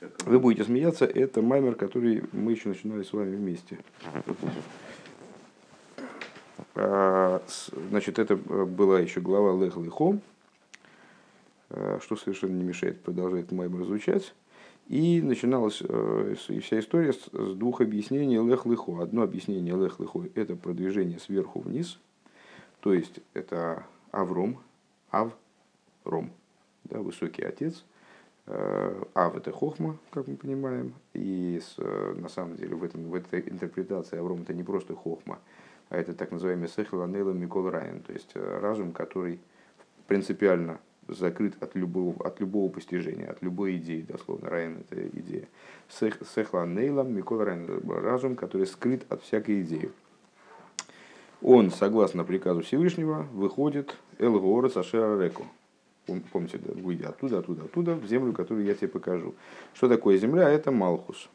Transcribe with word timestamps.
Вы 0.00 0.38
будете 0.38 0.64
смеяться, 0.64 1.04
это 1.04 1.42
маймер, 1.42 1.74
который 1.74 2.24
мы 2.32 2.52
еще 2.52 2.70
начинали 2.70 3.02
с 3.02 3.12
вами 3.12 3.36
вместе. 3.36 3.78
А, 6.74 7.42
значит, 7.90 8.18
это 8.18 8.36
была 8.36 9.00
еще 9.00 9.20
глава 9.20 9.62
Лех 9.62 9.76
Лехом, 9.76 10.22
что 11.68 12.16
совершенно 12.16 12.56
не 12.56 12.64
мешает 12.64 13.02
продолжать 13.02 13.52
маймер 13.52 13.84
звучать. 13.84 14.34
И 14.88 15.22
начиналась 15.22 15.82
э, 15.82 16.34
вся 16.36 16.80
история 16.80 17.12
с 17.12 17.54
двух 17.54 17.80
объяснений 17.80 18.38
Лех 18.38 18.66
Лехо. 18.66 19.02
Одно 19.02 19.22
объяснение 19.22 19.76
Лех 19.76 20.00
Лехо– 20.00 20.24
это 20.34 20.56
продвижение 20.56 21.20
сверху 21.20 21.60
вниз, 21.60 22.00
то 22.80 22.92
есть 22.92 23.20
это 23.32 23.84
Авром, 24.10 24.58
Авром, 25.10 26.32
да, 26.84 26.98
высокий 27.00 27.42
отец– 27.42 27.84
Э, 27.99 27.99
Ав 28.46 29.36
это 29.36 29.52
хохма, 29.52 29.96
как 30.10 30.26
мы 30.26 30.36
понимаем, 30.36 30.94
и 31.14 31.60
э, 31.78 32.14
на 32.18 32.28
самом 32.28 32.56
деле 32.56 32.74
в, 32.74 32.82
этом, 32.82 33.10
в 33.10 33.14
этой 33.14 33.40
интерпретации 33.48 34.18
Авром 34.18 34.42
это 34.42 34.54
не 34.54 34.64
просто 34.64 34.94
хохма, 34.96 35.38
а 35.88 35.96
это 35.96 36.14
так 36.14 36.32
называемый 36.32 36.68
Сехл 36.68 37.02
Анейла 37.02 37.32
Микол 37.32 37.70
Райан, 37.70 38.00
то 38.00 38.12
есть 38.12 38.30
э, 38.34 38.58
разум, 38.60 38.92
который 38.92 39.38
принципиально 40.08 40.80
закрыт 41.06 41.62
от 41.62 41.74
любого, 41.76 42.26
от 42.26 42.40
любого 42.40 42.70
постижения, 42.70 43.30
от 43.30 43.42
любой 43.42 43.76
идеи, 43.76 44.02
дословно, 44.02 44.48
Райан 44.48 44.78
это 44.78 45.06
идея. 45.08 45.46
Сехла 45.88 46.66
Нейла 46.66 47.02
Микол 47.02 47.44
Райан, 47.44 47.80
разум, 47.88 48.36
который 48.36 48.66
скрыт 48.66 49.04
от 49.12 49.22
всякой 49.22 49.62
идеи. 49.62 49.90
Он, 51.42 51.70
согласно 51.70 52.24
приказу 52.24 52.62
Всевышнего, 52.62 53.26
выходит 53.32 53.96
Эл 54.18 54.38
Горец 54.38 54.76
Ашера 54.76 55.22
Реку, 55.22 55.46
помните, 56.32 56.58
выйди 56.58 57.04
оттуда, 57.04 57.38
оттуда, 57.38 57.64
оттуда, 57.64 57.94
в 57.94 58.06
землю, 58.06 58.32
которую 58.32 58.66
я 58.66 58.74
тебе 58.74 58.88
покажу. 58.88 59.34
Что 59.74 59.88
такое 59.88 60.16
земля? 60.18 60.48
Это 60.48 60.70
Малхус. 60.70 61.28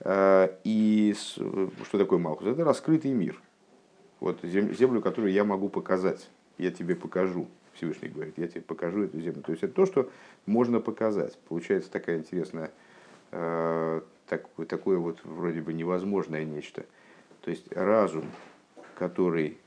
А, 0.00 0.54
и 0.64 1.14
что 1.16 1.98
такое 1.98 2.18
Малхус? 2.18 2.46
Это 2.46 2.64
раскрытый 2.64 3.12
мир. 3.12 3.40
Вот 4.20 4.40
землю, 4.42 5.00
которую 5.00 5.32
я 5.32 5.44
могу 5.44 5.68
показать, 5.68 6.28
я 6.58 6.70
тебе 6.70 6.94
покажу. 6.94 7.48
Всевышний 7.74 8.08
говорит, 8.08 8.34
я 8.38 8.46
тебе 8.46 8.60
покажу 8.60 9.02
эту 9.02 9.20
землю. 9.20 9.42
То 9.42 9.50
есть 9.50 9.64
это 9.64 9.74
то, 9.74 9.84
что 9.84 10.10
можно 10.46 10.80
показать. 10.80 11.36
Получается 11.48 11.90
такая 11.90 12.18
интересная, 12.18 12.70
а, 13.32 14.02
так, 14.26 14.48
такое 14.68 14.98
вот 14.98 15.18
вроде 15.24 15.60
бы 15.60 15.72
невозможное 15.72 16.44
нечто. 16.44 16.86
То 17.42 17.50
есть 17.50 17.70
разум, 17.72 18.24
который 18.94 19.58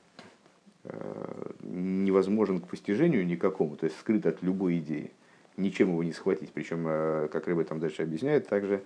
невозможен 1.64 2.60
к 2.60 2.68
постижению 2.68 3.26
никакому, 3.26 3.76
то 3.76 3.86
есть 3.86 4.00
скрыт 4.00 4.26
от 4.26 4.42
любой 4.42 4.80
идеи. 4.80 5.12
Ничем 5.58 5.90
его 5.90 6.04
не 6.04 6.14
схватить. 6.14 6.52
Причем, 6.52 6.86
э, 6.88 7.30
как 7.32 7.48
Рыба 7.48 7.64
там 7.64 7.80
дальше 7.80 8.04
объясняет, 8.04 8.48
также 8.48 8.84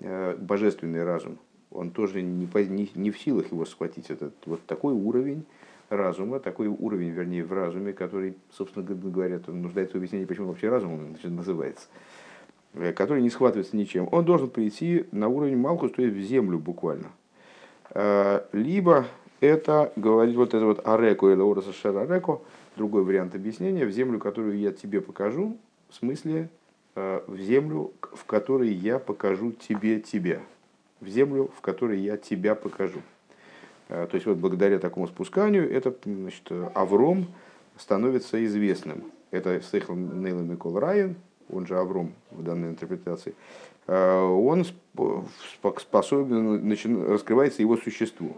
э, 0.00 0.36
божественный 0.36 1.02
разум, 1.02 1.38
он 1.70 1.90
тоже 1.90 2.22
не, 2.22 2.46
не, 2.46 2.90
не 2.94 3.10
в 3.10 3.18
силах 3.18 3.50
его 3.50 3.64
схватить. 3.64 4.10
Это 4.10 4.30
вот 4.46 4.64
такой 4.66 4.94
уровень 4.94 5.44
разума, 5.88 6.38
такой 6.38 6.68
уровень, 6.68 7.10
вернее, 7.10 7.44
в 7.44 7.52
разуме, 7.52 7.92
который, 7.92 8.36
собственно 8.50 8.86
говоря, 8.86 9.40
нуждается 9.48 9.94
в 9.94 9.96
объяснении, 9.96 10.26
почему 10.26 10.48
вообще 10.48 10.68
разум 10.68 10.94
он 10.94 11.34
называется, 11.34 11.88
который 12.96 13.22
не 13.22 13.30
схватывается 13.30 13.76
ничем. 13.76 14.08
Он 14.10 14.24
должен 14.24 14.48
прийти 14.48 15.06
на 15.12 15.28
уровень 15.28 15.58
Малхус, 15.58 15.92
то 15.92 16.02
есть 16.02 16.16
в 16.16 16.20
землю 16.20 16.58
буквально. 16.58 17.10
Либо 18.52 19.06
это 19.42 19.92
говорит 19.96 20.36
вот 20.36 20.54
это 20.54 20.64
вот 20.64 20.86
ареко 20.86 21.30
или 21.30 21.40
ораса 21.40 21.72
шер 21.72 21.96
ареко, 21.96 22.40
другой 22.76 23.02
вариант 23.02 23.34
объяснения, 23.34 23.84
в 23.84 23.90
землю, 23.90 24.18
которую 24.20 24.56
я 24.56 24.72
тебе 24.72 25.00
покажу, 25.00 25.56
в 25.90 25.94
смысле 25.96 26.48
э, 26.94 27.20
в 27.26 27.36
землю, 27.38 27.92
в 28.00 28.24
которой 28.24 28.72
я 28.72 29.00
покажу 29.00 29.50
тебе 29.50 30.00
тебя, 30.00 30.40
в 31.00 31.08
землю, 31.08 31.50
в 31.56 31.60
которой 31.60 31.98
я 31.98 32.16
тебя 32.16 32.54
покажу. 32.54 33.00
Э, 33.88 34.06
то 34.08 34.14
есть 34.14 34.26
вот 34.26 34.36
благодаря 34.36 34.78
такому 34.78 35.08
спусканию 35.08 35.68
это 35.70 35.92
значит, 36.04 36.50
Авром 36.74 37.26
становится 37.76 38.42
известным. 38.44 39.04
Это 39.32 39.60
Сейхл 39.60 39.94
Нейла 39.94 40.42
Микол 40.42 40.78
Райан, 40.78 41.16
он 41.50 41.66
же 41.66 41.76
Авром 41.76 42.12
в 42.30 42.44
данной 42.44 42.68
интерпретации, 42.68 43.34
э, 43.88 44.20
он 44.20 44.64
способен, 45.80 46.70
раскрывается 47.10 47.60
его 47.60 47.76
существу. 47.76 48.36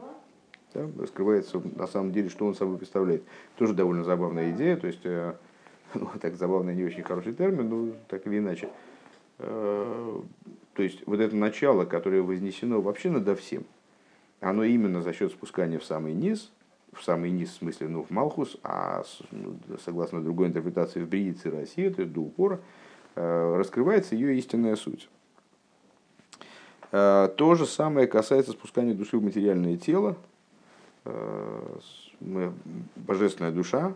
Да, 0.74 0.90
раскрывается 0.98 1.62
на 1.76 1.86
самом 1.86 2.10
деле, 2.10 2.28
что 2.28 2.46
он 2.46 2.56
собой 2.56 2.78
представляет. 2.78 3.22
Тоже 3.56 3.74
довольно 3.74 4.02
забавная 4.02 4.50
идея, 4.50 4.76
то 4.76 4.88
есть, 4.88 5.00
э, 5.04 5.34
ну, 5.94 6.10
так 6.20 6.34
забавный, 6.34 6.74
не 6.74 6.84
очень 6.84 7.04
хороший 7.04 7.32
термин, 7.32 7.68
но 7.68 7.92
так 8.08 8.26
или 8.26 8.38
иначе. 8.38 8.68
Э, 9.38 10.20
то 10.74 10.82
есть, 10.82 11.06
вот 11.06 11.20
это 11.20 11.36
начало, 11.36 11.84
которое 11.84 12.22
вознесено 12.22 12.80
вообще 12.80 13.08
надо 13.08 13.36
всем, 13.36 13.64
оно 14.40 14.64
именно 14.64 15.00
за 15.00 15.12
счет 15.12 15.30
спускания 15.30 15.78
в 15.78 15.84
самый 15.84 16.12
низ, 16.12 16.50
в 16.92 17.04
самый 17.04 17.30
низ, 17.30 17.50
в 17.50 17.58
смысле, 17.58 17.86
ну, 17.86 18.02
в 18.02 18.10
Малхус, 18.10 18.56
а 18.64 19.04
ну, 19.30 19.56
согласно 19.84 20.24
другой 20.24 20.48
интерпретации 20.48 21.02
в 21.02 21.08
Бриице 21.08 21.50
России, 21.50 21.88
то 21.88 22.02
есть 22.02 22.12
до 22.12 22.20
упора, 22.20 22.60
э, 23.14 23.56
раскрывается 23.56 24.16
ее 24.16 24.36
истинная 24.36 24.74
суть. 24.74 25.08
То 26.91 27.54
же 27.56 27.66
самое 27.66 28.06
касается 28.06 28.52
спускания 28.52 28.94
души 28.94 29.18
в 29.18 29.24
материальное 29.24 29.76
тело, 29.76 30.16
Э, 31.04 31.78
божественная 32.97 33.53
душа 33.53 33.94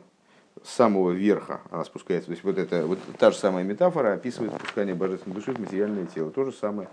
с 0.63 0.71
самого 0.71 1.13
верха 1.13 1.61
она 1.71 1.85
спускается. 1.85 2.27
То 2.27 2.33
есть 2.33 2.45
вот 2.45 2.59
это 2.59 2.87
вот 2.87 2.99
та 3.19 3.31
же 3.31 3.37
самая 3.37 3.65
метафора 3.65 4.13
описывает 4.13 4.55
спускание 4.55 4.95
божественной 4.95 5.37
души 5.37 5.53
в 5.53 5.59
материальное 5.59 6.07
тело. 6.07 6.31
То 6.31 6.45
же 6.45 6.53
самое 6.53 6.89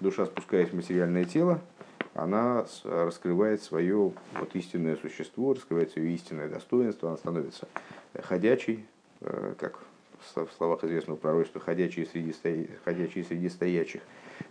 душа 0.00 0.26
спускаясь 0.26 0.70
в 0.70 0.74
материальное 0.74 1.24
тело, 1.24 1.60
она 2.14 2.66
раскрывает 2.84 3.62
свое 3.62 4.12
вот 4.34 4.54
истинное 4.54 4.96
существо, 4.96 5.54
раскрывает 5.54 5.90
свое 5.90 6.12
истинное 6.12 6.48
достоинство, 6.48 7.08
она 7.08 7.16
становится 7.16 7.68
ходячей, 8.22 8.86
э, 9.20 9.54
как 9.58 9.78
в 10.34 10.50
словах 10.56 10.82
известного 10.84 11.16
пророчества, 11.16 11.60
ходячие 11.60 12.04
среди, 12.06 12.34
ходячие 12.84 13.24
среди 13.24 13.48
стоячих 13.48 14.02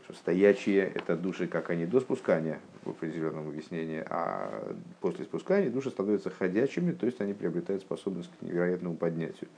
что 0.05 0.13
стоячие– 0.13 0.91
это 0.95 1.15
души, 1.15 1.47
как 1.47 1.69
они 1.69 1.85
до 1.85 1.99
спускания, 1.99 2.59
в 2.85 2.91
определенном 2.91 3.49
объяснении, 3.49 4.03
а 4.07 4.75
после 5.01 5.25
спускания 5.25 5.69
души 5.69 5.89
становятся 5.89 6.29
ходячими, 6.29 6.91
то 6.93 7.05
есть 7.05 7.19
они 7.19 7.33
приобретают 7.33 7.81
способность 7.81 8.29
к 8.39 8.41
невероятному 8.43 8.95
поднятию, 8.95 9.49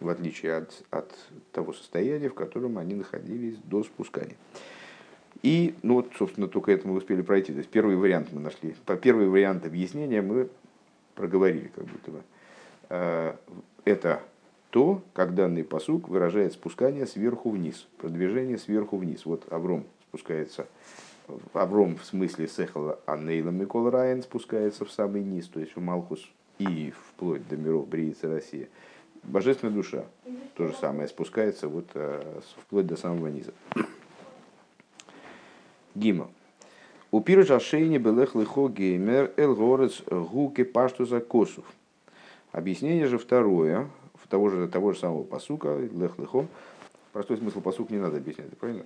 в 0.00 0.08
отличие 0.08 0.56
от, 0.56 0.84
от 0.90 1.12
того 1.52 1.72
состояния, 1.72 2.28
в 2.28 2.34
котором 2.34 2.78
они 2.78 2.94
находились 2.94 3.56
до 3.64 3.82
спускания. 3.82 4.36
И, 5.42 5.74
ну 5.82 5.94
вот, 5.94 6.12
собственно, 6.18 6.48
только 6.48 6.72
это 6.72 6.86
мы 6.86 6.94
успели 6.94 7.22
пройти. 7.22 7.52
То 7.52 7.58
есть 7.58 7.70
первый 7.70 7.96
вариант 7.96 8.28
мы 8.32 8.40
нашли. 8.40 8.74
По 8.86 8.96
первый 8.96 9.28
вариант 9.28 9.64
объяснения 9.64 10.20
мы 10.20 10.48
проговорили, 11.14 11.70
как 11.74 11.84
будто 11.84 12.10
бы. 12.10 12.22
Э, 12.88 13.34
это 13.84 14.22
то, 14.70 15.02
как 15.14 15.34
данный 15.34 15.64
посук 15.64 16.08
выражает 16.08 16.52
спускание 16.52 17.06
сверху 17.06 17.50
вниз, 17.50 17.86
продвижение 17.98 18.58
сверху 18.58 18.96
вниз. 18.96 19.24
Вот 19.24 19.50
Авром 19.52 19.84
спускается, 20.08 20.66
Авром 21.52 21.96
в 21.96 22.04
смысле 22.04 22.48
Сехала 22.48 22.98
Анейла 23.06 23.50
Микол 23.50 23.90
Райан 23.90 24.22
спускается 24.22 24.84
в 24.84 24.90
самый 24.90 25.22
низ, 25.22 25.48
то 25.48 25.60
есть 25.60 25.76
в 25.76 25.80
Малхус 25.80 26.28
и 26.58 26.92
вплоть 26.92 27.46
до 27.48 27.56
миров 27.56 27.88
Бриицы 27.88 28.28
России. 28.28 28.68
Божественная 29.22 29.74
душа, 29.74 30.04
то 30.54 30.66
же 30.66 30.74
самое, 30.74 31.08
спускается 31.08 31.68
вот 31.68 31.86
э, 31.94 32.40
вплоть 32.62 32.86
до 32.86 32.96
самого 32.96 33.28
низа. 33.28 33.52
Гима. 35.94 36.28
У 37.10 37.20
пиржа 37.20 37.58
шейни 37.58 37.98
белех 37.98 38.34
лихо 38.34 38.68
геймер 38.68 39.32
эл 39.36 39.54
горец 39.54 40.02
гуки 40.10 40.62
пашту 40.62 41.06
за 41.06 41.20
косов. 41.20 41.64
Объяснение 42.52 43.06
же 43.06 43.18
второе, 43.18 43.88
того 44.28 44.50
же, 44.50 44.68
того 44.68 44.92
же 44.92 44.98
самого 44.98 45.24
посука, 45.24 45.76
лех 45.76 46.18
лехом. 46.18 46.48
Простой 47.12 47.38
смысл 47.38 47.60
посук 47.60 47.90
не 47.90 47.98
надо 47.98 48.18
объяснять, 48.18 48.56
правильно? 48.58 48.84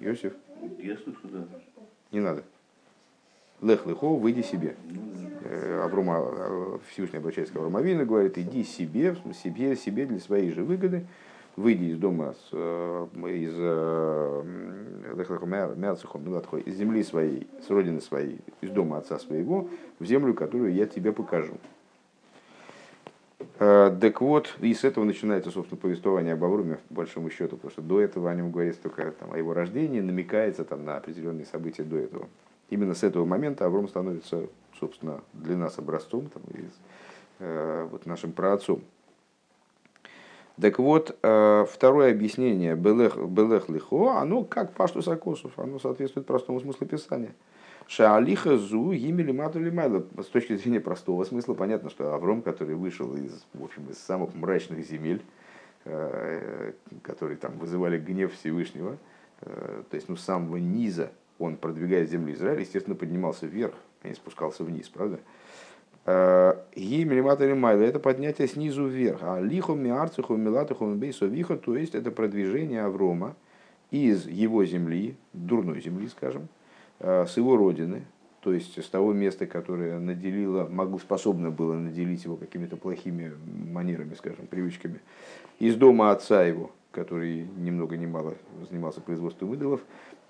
Иосиф? 0.00 0.32
Не 2.12 2.20
надо. 2.20 2.44
Лех 3.62 3.86
лехо, 3.86 4.08
выйди 4.08 4.42
себе. 4.42 4.76
Э, 5.42 5.82
Аврома, 5.84 6.18
э, 6.20 6.78
Всевышний 6.90 7.18
обращается 7.18 7.54
к 7.54 7.56
Авромовину 7.56 8.02
и 8.02 8.04
говорит, 8.04 8.36
иди 8.36 8.64
себе, 8.64 9.16
себе, 9.42 9.76
себе 9.76 10.06
для 10.06 10.20
своей 10.20 10.50
же 10.52 10.62
выгоды, 10.62 11.06
выйди 11.56 11.84
из 11.84 11.98
дома, 11.98 12.34
с, 12.34 12.50
э, 12.52 13.06
из, 13.28 13.54
из 16.66 16.76
земли 16.76 17.02
своей, 17.02 17.46
с 17.66 17.70
родины 17.70 18.00
своей, 18.00 18.40
из 18.60 18.70
дома 18.70 18.98
отца 18.98 19.18
своего, 19.18 19.70
в 19.98 20.04
землю, 20.04 20.34
которую 20.34 20.74
я 20.74 20.86
тебе 20.86 21.12
покажу. 21.12 21.54
Э, 23.58 23.96
так 24.00 24.20
вот, 24.20 24.54
и 24.60 24.72
с 24.72 24.84
этого 24.84 25.04
начинается, 25.04 25.50
собственно, 25.50 25.80
повествование 25.80 26.34
об 26.34 26.44
Авруме, 26.44 26.78
по 26.88 26.94
большому 26.94 27.30
счету, 27.30 27.56
потому 27.56 27.70
что 27.70 27.82
до 27.82 28.00
этого 28.00 28.30
о 28.30 28.34
нем 28.34 28.50
говорится 28.50 28.82
только 28.82 29.10
там, 29.12 29.32
о 29.32 29.38
его 29.38 29.54
рождении, 29.54 30.00
намекается 30.00 30.64
там, 30.64 30.84
на 30.84 30.96
определенные 30.96 31.46
события 31.46 31.82
до 31.82 31.96
этого. 31.96 32.28
Именно 32.70 32.94
с 32.94 33.02
этого 33.02 33.24
момента 33.24 33.66
Авром 33.66 33.88
становится, 33.88 34.46
собственно, 34.78 35.20
для 35.32 35.56
нас 35.56 35.78
образцом, 35.78 36.28
там, 36.28 36.42
и, 36.54 36.64
э, 37.38 37.88
вот 37.90 38.06
нашим 38.06 38.32
праотцом. 38.32 38.82
Так 40.60 40.78
вот, 40.78 41.16
э, 41.22 41.66
второе 41.70 42.12
объяснение 42.12 42.74
Белех, 42.74 43.18
Белех 43.18 43.68
Лихо, 43.68 44.18
оно 44.18 44.42
как 44.44 44.72
Пашту 44.72 45.02
Сакосов, 45.02 45.58
оно 45.58 45.78
соответствует 45.78 46.26
простому 46.26 46.60
смыслу 46.60 46.86
Писания. 46.86 47.34
Шаалиха 47.88 48.58
зу 48.58 48.92
матули 49.32 49.70
майла. 49.70 50.04
С 50.18 50.26
точки 50.26 50.56
зрения 50.56 50.80
простого 50.80 51.22
смысла 51.24 51.54
понятно, 51.54 51.88
что 51.88 52.14
Авром, 52.14 52.42
который 52.42 52.74
вышел 52.74 53.14
из, 53.14 53.44
в 53.54 53.62
общем, 53.62 53.88
из 53.90 53.98
самых 53.98 54.34
мрачных 54.34 54.84
земель, 54.84 55.22
э, 55.84 56.72
которые 57.02 57.36
там 57.36 57.58
вызывали 57.58 57.98
гнев 57.98 58.32
Всевышнего, 58.34 58.96
э, 59.42 59.82
то 59.88 59.94
есть 59.94 60.08
ну, 60.08 60.16
с 60.16 60.22
самого 60.22 60.56
низа 60.56 61.12
он, 61.38 61.56
продвигая 61.56 62.06
землю 62.06 62.34
Израиля, 62.34 62.62
естественно, 62.62 62.96
поднимался 62.96 63.46
вверх, 63.46 63.74
а 64.02 64.08
не 64.08 64.14
спускался 64.14 64.64
вниз, 64.64 64.88
правда? 64.88 65.20
Гимели 66.76 67.20
матули 67.20 67.52
майла– 67.52 67.82
это 67.82 67.98
поднятие 67.98 68.46
снизу 68.46 68.86
вверх. 68.86 69.18
А 69.22 69.40
лиху 69.40 69.74
миарцуху 69.74 70.36
милатуху 70.36 70.86
мбейсовиху, 70.86 71.56
то 71.56 71.76
есть 71.76 71.96
это 71.96 72.12
продвижение 72.12 72.82
Аврома 72.82 73.34
из 73.90 74.26
его 74.26 74.64
земли, 74.64 75.16
дурной 75.32 75.80
земли, 75.80 76.06
скажем, 76.06 76.48
Э, 76.48 76.65
с 77.00 77.36
его 77.36 77.56
родины, 77.56 78.04
то 78.40 78.52
есть 78.52 78.82
с 78.82 78.88
того 78.88 79.12
места, 79.12 79.46
которое 79.46 79.98
наделило, 79.98 80.68
могло, 80.68 80.98
способно 80.98 81.50
было 81.50 81.74
наделить 81.74 82.24
его 82.24 82.36
какими-то 82.36 82.76
плохими 82.76 83.32
манерами, 83.72 84.14
скажем, 84.14 84.46
привычками, 84.46 85.00
из 85.58 85.74
дома 85.74 86.12
отца 86.12 86.44
его, 86.44 86.70
который 86.92 87.46
ни 87.56 87.70
много 87.70 87.96
ни 87.96 88.06
мало 88.06 88.34
занимался 88.70 89.00
производством 89.00 89.54
идолов, 89.54 89.80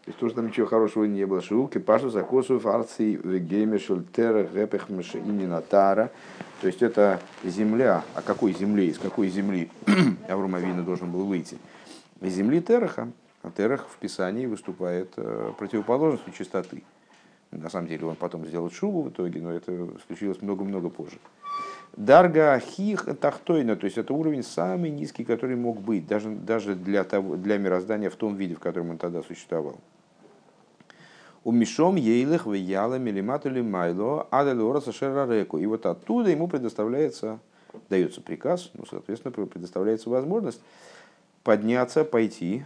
то 0.06 0.10
есть 0.10 0.20
тоже 0.20 0.34
там 0.36 0.46
ничего 0.46 0.68
хорошего 0.68 1.02
не 1.02 1.26
было. 1.26 1.42
Шиуки, 1.42 1.78
Пашу, 1.78 2.10
Закосу, 2.10 2.60
Фарций, 2.60 3.16
Вегеме, 3.16 3.80
Шультера, 3.80 4.44
Гепех, 4.44 4.88
Натара. 4.88 6.12
То 6.60 6.68
есть 6.68 6.80
это 6.80 7.20
земля. 7.42 8.04
А 8.14 8.22
какой 8.22 8.52
земле, 8.52 8.86
из 8.86 8.98
какой 8.98 9.26
земли 9.26 9.68
Авром 10.28 10.54
Авина 10.54 10.84
должен 10.84 11.10
был 11.10 11.24
выйти? 11.24 11.58
Из 12.20 12.34
земли 12.34 12.62
Тераха, 12.62 13.10
Терах 13.52 13.86
в 13.88 13.96
Писании 13.98 14.46
выступает 14.46 15.12
э, 15.16 15.52
противоположностью 15.58 16.32
чистоты. 16.32 16.82
На 17.50 17.70
самом 17.70 17.88
деле 17.88 18.06
он 18.06 18.16
потом 18.16 18.44
сделал 18.46 18.70
шубу 18.70 19.02
в 19.02 19.10
итоге, 19.10 19.40
но 19.40 19.52
это 19.52 19.88
случилось 20.06 20.42
много-много 20.42 20.88
позже. 20.88 21.18
Дарга 21.96 22.58
хих 22.58 23.06
тахтойна, 23.20 23.76
то 23.76 23.86
есть 23.86 23.96
это 23.96 24.12
уровень 24.12 24.42
самый 24.42 24.90
низкий, 24.90 25.24
который 25.24 25.56
мог 25.56 25.80
быть, 25.80 26.06
даже, 26.06 26.30
даже 26.30 26.74
для, 26.74 27.04
того, 27.04 27.36
для 27.36 27.56
мироздания 27.56 28.10
в 28.10 28.16
том 28.16 28.36
виде, 28.36 28.54
в 28.54 28.60
котором 28.60 28.90
он 28.90 28.98
тогда 28.98 29.22
существовал. 29.22 29.78
У 31.44 31.52
Мишом 31.52 31.94
Ейлых 31.94 32.46
Вияла 32.46 32.98
Милиматули 32.98 33.60
Майло 33.60 34.26
Адалора 34.30 34.80
Реку. 34.80 35.58
И 35.58 35.66
вот 35.66 35.86
оттуда 35.86 36.30
ему 36.30 36.48
предоставляется, 36.48 37.38
дается 37.88 38.20
приказ, 38.20 38.70
ну, 38.74 38.84
соответственно, 38.84 39.32
предоставляется 39.32 40.10
возможность 40.10 40.60
подняться, 41.44 42.04
пойти 42.04 42.64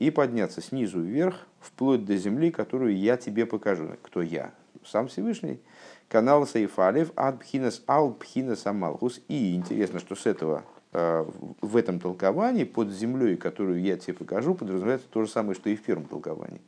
и 0.00 0.10
подняться 0.10 0.62
снизу 0.62 1.00
вверх, 1.00 1.46
вплоть 1.60 2.06
до 2.06 2.16
земли, 2.16 2.50
которую 2.50 2.96
я 2.96 3.18
тебе 3.18 3.44
покажу. 3.44 3.90
Кто 4.02 4.22
я? 4.22 4.52
Сам 4.82 5.08
Всевышний. 5.08 5.60
Канал 6.08 6.46
Сейфалев 6.46 7.12
Адбхинас 7.16 7.82
Албхинас 7.86 8.66
Амалхус. 8.66 9.20
И 9.28 9.54
интересно, 9.54 10.00
что 10.00 10.16
с 10.16 10.24
этого 10.24 10.64
э, 10.92 11.26
в 11.60 11.76
этом 11.76 12.00
толковании 12.00 12.64
под 12.64 12.90
землей, 12.90 13.36
которую 13.36 13.82
я 13.82 13.98
тебе 13.98 14.14
покажу, 14.14 14.54
подразумевается 14.54 15.06
то 15.10 15.22
же 15.22 15.30
самое, 15.30 15.54
что 15.54 15.68
и 15.68 15.76
в 15.76 15.82
первом 15.82 16.06
толковании. 16.06 16.62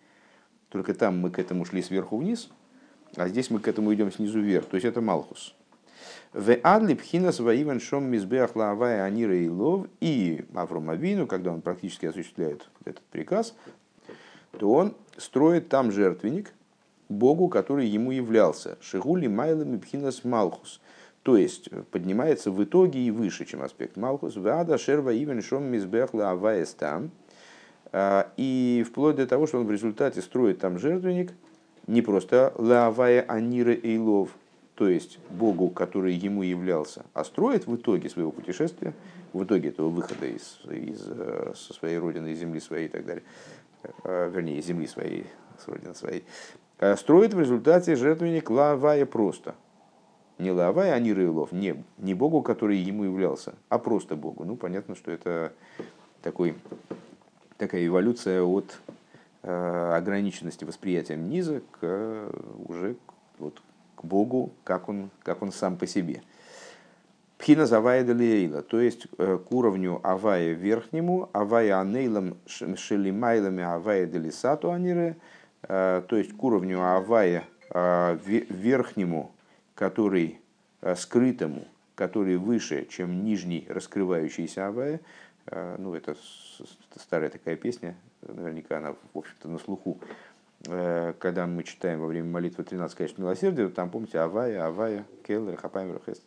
Только 0.68 0.92
там 0.92 1.18
мы 1.18 1.30
к 1.30 1.38
этому 1.38 1.64
шли 1.64 1.82
сверху 1.82 2.18
вниз, 2.18 2.50
а 3.16 3.28
здесь 3.28 3.48
мы 3.48 3.60
к 3.60 3.68
этому 3.68 3.94
идем 3.94 4.12
снизу 4.12 4.40
вверх. 4.40 4.66
То 4.66 4.76
есть 4.76 4.84
это 4.84 5.00
Малхус. 5.00 5.54
В 6.32 6.56
Адли 6.62 6.94
Пхинас 6.94 7.40
Ваиван 7.40 7.78
Анира 7.78 9.36
и 9.36 9.48
Лов 9.48 9.86
и 10.00 10.46
Авром 10.54 10.88
Авину, 10.88 11.26
когда 11.26 11.52
он 11.52 11.60
практически 11.60 12.06
осуществляет 12.06 12.70
этот 12.86 13.02
приказ, 13.10 13.54
то 14.58 14.72
он 14.72 14.94
строит 15.18 15.68
там 15.68 15.92
жертвенник 15.92 16.54
Богу, 17.10 17.48
который 17.48 17.86
ему 17.86 18.12
являлся. 18.12 18.78
Шигули 18.80 19.26
Майлами 19.26 19.76
Пхинас 19.76 20.24
Малхус. 20.24 20.80
То 21.22 21.36
есть 21.36 21.68
поднимается 21.90 22.50
в 22.50 22.64
итоге 22.64 23.00
и 23.00 23.10
выше, 23.10 23.44
чем 23.44 23.62
аспект 23.62 23.98
Малхус. 23.98 24.36
Вада 24.36 24.78
Шерва 24.78 25.14
Ивен 25.14 25.42
Шом 25.42 25.64
Мизбеах 25.64 26.14
Лавая. 26.14 26.66
А, 27.92 28.32
и 28.38 28.84
вплоть 28.88 29.16
до 29.16 29.26
того, 29.26 29.46
что 29.46 29.58
он 29.58 29.66
в 29.66 29.70
результате 29.70 30.22
строит 30.22 30.60
там 30.60 30.78
жертвенник, 30.78 31.32
не 31.86 32.00
просто 32.00 32.54
Лавая 32.56 33.20
Анира 33.20 33.74
и 33.74 33.98
Лов, 33.98 34.30
то 34.74 34.88
есть 34.88 35.18
Богу, 35.28 35.68
который 35.68 36.14
ему 36.14 36.42
являлся, 36.42 37.04
а 37.12 37.24
строит 37.24 37.66
в 37.66 37.76
итоге 37.76 38.08
своего 38.08 38.32
путешествия, 38.32 38.94
в 39.32 39.44
итоге 39.44 39.68
этого 39.68 39.88
выхода 39.88 40.26
из, 40.26 40.60
из, 40.70 41.04
э, 41.06 41.52
со 41.54 41.74
своей 41.74 41.98
родины, 41.98 42.34
земли 42.34 42.58
своей 42.60 42.86
и 42.86 42.88
так 42.88 43.04
далее, 43.04 43.22
э, 44.04 44.30
вернее, 44.32 44.62
земли 44.62 44.86
своей, 44.86 45.26
с 45.58 45.68
родины 45.68 45.94
своей, 45.94 46.24
э, 46.78 46.96
строит 46.96 47.34
в 47.34 47.40
результате 47.40 47.96
жертвенник 47.96 48.48
лавая 48.50 49.04
просто. 49.04 49.54
Не 50.38 50.50
лавая, 50.50 50.94
а 50.94 50.98
не 50.98 51.12
рылов, 51.12 51.52
не, 51.52 51.84
не 51.98 52.14
Богу, 52.14 52.42
который 52.42 52.78
ему 52.78 53.04
являлся, 53.04 53.54
а 53.68 53.78
просто 53.78 54.16
Богу. 54.16 54.44
Ну, 54.44 54.56
понятно, 54.56 54.96
что 54.96 55.10
это 55.10 55.52
такой, 56.22 56.56
такая 57.58 57.86
эволюция 57.86 58.42
от 58.42 58.80
ограниченности 59.42 60.64
восприятием 60.64 61.28
низа 61.28 61.62
к 61.72 62.30
уже 62.66 62.96
вот, 63.38 63.60
Богу, 64.02 64.52
как 64.64 64.88
он, 64.88 65.10
как 65.22 65.42
он 65.42 65.52
сам 65.52 65.76
по 65.76 65.86
себе. 65.86 66.22
Пхина 67.42 67.66
завая 67.66 68.04
делиэйла, 68.04 68.62
то 68.62 68.80
есть 68.80 69.08
э, 69.18 69.36
к 69.36 69.50
уровню 69.50 69.98
авая 70.04 70.52
верхнему, 70.52 71.28
авая 71.32 71.80
анейлам 71.80 72.36
шелимайлами 72.46 73.64
авая 73.64 74.06
делисату 74.06 74.70
аниры, 74.70 75.16
э, 75.64 76.02
то 76.06 76.16
есть 76.16 76.36
к 76.36 76.44
уровню 76.44 76.80
авая 76.80 77.42
э, 77.70 78.16
верхнему, 78.24 79.32
который 79.74 80.38
скрытому, 80.94 81.66
который 81.96 82.36
выше, 82.36 82.86
чем 82.88 83.24
нижний 83.24 83.66
раскрывающийся 83.68 84.68
авая. 84.68 85.00
Ну, 85.78 85.94
это 85.94 86.16
старая 86.96 87.30
такая 87.30 87.56
песня, 87.56 87.96
наверняка 88.22 88.78
она, 88.78 88.92
в 88.92 89.18
общем-то, 89.18 89.48
на 89.48 89.58
слуху. 89.58 89.98
Э, 90.66 91.14
когда 91.18 91.46
мы 91.46 91.62
читаем 91.64 92.00
во 92.00 92.06
время 92.06 92.30
молитвы 92.30 92.64
13 92.64 92.96
качеств 92.96 93.18
милосердия, 93.18 93.68
там 93.68 93.90
помните 93.90 94.18
Авая, 94.18 94.66
Авая, 94.66 95.04
Келлер, 95.26 95.56
Хапаймер, 95.56 96.00
Хест. 96.06 96.22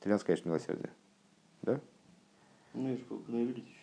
13 0.00 0.26
качеств 0.26 0.46
милосердия. 0.46 0.90
Да? 1.62 1.80
Ну, 2.74 2.88
я 2.88 2.96
же 2.96 3.04
на 3.28 3.44
иврите 3.44 3.80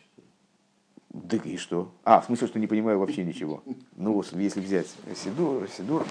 да 1.23 1.37
и 1.37 1.57
что? 1.57 1.91
А, 2.03 2.21
в 2.21 2.25
смысле, 2.25 2.47
что 2.47 2.59
не 2.59 2.67
понимаю 2.67 2.99
вообще 2.99 3.23
ничего. 3.23 3.63
Ну, 3.95 4.23
если 4.35 4.59
взять 4.59 4.87
Сидур, 5.15 5.67
Сидур, 5.67 6.05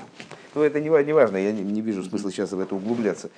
то 0.52 0.64
это 0.64 0.80
не, 0.80 0.88
не 1.04 1.12
важно, 1.12 1.36
я 1.36 1.52
не, 1.52 1.62
не 1.62 1.80
вижу 1.80 2.02
смысла 2.02 2.32
сейчас 2.32 2.52
в 2.52 2.58
это 2.58 2.74
углубляться. 2.74 3.30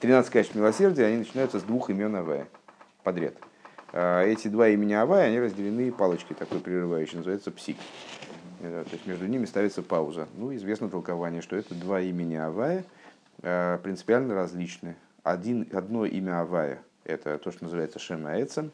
13 0.00 0.30
качеств 0.30 0.54
милосердия, 0.54 1.06
они 1.06 1.18
начинаются 1.18 1.60
с 1.60 1.62
двух 1.62 1.88
имен 1.88 2.14
Авая 2.14 2.46
подряд. 3.02 3.34
А 3.92 4.22
эти 4.22 4.48
два 4.48 4.68
имени 4.68 4.92
Авая, 4.92 5.28
они 5.28 5.38
разделены 5.38 5.92
палочкой 5.92 6.36
такой 6.36 6.60
прерывающей, 6.60 7.16
называется 7.16 7.50
псик. 7.50 7.76
Э, 8.64 8.84
то 8.84 8.92
есть 8.92 9.06
между 9.06 9.26
ними 9.26 9.44
ставится 9.44 9.82
пауза. 9.82 10.28
Ну, 10.36 10.54
известно 10.54 10.88
толкование, 10.88 11.42
что 11.42 11.56
это 11.56 11.74
два 11.74 12.00
имени 12.00 12.36
Авая 12.36 12.84
э, 13.42 13.78
принципиально 13.82 14.34
различны. 14.34 14.96
Один, 15.22 15.68
одно 15.72 16.06
имя 16.06 16.40
Авая– 16.40 16.82
это 17.04 17.38
то, 17.38 17.50
что 17.52 17.64
называется 17.64 17.98
Шема 17.98 18.40
Эцем, 18.40 18.72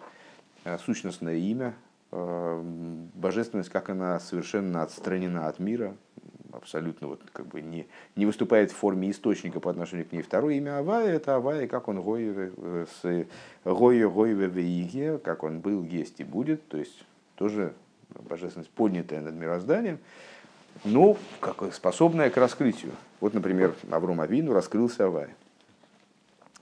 э, 0.65 0.79
сущностное 0.79 1.37
имя, 1.37 1.75
божественность, 2.13 3.69
как 3.69 3.89
она 3.89 4.19
совершенно 4.19 4.83
отстранена 4.83 5.47
от 5.47 5.61
мира, 5.61 5.95
абсолютно 6.51 7.07
вот 7.07 7.23
как 7.33 7.47
бы 7.47 7.61
не, 7.61 7.87
не 8.17 8.27
выступает 8.27 8.73
в 8.73 8.75
форме 8.75 9.13
источника 9.13 9.61
по 9.61 9.71
отношению 9.71 10.07
к 10.07 10.11
ней. 10.11 10.23
Второе 10.23 10.55
имя 10.55 10.79
Авая– 10.79 11.07
это 11.15 11.37
Авая, 11.37 11.69
как 11.69 11.87
он 11.87 12.03
гой, 12.03 12.51
с 13.01 13.27
гой, 13.65 14.05
гой, 14.09 15.19
как 15.23 15.45
он 15.45 15.61
был, 15.61 15.85
есть 15.85 16.19
и 16.19 16.25
будет, 16.25 16.67
то 16.67 16.79
есть 16.79 17.05
тоже 17.37 17.75
божественность, 18.19 18.71
поднятая 18.71 19.21
над 19.21 19.35
мирозданием, 19.35 19.99
но 20.85 21.17
как 21.41 21.73
способная 21.75 22.31
к 22.31 22.37
раскрытию. 22.37 22.93
Вот, 23.21 23.35
например, 23.35 23.75
Авром 23.91 24.21
Авину 24.21 24.53
раскрылся 24.53 25.07
Авай. 25.07 25.29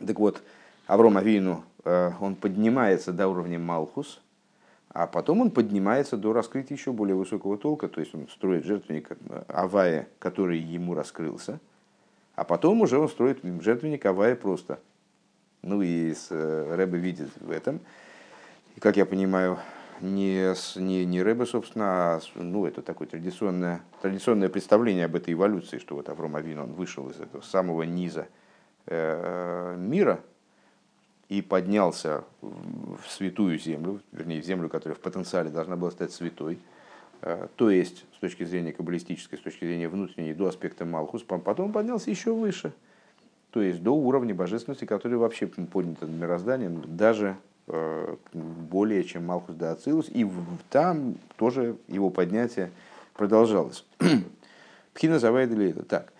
Так 0.05 0.19
вот, 0.19 0.43
Авром 0.87 1.17
Авину, 1.17 1.64
э, 1.85 2.12
он 2.21 2.35
поднимается 2.35 3.12
до 3.12 3.28
уровня 3.28 3.59
Малхус, 3.59 4.21
а 4.90 5.07
потом 5.07 5.40
он 5.40 5.50
поднимается 5.50 6.17
до 6.17 6.33
раскрытия 6.33 6.76
еще 6.76 6.93
более 6.93 7.14
высокого 7.14 7.59
толка, 7.59 7.88
то 7.88 8.00
есть 8.00 8.14
он 8.14 8.28
строит 8.28 8.64
жертвенник 8.64 9.11
э, 9.11 9.43
Авая, 9.49 10.09
который 10.19 10.59
ему 10.59 10.95
раскрылся, 10.95 11.61
а 12.35 12.45
потом 12.45 12.81
уже 12.81 12.99
он 12.99 13.09
строит 13.09 13.40
жертвенник 13.61 14.07
Авая 14.07 14.35
просто. 14.35 14.81
Ну 15.62 15.83
и 15.83 16.14
э, 16.31 16.75
Рэбе 16.75 16.99
видит 16.99 17.31
в 17.40 17.50
этом, 17.50 17.81
и, 18.76 18.81
как 18.81 18.97
я 18.97 19.05
понимаю, 19.05 19.59
не, 20.00 20.55
не, 20.81 21.05
не 21.05 21.23
Рэбе, 21.23 21.47
собственно, 21.47 22.14
а 22.14 22.21
ну, 22.35 22.67
это 22.67 22.83
такое 22.83 23.09
традиционное, 23.09 23.83
традиционное 24.00 24.49
представление 24.49 25.07
об 25.07 25.17
этой 25.17 25.35
эволюции, 25.35 25.78
что 25.78 25.95
вот 25.95 26.09
Авром 26.09 26.37
Авин, 26.37 26.59
он 26.59 26.73
вышел 26.73 27.09
из 27.11 27.21
этого 27.21 27.43
самого 27.43 27.83
низа 27.83 28.28
э, 28.87 29.76
мира, 29.78 30.21
и 31.28 31.43
поднялся 31.43 32.25
в 32.40 33.00
святую 33.07 33.59
землю, 33.59 34.00
вернее, 34.12 34.40
в 34.40 34.45
землю, 34.45 34.69
которая 34.69 34.97
в 34.97 35.00
потенциале 35.00 35.50
должна 35.50 35.76
была 35.76 35.90
стать 35.90 36.12
святой, 36.12 36.59
э, 37.21 37.49
то 37.57 37.71
есть 37.71 38.07
с 38.17 38.19
точки 38.19 38.45
зрения 38.45 38.73
каббалистической, 38.73 39.38
с 39.38 39.43
точки 39.43 39.64
зрения 39.64 39.88
внутренней, 39.88 40.33
до 40.33 40.47
аспекта 40.47 40.87
Малхус, 40.87 41.23
потом 41.23 41.73
поднялся 41.73 42.11
еще 42.11 42.33
выше, 42.33 42.73
то 43.50 43.61
есть 43.61 43.83
до 43.83 43.95
уровня 43.95 44.35
божественности, 44.35 44.87
который 44.87 45.19
вообще 45.19 45.47
поднят 45.47 46.00
над 46.00 46.11
мирозданием, 46.11 46.83
даже 46.97 47.37
более 48.32 49.04
чем 49.04 49.26
Малхус 49.26 49.54
да 49.54 49.72
Ацилус, 49.72 50.08
и 50.08 50.26
там 50.70 51.16
тоже 51.37 51.76
его 51.88 52.10
поднятие 52.10 52.70
продолжалось. 53.14 53.84
Пхина 54.94 55.18
завайдали 55.18 55.70
это 55.70 55.82
так. 55.84 56.12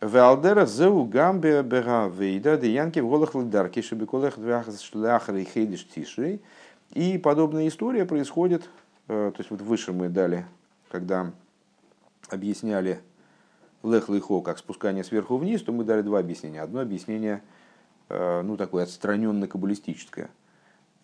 Валдера 0.00 0.66
зеу 0.66 1.04
гамбе 1.04 1.62
бера 1.62 2.08
вейда 2.08 2.58
деянки 2.58 2.98
в 2.98 3.08
голых 3.08 3.34
лидарки 3.34 3.80
шебеколех 3.80 4.34
шлахры 4.78 5.44
хейдиш 5.44 5.86
тишрей. 5.86 6.42
И 6.92 7.18
подобная 7.18 7.66
история 7.66 8.04
происходит, 8.04 8.68
э, 9.08 9.32
то 9.34 9.40
есть 9.40 9.50
вот 9.50 9.62
выше 9.62 9.92
мы 9.92 10.08
дали, 10.08 10.44
когда 10.90 11.32
объясняли 12.28 13.00
лех 13.82 14.08
лихо 14.08 14.40
как 14.42 14.58
спускание 14.58 15.02
сверху 15.02 15.36
вниз, 15.38 15.62
то 15.62 15.72
мы 15.72 15.84
дали 15.84 16.02
два 16.02 16.18
объяснения. 16.18 16.60
Одно 16.60 16.80
объяснение, 16.80 17.42
э, 18.08 18.42
ну 18.42 18.56
такое 18.56 18.84
отстраненно-каббалистическое. 18.84 20.28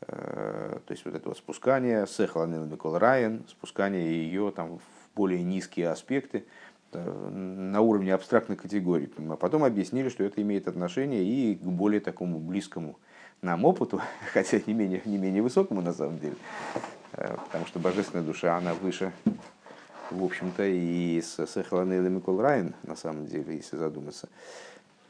Э, 0.08 0.78
то 0.84 0.92
есть 0.92 1.04
вот 1.04 1.14
это 1.14 1.28
вот 1.28 1.38
спускание, 1.38 2.06
сехланил 2.06 2.64
Микол 2.64 2.98
Райан, 2.98 3.44
спускание 3.48 4.24
ее 4.24 4.52
там 4.54 4.78
в 4.78 4.82
более 5.14 5.42
низкие 5.42 5.90
аспекты, 5.90 6.44
на 6.92 7.80
уровне 7.80 8.12
абстрактной 8.12 8.56
категории. 8.56 9.10
А 9.30 9.36
потом 9.36 9.64
объяснили, 9.64 10.08
что 10.08 10.24
это 10.24 10.42
имеет 10.42 10.68
отношение 10.68 11.24
и 11.24 11.54
к 11.54 11.62
более 11.62 12.00
такому 12.00 12.38
близкому 12.38 12.98
нам 13.40 13.64
опыту, 13.64 14.00
хотя 14.32 14.60
не 14.66 14.74
менее, 14.74 15.02
не 15.04 15.18
менее 15.18 15.42
высокому 15.42 15.80
на 15.80 15.92
самом 15.92 16.18
деле, 16.18 16.36
э, 17.12 17.36
потому 17.46 17.66
что 17.66 17.78
божественная 17.78 18.24
душа, 18.24 18.56
она 18.56 18.74
выше, 18.74 19.12
в 20.10 20.22
общем-то, 20.22 20.64
и 20.64 21.20
с 21.20 21.46
Сехланейл 21.46 22.06
и 22.06 22.10
Микол 22.10 22.40
Райан, 22.40 22.74
на 22.82 22.96
самом 22.96 23.26
деле, 23.26 23.56
если 23.56 23.76
задуматься. 23.76 24.28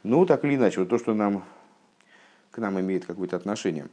Ну, 0.03 0.25
так 0.25 0.43
или 0.45 0.55
иначе, 0.55 0.79
вот 0.79 0.89
то, 0.89 0.97
что 0.97 1.13
нам, 1.13 1.43
к 2.51 2.57
нам 2.57 2.79
имеет 2.79 3.05
какое-то 3.05 3.35
отношение. 3.35 3.87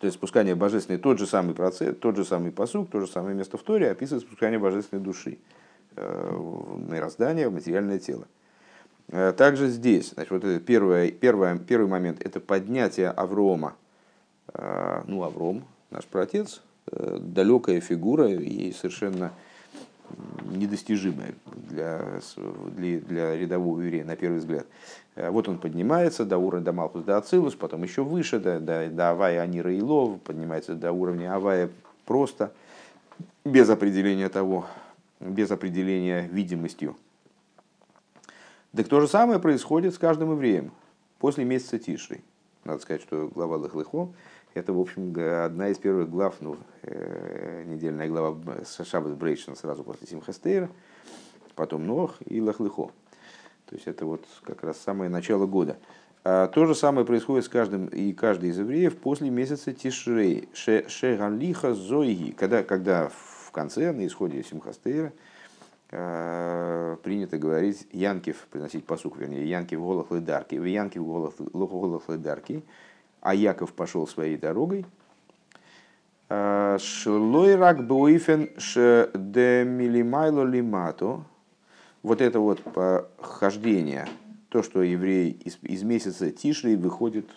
То 0.00 0.06
есть 0.06 0.16
спускание 0.16 0.54
божественной, 0.54 0.98
тот 0.98 1.18
же 1.18 1.26
самый 1.26 1.54
процесс, 1.54 1.96
тот 1.96 2.16
же 2.16 2.24
самый 2.24 2.50
посук, 2.50 2.90
то 2.90 3.00
же 3.00 3.06
самое 3.06 3.34
место 3.34 3.56
в 3.56 3.62
Торе 3.62 3.90
описывает 3.90 4.24
спускание 4.24 4.58
божественной 4.58 5.02
души. 5.02 5.38
Э, 5.96 6.30
в 6.32 6.90
мироздание, 6.90 7.48
в 7.48 7.54
материальное 7.54 8.00
тело. 8.00 8.26
Э, 9.08 9.32
также 9.32 9.68
здесь, 9.68 10.10
значит, 10.10 10.32
вот 10.32 10.44
это 10.44 10.58
первое, 10.58 11.10
первое, 11.12 11.56
первый 11.56 11.86
момент, 11.86 12.20
это 12.24 12.40
поднятие 12.40 13.10
Аврома. 13.10 13.76
Э, 14.52 15.02
ну, 15.06 15.22
Авром, 15.22 15.64
наш 15.90 16.04
протец, 16.06 16.62
далекая 16.90 17.80
фигура 17.80 18.28
и 18.28 18.72
совершенно 18.72 19.32
недостижимая 20.50 21.34
для, 21.46 22.20
для, 22.76 23.00
для 23.00 23.36
рядового 23.36 23.80
еврея, 23.80 24.04
на 24.04 24.16
первый 24.16 24.38
взгляд. 24.38 24.66
Вот 25.16 25.48
он 25.48 25.58
поднимается 25.58 26.24
до 26.24 26.38
уровня 26.38 26.64
до 26.64 26.72
Малхус, 26.72 27.04
до 27.04 27.16
Ацилус, 27.16 27.54
потом 27.54 27.84
еще 27.84 28.02
выше, 28.02 28.40
до, 28.40 28.58
до, 28.58 28.88
до 28.88 29.10
Авая 29.10 29.42
Анира 29.42 29.72
и 29.72 29.80
Лов, 29.80 30.20
поднимается 30.22 30.74
до 30.74 30.90
уровня 30.90 31.34
Авая 31.34 31.70
просто, 32.04 32.52
без 33.44 33.70
определения 33.70 34.28
того, 34.28 34.66
без 35.20 35.50
определения 35.52 36.26
видимостью. 36.26 36.96
Так 38.76 38.88
то 38.88 39.00
же 39.00 39.06
самое 39.06 39.38
происходит 39.38 39.94
с 39.94 39.98
каждым 39.98 40.32
евреем 40.32 40.72
после 41.20 41.44
месяца 41.44 41.78
Тиши. 41.78 42.20
Надо 42.64 42.82
сказать, 42.82 43.02
что 43.02 43.28
глава 43.28 43.56
Лахлыхо– 43.56 44.08
это, 44.54 44.72
в 44.72 44.80
общем, 44.80 45.14
одна 45.44 45.68
из 45.68 45.78
первых 45.78 46.10
глав, 46.10 46.36
ну, 46.40 46.56
э, 46.82 47.64
недельная 47.66 48.08
глава 48.08 48.36
Шаббат 48.64 49.16
Брейшн 49.16 49.54
сразу 49.54 49.84
после 49.84 50.08
Симхастейра, 50.08 50.70
потом 51.54 51.86
Нох 51.86 52.16
и 52.24 52.40
Лахлыхо. 52.40 52.90
То 53.66 53.76
есть 53.76 53.86
это 53.86 54.06
вот 54.06 54.24
как 54.42 54.62
раз 54.62 54.78
самое 54.78 55.10
начало 55.10 55.46
года. 55.46 55.76
А 56.24 56.48
то 56.48 56.66
же 56.66 56.74
самое 56.74 57.06
происходит 57.06 57.44
с 57.44 57.48
каждым 57.48 57.86
и 57.86 58.12
каждый 58.12 58.50
из 58.50 58.58
евреев 58.58 58.96
после 58.96 59.30
месяца 59.30 59.72
Тишрей, 59.72 60.48
Шеганлиха 60.54 61.74
Зоиги, 61.74 62.32
когда, 62.32 62.62
когда 62.62 63.10
конце, 63.54 63.92
на 63.92 64.06
исходе 64.06 64.42
Симхастейра, 64.42 65.12
э, 65.90 66.96
принято 67.02 67.38
говорить 67.38 67.86
Янкив, 67.92 68.46
приносить 68.50 68.84
посук, 68.84 69.16
вернее, 69.16 69.48
Янкив 69.48 69.80
голых 69.80 70.10
лыдарки, 70.10 70.56
в 70.56 70.64
Янкив 70.64 71.02
голых 71.06 72.08
лыдарки, 72.08 72.62
а 73.22 73.34
Яков 73.34 73.72
пошел 73.72 74.06
своей 74.06 74.36
дорогой. 74.36 74.84
Э, 76.28 76.76
Шлойрак 76.78 77.86
буифен 77.86 78.50
ш 78.58 79.08
де 79.14 79.64
лимато. 79.64 81.24
Вот 82.04 82.20
это 82.20 82.38
вот 82.38 82.60
хождение, 83.18 84.06
то, 84.50 84.62
что 84.62 84.84
еврей 84.84 85.32
из, 85.44 85.58
из 85.62 85.82
месяца 85.82 86.30
Тишри 86.30 86.76
выходит 86.76 87.28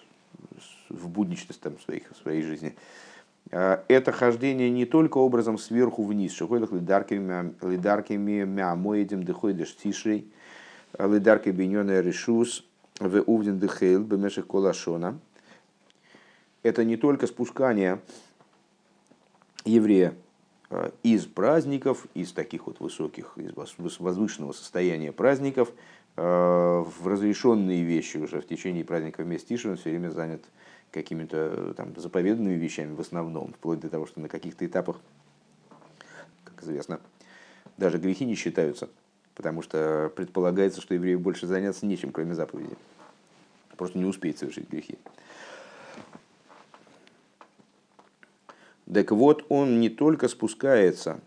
в 0.89 1.09
будничность 1.09 1.61
там, 1.61 1.79
своих, 1.79 2.03
в 2.11 2.21
своей 2.21 2.43
жизни, 2.43 2.75
Э, 3.51 3.83
это 3.87 4.11
хождение 4.11 4.69
не 4.69 4.85
только 4.85 5.17
образом 5.17 5.57
сверху 5.57 6.03
вниз, 6.03 6.33
что 6.33 6.47
ходят 6.47 6.71
лидарками 6.71 8.43
мямоедем 8.43 9.23
дыходишь 9.23 9.75
тишей, 9.75 10.27
лидарки 10.97 11.49
биньоне 11.49 12.01
решус, 12.01 12.65
в 12.99 13.21
увден 13.21 13.59
дыхейл 13.59 14.03
бемешек 14.03 14.47
колашона. 14.47 15.19
Это 16.63 16.83
не 16.83 16.97
только 16.97 17.27
спускание 17.27 17.99
еврея 19.63 20.15
из 21.03 21.25
праздников, 21.25 22.07
из 22.13 22.33
таких 22.33 22.67
вот 22.67 22.79
высоких, 22.79 23.37
из 23.37 23.51
возвышенного 23.99 24.51
состояния 24.51 25.13
праздников, 25.13 25.71
э, 26.17 26.21
в 26.21 27.07
разрешенные 27.07 27.83
вещи 27.83 28.17
уже 28.17 28.41
в 28.41 28.47
течение 28.47 28.83
праздника 28.83 29.23
вместе 29.23 29.57
он 29.65 29.77
все 29.77 29.91
время 29.91 30.09
занят 30.09 30.43
какими-то 30.91 31.37
э, 31.37 31.73
там, 31.77 31.95
заповеданными 31.95 32.55
вещами 32.55 32.93
в 32.93 32.99
основном, 32.99 33.53
вплоть 33.53 33.79
до 33.79 33.89
того, 33.89 34.05
что 34.07 34.19
на 34.19 34.27
каких-то 34.27 34.65
этапах, 34.65 34.97
как 36.43 36.63
известно, 36.63 36.99
даже 37.77 37.97
грехи 37.97 38.25
не 38.25 38.35
считаются, 38.35 38.89
потому 39.35 39.61
что 39.61 40.11
предполагается, 40.15 40.81
что 40.81 40.93
еврею 40.93 41.19
больше 41.19 41.47
заняться 41.47 41.85
нечем, 41.85 42.11
кроме 42.11 42.35
заповеди. 42.35 42.75
Просто 43.77 43.99
не 43.99 44.05
успеет 44.05 44.39
совершить 44.39 44.69
грехи. 44.69 44.97
Так 48.91 49.11
вот, 49.11 49.45
он 49.49 49.79
не 49.79 49.89
только 49.89 50.27
спускается 50.27 51.19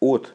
от 0.00 0.34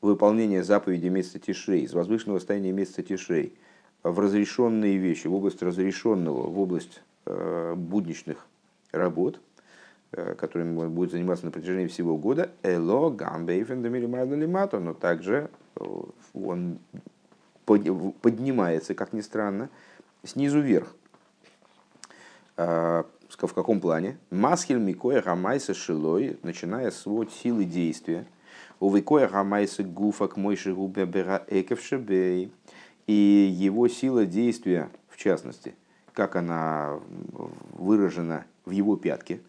выполнения 0.00 0.62
заповеди 0.62 1.08
месяца 1.08 1.38
Тишрей, 1.38 1.82
из 1.82 1.94
возвышенного 1.94 2.38
состояния 2.38 2.72
месяца 2.72 3.02
Тишрей– 3.02 3.54
в 4.02 4.18
разрешенные 4.18 4.96
вещи, 4.96 5.26
в 5.26 5.34
область 5.34 5.62
разрешенного, 5.62 6.48
в 6.48 6.58
область 6.58 7.02
э, 7.26 7.74
будничных 7.76 8.46
работ, 8.92 9.40
э, 10.12 10.34
которыми 10.34 10.78
он 10.78 10.90
будет 10.92 11.10
заниматься 11.10 11.44
на 11.44 11.50
протяжении 11.50 11.88
всего 11.88 12.16
года, 12.16 12.50
эло 12.62 13.10
гамбейфен 13.10 13.84
лимато, 13.84 14.78
но 14.78 14.94
также 14.94 15.50
э, 15.76 15.84
он 16.34 16.78
поднимается, 17.64 18.94
как 18.94 19.12
ни 19.12 19.20
странно, 19.20 19.68
снизу 20.24 20.60
вверх. 20.60 20.94
В 23.28 23.54
каком 23.54 23.80
плане? 23.80 24.18
Масхиль 24.30 24.78
микоя 24.78 25.22
гамайса 25.22 25.74
шилой, 25.74 26.38
начиная 26.42 26.90
с 26.90 27.06
вот 27.06 27.32
силы 27.32 27.64
действия. 27.64 28.26
Увыкоя 28.80 29.28
гамайса 29.28 29.82
гуфа 29.82 30.28
к 30.28 30.36
мойши 30.36 30.74
губе 30.74 31.04
бера 31.04 31.44
экевшебей 31.48 32.52
и 33.06 33.12
его 33.12 33.88
сила 33.88 34.26
действия, 34.26 34.90
в 35.08 35.16
частности, 35.16 35.74
как 36.12 36.36
она 36.36 37.00
выражена 37.72 38.44
в 38.64 38.70
его 38.70 38.96
пятке, 38.96 39.40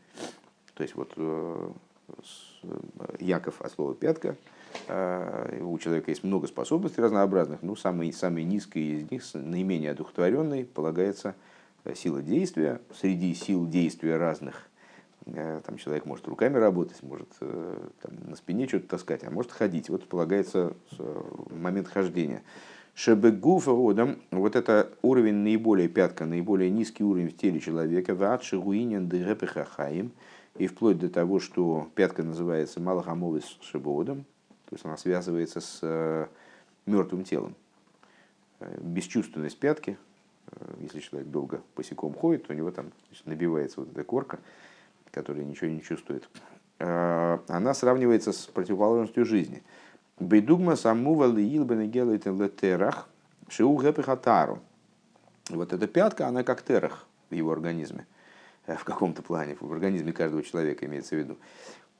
то 0.80 0.84
есть 0.84 0.96
вот 0.96 1.12
э, 1.18 1.72
Яков 3.20 3.62
от 3.62 3.72
слова 3.74 3.94
пятка, 3.94 4.38
э, 4.88 5.62
у 5.62 5.78
человека 5.78 6.10
есть 6.10 6.24
много 6.24 6.48
способностей 6.48 7.02
разнообразных, 7.02 7.62
но 7.62 7.76
самый, 7.76 8.14
самый 8.14 8.46
низкий 8.46 9.00
из 9.00 9.12
них, 9.12 9.24
наименее 9.34 9.92
одухотворенный, 9.92 10.64
полагается 10.64 11.36
сила 11.96 12.22
действия. 12.22 12.82
Среди 12.94 13.34
сил 13.34 13.68
действия 13.68 14.18
разных 14.18 14.68
э, 15.26 15.62
там 15.66 15.78
человек 15.78 16.06
может 16.06 16.28
руками 16.28 16.58
работать, 16.58 17.02
может 17.04 17.30
там, 17.40 18.12
на 18.28 18.36
спине 18.36 18.68
что-то 18.68 18.88
таскать, 18.88 19.24
а 19.24 19.32
может 19.32 19.52
ходить. 19.52 19.90
Вот 19.90 20.08
полагается 20.08 20.74
момент 21.50 21.88
хождения. 21.88 22.44
Шебегуфа 22.96 23.72
одам, 23.72 24.18
вот 24.32 24.58
это 24.58 24.92
уровень 25.02 25.36
наиболее 25.36 25.88
пятка, 25.88 26.26
наиболее 26.26 26.70
низкий 26.70 27.04
уровень 27.04 27.30
в 27.30 27.38
теле 27.38 27.60
человека, 27.62 28.14
ватши 28.14 28.60
гуинен 28.60 29.08
дырепехахаим, 29.08 30.12
и 30.58 30.68
вплоть 30.68 31.00
до 31.00 31.10
того, 31.10 31.40
что 31.40 31.90
пятка 31.96 32.24
называется 32.24 32.82
малахамовис 32.82 33.58
шебоодом, 33.62 34.26
то 34.66 34.76
есть 34.76 34.86
она 34.86 34.98
связывается 34.98 35.62
с 35.62 35.80
э, 35.82 36.28
мертвым 36.86 37.24
телом. 37.24 37.56
Э, 38.60 38.78
бесчувственность 38.82 39.58
пятки, 39.58 39.98
если 40.79 41.00
человек 41.00 41.29
долго 41.29 41.62
босиком 41.75 42.13
ходит, 42.13 42.48
то 42.48 42.53
у 42.53 42.56
него 42.56 42.72
там 42.72 42.91
набивается 43.25 43.82
вот 43.82 43.91
эта 43.91 44.03
корка, 44.03 44.39
которая 45.12 45.44
ничего 45.44 45.70
не 45.70 45.82
чувствует. 45.82 46.29
Она 46.79 47.74
сравнивается 47.74 48.32
с 48.32 48.46
противоположностью 48.46 49.25
жизни. 49.25 49.63
Бейдугма 50.20 50.75
самува 50.75 51.27
лиилбен 51.27 51.89
гелейтен 51.89 52.41
летерах 52.41 53.10
шиу 53.50 53.75
гэпихатару. 53.75 54.60
Вот 55.50 55.74
эта 55.74 55.88
пятка, 55.88 56.27
она 56.27 56.44
как 56.44 56.62
терах 56.62 57.08
в 57.29 57.34
его 57.34 57.51
организме. 57.51 58.06
В 58.68 58.84
каком-то 58.84 59.22
плане, 59.24 59.58
в 59.60 59.72
организме 59.72 60.13
каждого 60.13 60.44
человека 60.44 60.86
имеется 60.86 61.15
в 61.15 61.20
виду. 61.20 61.38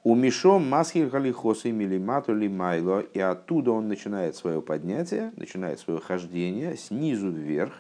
У 0.04 0.16
Мишо 0.16 0.60
масхир 0.60 1.10
халихосы 1.10 1.72
милимату 1.72 2.34
лимайло, 2.34 3.02
и 3.02 3.20
оттуда 3.20 3.72
он 3.72 3.88
начинает 3.88 4.36
свое 4.36 4.62
поднятие, 4.62 5.34
начинает 5.36 5.80
свое 5.80 6.00
хождение 6.00 6.78
снизу 6.78 7.32
вверх. 7.32 7.74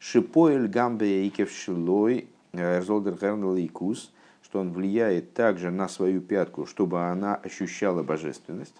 Шипоэль 0.00 0.66
гамбе 0.66 1.28
икев 1.28 1.52
шилой 1.52 2.26
эрзолдер 2.54 3.16
лейкус, 3.22 4.10
что 4.42 4.58
он 4.60 4.72
влияет 4.72 5.34
также 5.34 5.70
на 5.70 5.88
свою 5.88 6.22
пятку, 6.22 6.64
чтобы 6.64 7.02
она 7.02 7.36
ощущала 7.36 8.02
божественность. 8.02 8.74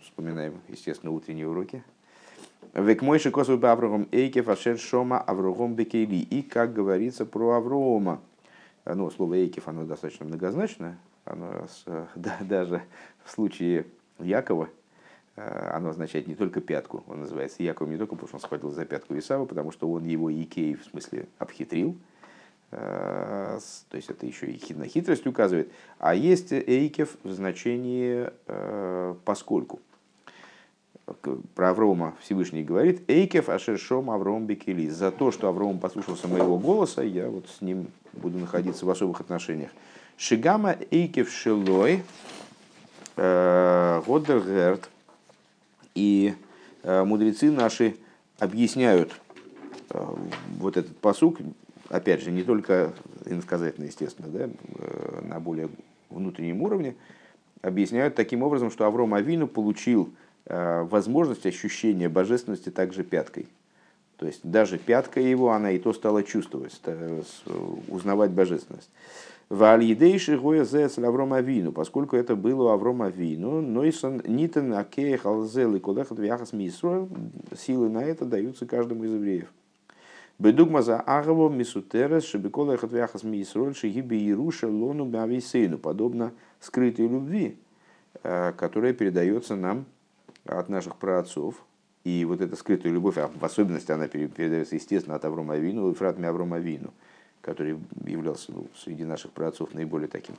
Вспоминаем, 0.00 0.60
естественно, 0.68 1.12
утренние 1.12 1.48
уроки. 1.48 1.82
Век 2.72 3.02
мойши 3.02 3.32
косу 3.32 3.58
Аврогом 3.60 4.08
эйкев 4.12 4.48
ашер 4.48 4.78
шома 4.78 5.20
Аврогом 5.20 5.74
бекейли. 5.74 6.16
И 6.16 6.42
как 6.42 6.72
говорится 6.72 7.26
про 7.26 7.54
Аврома. 7.54 8.20
Ну, 8.84 9.10
слово 9.10 9.34
эйкев, 9.34 9.66
оно 9.66 9.84
достаточно 9.84 10.24
многозначное, 10.24 10.98
оно 11.24 11.66
да, 12.14 12.38
даже 12.40 12.82
в 13.24 13.30
случае 13.32 13.86
Якова 14.18 14.64
э, 14.64 14.77
оно 15.38 15.90
означает 15.90 16.26
не 16.26 16.34
только 16.34 16.60
пятку, 16.60 17.04
он 17.06 17.20
называется 17.20 17.62
Яковом 17.62 17.92
не 17.92 17.98
только 17.98 18.14
потому, 18.14 18.28
что 18.28 18.36
он 18.36 18.40
схватил 18.40 18.70
за 18.70 18.84
пятку 18.84 19.16
Исава, 19.18 19.44
потому 19.44 19.70
что 19.72 19.90
он 19.90 20.04
его 20.04 20.30
Икей, 20.30 20.74
в 20.74 20.84
смысле, 20.84 21.26
обхитрил, 21.38 21.96
э, 22.70 23.58
то 23.88 23.96
есть 23.96 24.10
это 24.10 24.26
еще 24.26 24.50
и 24.50 24.74
на 24.74 24.86
хитрость 24.86 25.26
указывает, 25.26 25.70
а 25.98 26.14
есть 26.14 26.52
Эйкев 26.52 27.16
в 27.22 27.32
значении 27.32 28.30
э, 28.46 29.14
поскольку. 29.24 29.80
Про 31.54 31.70
Аврома 31.70 32.14
Всевышний 32.20 32.62
говорит, 32.62 33.08
Эйкев 33.08 33.48
Ашершом 33.48 34.10
Авром 34.10 34.46
Бекели. 34.46 34.90
За 34.90 35.10
то, 35.10 35.30
что 35.30 35.48
Авром 35.48 35.78
послушался 35.78 36.28
моего 36.28 36.58
голоса, 36.58 37.02
я 37.02 37.30
вот 37.30 37.48
с 37.48 37.62
ним 37.62 37.86
буду 38.12 38.38
находиться 38.38 38.84
в 38.84 38.90
особых 38.90 39.22
отношениях. 39.22 39.70
Шигама 40.18 40.76
Эйкев 40.90 41.30
Шилой 41.30 42.02
э, 43.16 44.02
Годергерт 44.06 44.90
и 45.98 46.34
э, 46.84 47.02
мудрецы 47.02 47.50
наши 47.50 47.96
объясняют 48.38 49.20
э, 49.90 50.00
вот 50.58 50.76
этот 50.76 50.96
посук, 50.98 51.38
опять 51.88 52.22
же, 52.22 52.30
не 52.30 52.44
только 52.44 52.92
иносказательно, 53.26 53.86
естественно, 53.86 54.28
да, 54.28 54.48
на 55.22 55.40
более 55.40 55.68
внутреннем 56.08 56.62
уровне, 56.62 56.94
объясняют 57.62 58.14
таким 58.14 58.44
образом, 58.44 58.70
что 58.70 58.86
Авром 58.86 59.14
Авину 59.14 59.48
получил 59.48 60.10
возможность 60.46 61.44
ощущения 61.44 62.08
божественности 62.08 62.70
также 62.70 63.04
пяткой. 63.04 63.48
То 64.16 64.26
есть 64.26 64.40
даже 64.42 64.78
пятка 64.78 65.20
его, 65.20 65.50
она 65.50 65.72
и 65.72 65.78
то 65.78 65.92
стала 65.92 66.22
чувствовать, 66.22 66.80
узнавать 67.88 68.30
божественность. 68.30 68.88
Вальидейши 69.48 70.36
гоя 70.36 70.64
зец 70.64 70.98
Авром 70.98 71.32
Авину, 71.32 71.72
поскольку 71.72 72.16
это 72.16 72.36
было 72.36 72.64
у 72.64 72.68
Аврома 72.68 73.06
Авину, 73.06 73.62
нойсон 73.62 74.20
нитен 74.26 74.74
акея 74.74 75.16
халзел 75.16 75.74
и 75.74 75.80
колехат 75.80 76.18
вяхас 76.18 76.52
мисроил, 76.52 77.08
силы 77.56 77.88
на 77.88 78.04
это 78.04 78.26
даются 78.26 78.66
каждому 78.66 79.04
из 79.04 79.14
евреев. 79.14 79.48
Бедугма 80.38 80.82
за 80.82 81.00
агово 81.00 81.48
мисутерес 81.48 82.24
шебекола 82.24 82.72
эхат 82.72 82.92
вяхас 82.92 83.22
мисроил 83.22 83.74
шигиби 83.74 84.16
ируша 84.28 84.68
лону 84.68 85.06
бависейну, 85.06 85.78
подобно 85.78 86.32
скрытой 86.60 87.08
любви, 87.08 87.56
э, 88.22 88.52
которая 88.52 88.92
передается 88.92 89.56
нам 89.56 89.86
от 90.44 90.68
наших 90.68 90.96
праотцов. 90.96 91.54
И 92.04 92.22
вот 92.26 92.42
эта 92.42 92.54
скрытая 92.54 92.92
любовь, 92.92 93.16
а 93.16 93.30
в 93.34 93.42
особенности 93.42 93.92
она 93.92 94.08
передается, 94.08 94.74
естественно, 94.74 95.16
от 95.16 95.24
Аврома 95.24 95.54
Авину, 95.54 95.88
Ефратми 95.88 96.26
Аврома 96.26 96.56
Авину– 96.56 96.92
который 97.48 97.78
являлся 98.04 98.52
ну, 98.52 98.66
среди 98.76 99.04
наших 99.04 99.30
праотцов 99.30 99.72
наиболее 99.72 100.06
таким 100.06 100.34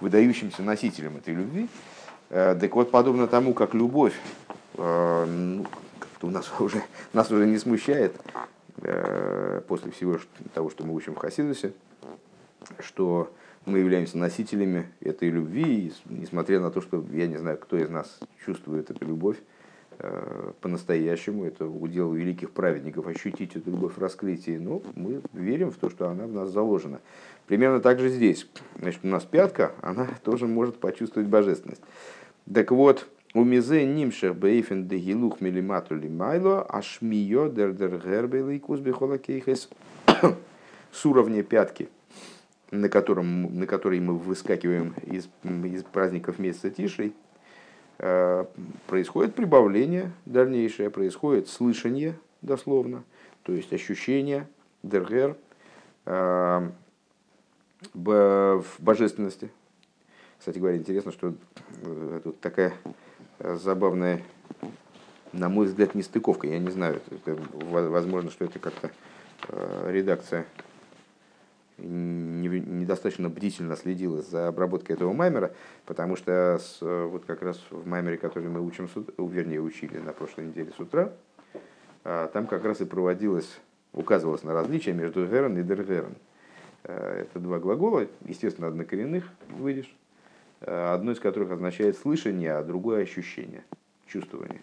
выдающимся 0.00 0.62
носителем 0.62 1.16
этой 1.16 1.34
любви. 1.34 1.68
Э, 2.30 2.56
так 2.58 2.72
вот, 2.76 2.92
подобно 2.92 3.26
тому, 3.26 3.52
как 3.52 3.74
любовь 3.74 4.14
э, 4.74 5.24
ну, 5.26 5.66
как-то 5.98 6.28
у 6.28 6.30
нас 6.30 6.52
уже, 6.60 6.80
нас 7.12 7.32
уже 7.32 7.46
не 7.46 7.58
смущает 7.58 8.14
э, 8.76 9.60
после 9.66 9.90
всего 9.90 10.18
того, 10.54 10.70
что 10.70 10.86
мы 10.86 10.94
учим 10.94 11.16
в 11.16 11.18
Хасидусе, 11.18 11.72
что 12.78 13.32
мы 13.66 13.80
являемся 13.80 14.16
носителями 14.16 14.86
этой 15.00 15.30
любви, 15.30 15.88
и 15.88 15.92
несмотря 16.06 16.60
на 16.60 16.70
то, 16.70 16.80
что 16.80 17.04
я 17.10 17.26
не 17.26 17.38
знаю, 17.38 17.58
кто 17.58 17.76
из 17.76 17.88
нас 17.88 18.20
чувствует 18.44 18.88
эту 18.88 19.04
любовь, 19.04 19.38
по-настоящему, 20.60 21.44
это 21.44 21.66
удел 21.66 22.12
великих 22.12 22.50
праведников 22.50 23.06
ощутить 23.06 23.56
эту 23.56 23.70
любовь 23.70 23.94
в 23.96 23.98
раскрытии, 23.98 24.56
но 24.58 24.82
мы 24.94 25.22
верим 25.32 25.70
в 25.70 25.76
то, 25.76 25.90
что 25.90 26.08
она 26.08 26.26
в 26.26 26.32
нас 26.32 26.50
заложена. 26.50 27.00
Примерно 27.46 27.80
так 27.80 27.98
же 27.98 28.08
здесь. 28.08 28.46
Значит, 28.78 29.00
у 29.02 29.08
нас 29.08 29.24
пятка, 29.24 29.72
она 29.80 30.08
тоже 30.24 30.46
может 30.46 30.78
почувствовать 30.78 31.28
божественность. 31.28 31.82
Так 32.52 32.70
вот, 32.70 33.08
у 33.34 33.44
мизе 33.44 33.86
нимших 33.86 34.36
бейфен 34.36 34.88
де 34.88 34.98
гилух 34.98 35.40
милимату 35.40 35.94
лимайло, 35.96 36.62
ашмио 36.62 37.48
дер 37.48 37.72
дер 37.72 37.98
гербелый 37.98 38.58
кузбихола 38.58 39.18
кейхес 39.18 39.68
с 40.92 41.06
уровня 41.06 41.42
пятки, 41.42 41.88
на, 42.70 42.88
котором, 42.88 43.58
на 43.58 43.66
который 43.66 44.00
мы 44.00 44.18
выскакиваем 44.18 44.94
из, 45.06 45.28
из 45.44 45.82
праздников 45.84 46.38
месяца 46.38 46.70
Тишей, 46.70 47.14
Э, 47.14 47.31
происходит 48.86 49.34
прибавление 49.34 50.12
дальнейшее, 50.26 50.90
происходит 50.90 51.48
слышание 51.48 52.18
дословно, 52.40 53.04
то 53.42 53.52
есть 53.52 53.72
ощущение 53.72 54.48
дергер 54.82 55.36
э, 56.06 56.70
в 57.94 58.64
божественности. 58.78 59.50
Кстати 60.38 60.58
говоря, 60.58 60.76
интересно, 60.76 61.12
что 61.12 61.34
э, 61.82 62.20
тут 62.24 62.40
такая 62.40 62.72
забавная, 63.38 64.22
на 65.32 65.48
мой 65.48 65.66
взгляд, 65.66 65.94
нестыковка. 65.94 66.46
Я 66.46 66.58
не 66.58 66.70
знаю, 66.70 67.00
возможно, 67.54 68.30
что 68.30 68.44
это 68.44 68.58
как-то 68.58 68.90
редакция 69.88 70.46
недостаточно 72.66 73.28
бдительно 73.28 73.76
следила 73.76 74.22
за 74.22 74.48
обработкой 74.48 74.96
этого 74.96 75.12
маймера, 75.12 75.52
потому 75.86 76.16
что 76.16 76.58
с, 76.60 76.78
вот 76.80 77.24
как 77.24 77.42
раз 77.42 77.60
в 77.70 77.86
маймере, 77.86 78.16
который 78.16 78.48
мы 78.48 78.60
учим, 78.60 78.88
вернее, 79.18 79.60
учили 79.60 79.98
на 79.98 80.12
прошлой 80.12 80.46
неделе 80.46 80.72
с 80.76 80.80
утра, 80.80 81.12
а, 82.04 82.28
там 82.28 82.46
как 82.46 82.64
раз 82.64 82.80
и 82.80 82.84
проводилось, 82.84 83.60
указывалось 83.92 84.42
на 84.42 84.52
различия 84.52 84.92
между 84.92 85.26
герен 85.26 85.58
и 85.58 85.62
дергерен. 85.62 86.14
А, 86.84 87.20
это 87.20 87.38
два 87.38 87.58
глагола, 87.58 88.06
естественно, 88.24 88.68
однокоренных, 88.68 89.24
выйдешь, 89.48 89.94
а, 90.60 90.94
одно 90.94 91.12
из 91.12 91.20
которых 91.20 91.50
означает 91.50 91.96
слышание, 91.96 92.54
а 92.54 92.62
другое 92.62 93.02
ощущение, 93.02 93.64
чувствование. 94.06 94.62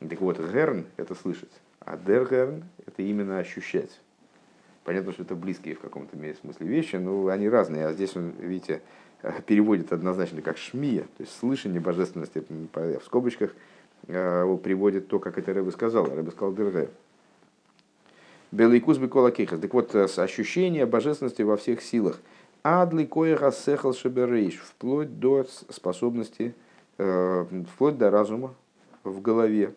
Так 0.00 0.20
вот, 0.20 0.38
герн– 0.38 0.86
это 0.96 1.14
слышать, 1.14 1.52
а 1.80 1.96
дергерн– 1.96 2.64
это 2.86 3.02
именно 3.02 3.38
ощущать. 3.38 4.00
Понятно, 4.88 5.12
что 5.12 5.22
это 5.22 5.34
близкие 5.34 5.74
в 5.74 5.80
каком-то 5.80 6.16
смысле 6.16 6.66
вещи, 6.66 6.96
но 6.96 7.26
они 7.26 7.46
разные. 7.46 7.88
А 7.88 7.92
здесь 7.92 8.16
он, 8.16 8.32
видите, 8.38 8.80
переводит 9.46 9.92
однозначно 9.92 10.40
как 10.40 10.56
шмия, 10.56 11.02
то 11.02 11.24
есть 11.24 11.38
слышание 11.38 11.78
божественности 11.78 12.42
в 12.48 13.02
скобочках 13.04 13.54
э, 14.06 14.56
приводит 14.56 15.08
то, 15.08 15.18
как 15.18 15.36
это 15.36 15.52
Рэбе 15.52 15.72
сказал. 15.72 16.06
Рэбе 16.06 16.30
сказал 16.30 16.54
Дерге. 16.54 16.88
Белый 18.50 18.80
бы 18.80 19.08
кола 19.08 19.30
кихас. 19.30 19.60
Так 19.60 19.74
вот, 19.74 19.94
ощущение 19.94 20.86
божественности 20.86 21.42
во 21.42 21.58
всех 21.58 21.82
силах. 21.82 22.18
Адли 22.62 23.04
коеха 23.04 23.52
сехал 23.52 23.92
шеберейш. 23.92 24.54
Вплоть 24.54 25.20
до 25.20 25.44
способности, 25.68 26.54
э, 26.96 27.44
вплоть 27.74 27.98
до 27.98 28.10
разума 28.10 28.54
в 29.04 29.20
голове. 29.20 29.74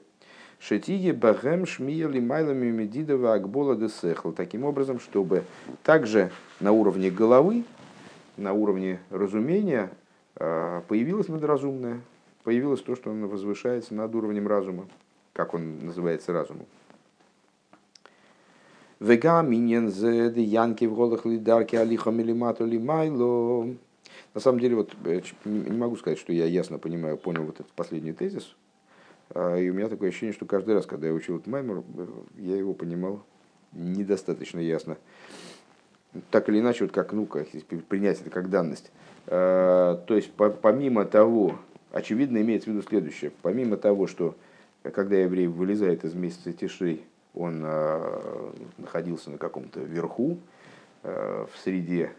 Шетиги 0.62 1.10
Багем 1.10 1.65
Шмиели 1.65 2.19
Майлами 2.19 2.69
Медидова 2.69 3.34
Акбола 3.34 3.76
Десехл. 3.76 4.32
Таким 4.32 4.63
образом, 4.63 5.00
чтобы 5.00 5.43
также 5.82 6.32
на 6.60 6.71
уровне 6.71 7.10
головы, 7.10 7.63
на 8.38 8.54
уровне 8.54 9.00
разумения 9.10 9.89
а, 10.36 10.82
появилось 10.88 11.30
надразумное, 11.30 12.02
появилось 12.43 12.82
то, 12.82 12.95
что 12.95 13.10
он 13.10 13.26
возвышается 13.26 13.95
над 13.95 14.13
уровнем 14.13 14.47
разума, 14.47 14.86
как 15.34 15.56
он 15.56 15.84
называется 15.84 16.32
разумом. 16.32 16.67
Вега 19.00 19.41
миньен 19.41 19.89
зед 19.89 20.38
янки 20.38 20.86
в 20.86 20.93
голых 20.93 21.26
лидарки 21.26 21.76
алиха 21.76 22.12
милимату 22.12 22.67
лимайло. 22.67 23.67
На 24.36 24.39
самом 24.39 24.60
деле, 24.60 24.76
вот 24.76 24.93
э, 25.06 25.21
не 25.43 25.78
могу 25.78 25.95
сказать, 25.95 26.19
что 26.19 26.32
я 26.32 26.45
ясно 26.45 26.78
понимаю, 26.78 27.17
понял 27.17 27.41
вот 27.41 27.56
этот 27.56 27.71
последний 27.71 28.13
тезис, 28.13 28.56
и 29.34 29.70
у 29.70 29.74
меня 29.74 29.88
такое 29.88 30.10
ощущение, 30.10 30.34
что 30.34 30.46
каждый 30.46 30.74
раз, 30.74 30.86
когда 30.86 31.08
я 31.08 31.13
учил 31.13 31.38
этот 31.38 31.48
маймер, 31.48 31.84
я 32.38 32.58
его 32.58 32.74
понимал 32.74 33.24
недостаточно 33.74 34.60
ясно. 34.60 34.98
Так 36.30 36.50
или 36.50 36.60
иначе, 36.60 36.84
вот 36.84 36.94
как, 36.94 37.13
ну, 37.13 37.26
как 37.26 37.48
принять 37.88 38.20
это 38.20 38.30
как 38.30 38.50
данность. 38.50 38.91
Э, 39.28 39.98
то 40.06 40.15
есть, 40.15 40.32
помимо 40.34 41.06
того, 41.06 41.58
очевидно, 41.91 42.39
имеется 42.39 42.70
в 42.70 42.74
виду 42.74 42.86
следующее. 42.86 43.32
Помимо 43.41 43.78
того, 43.78 44.08
что 44.08 44.36
когда 44.84 45.15
еврей 45.15 45.48
вылезает 45.48 46.04
из 46.04 46.13
месяца 46.13 46.52
Тишей, 46.52 47.06
он 47.34 47.62
э, 47.63 48.52
находился 48.78 49.32
на 49.32 49.38
каком-то 49.38 49.80
верху, 49.80 50.38
э, 51.04 51.46
в 51.52 51.60
среде 51.60 52.12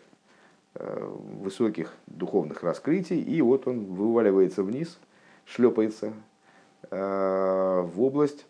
высоких 0.74 1.92
духовных 2.06 2.62
раскрытий, 2.62 3.20
и 3.20 3.42
вот 3.42 3.68
он 3.68 3.84
вываливается 3.84 4.62
вниз, 4.62 4.98
шлепается 5.44 6.14
в 6.92 8.02
область 8.02 8.46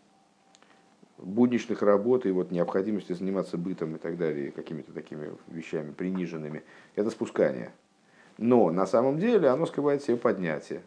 будничных 1.18 1.82
работ 1.82 2.26
и 2.26 2.30
вот 2.30 2.50
необходимости 2.50 3.12
заниматься 3.12 3.56
бытом 3.56 3.96
и 3.96 3.98
так 3.98 4.18
далее, 4.18 4.50
какими-то 4.50 4.92
такими 4.92 5.30
вещами 5.48 5.92
приниженными, 5.92 6.62
это 6.96 7.10
спускание. 7.10 7.70
Но 8.38 8.70
на 8.70 8.86
самом 8.86 9.18
деле 9.18 9.48
оно 9.48 9.66
скрывает 9.66 10.02
себе 10.02 10.16
поднятие. 10.16 10.82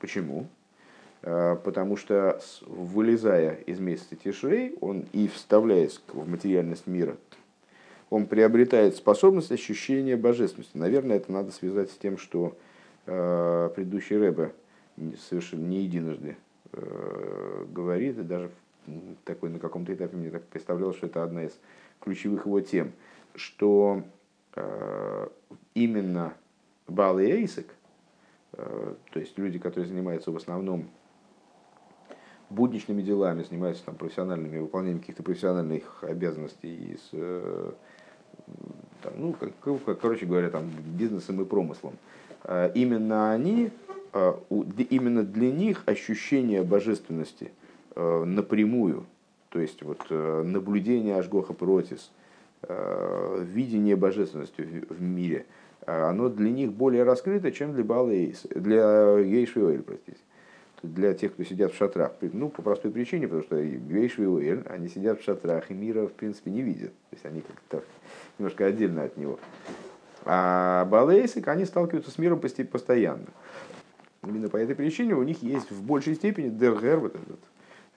Почему? 0.00 0.48
А, 1.22 1.56
потому 1.56 1.96
что 1.96 2.40
вылезая 2.66 3.54
из 3.66 3.78
месяца 3.78 4.16
Тишрей, 4.16 4.76
он 4.80 5.04
и 5.12 5.28
вставляясь 5.28 6.00
в 6.08 6.28
материальность 6.28 6.86
мира, 6.86 7.16
он 8.10 8.26
приобретает 8.26 8.96
способность 8.96 9.52
ощущения 9.52 10.16
божественности. 10.16 10.76
Наверное, 10.76 11.16
это 11.16 11.30
надо 11.30 11.52
связать 11.52 11.90
с 11.90 11.96
тем, 11.96 12.16
что 12.16 12.56
э, 13.06 13.70
предыдущий 13.74 14.16
Рэбе 14.16 14.52
совершенно 15.28 15.66
не 15.66 15.82
единожды 15.82 16.30
э, 16.30 16.47
говорит, 16.72 18.18
и 18.18 18.22
даже 18.22 18.50
такой 19.24 19.50
на 19.50 19.58
каком-то 19.58 19.92
этапе 19.94 20.16
мне 20.16 20.30
так 20.30 20.44
представлялось, 20.44 20.96
что 20.96 21.06
это 21.06 21.22
одна 21.22 21.44
из 21.44 21.58
ключевых 22.00 22.46
его 22.46 22.60
тем, 22.60 22.92
что 23.34 24.02
э, 24.54 25.28
именно 25.74 26.34
Бал 26.86 27.18
и 27.18 27.24
Эйсек, 27.24 27.74
э, 28.52 28.94
то 29.12 29.20
есть 29.20 29.38
люди, 29.38 29.58
которые 29.58 29.88
занимаются 29.88 30.30
в 30.30 30.36
основном 30.36 30.88
будничными 32.50 33.02
делами, 33.02 33.42
занимаются 33.42 33.84
там 33.84 33.96
профессиональными, 33.96 34.58
выполнением 34.58 35.00
каких-то 35.00 35.22
профессиональных 35.22 36.02
обязанностей, 36.02 36.98
с, 36.98 37.10
э, 37.12 37.72
там, 39.02 39.12
ну, 39.16 39.34
как, 39.34 39.52
короче 40.00 40.26
говоря, 40.26 40.50
там, 40.50 40.70
бизнесом 40.70 41.40
и 41.42 41.44
промыслом. 41.44 41.94
Э, 42.48 42.72
именно 42.74 43.30
они, 43.30 43.70
именно 44.90 45.22
для 45.22 45.52
них 45.52 45.84
ощущение 45.86 46.64
божественности– 46.64 47.52
Э, 48.00 48.22
напрямую, 48.24 49.06
то 49.48 49.58
есть 49.58 49.82
вот 49.82 50.06
э, 50.08 50.42
наблюдение 50.44 51.16
Ашгоха 51.16 51.52
Протис, 51.52 52.12
видение 52.62 53.94
божественности 53.94 54.84
в 54.88 55.00
мире, 55.00 55.46
оно 55.86 56.28
для 56.28 56.50
них 56.50 56.72
более 56.72 57.04
раскрыто, 57.04 57.52
чем 57.52 57.72
для 57.72 57.84
Балейс, 57.84 58.42
для 58.50 59.22
Гейшвиоэль, 59.22 59.82
простите 59.82 60.18
для 60.82 61.14
тех, 61.14 61.32
кто 61.32 61.44
сидят 61.44 61.72
в 61.72 61.76
шатрах. 61.76 62.12
Ну, 62.20 62.50
по 62.50 62.62
простой 62.62 62.90
причине, 62.92 63.26
потому 63.26 63.44
что 63.44 63.62
Гейшвиуэль, 63.64 64.62
они 64.68 64.88
сидят 64.88 65.20
в 65.20 65.24
шатрах 65.24 65.70
и 65.70 65.74
мира, 65.74 66.06
в 66.06 66.12
принципе, 66.12 66.50
не 66.50 66.62
видят. 66.62 66.92
То 67.10 67.14
есть 67.14 67.26
они 67.26 67.40
как-то 67.40 67.82
немножко 68.38 68.66
отдельно 68.66 69.04
от 69.04 69.16
него. 69.16 69.38
А 70.24 70.84
Балейсик, 70.86 71.48
они 71.48 71.64
сталкиваются 71.64 72.10
с 72.10 72.18
миром 72.18 72.40
постоянно. 72.40 73.26
Именно 74.24 74.48
по 74.48 74.56
этой 74.56 74.74
причине 74.74 75.14
у 75.14 75.22
них 75.22 75.42
есть 75.42 75.70
в 75.70 75.82
большей 75.82 76.14
степени 76.14 76.48
дергер, 76.48 76.98
вот 76.98 77.14
этот 77.14 77.38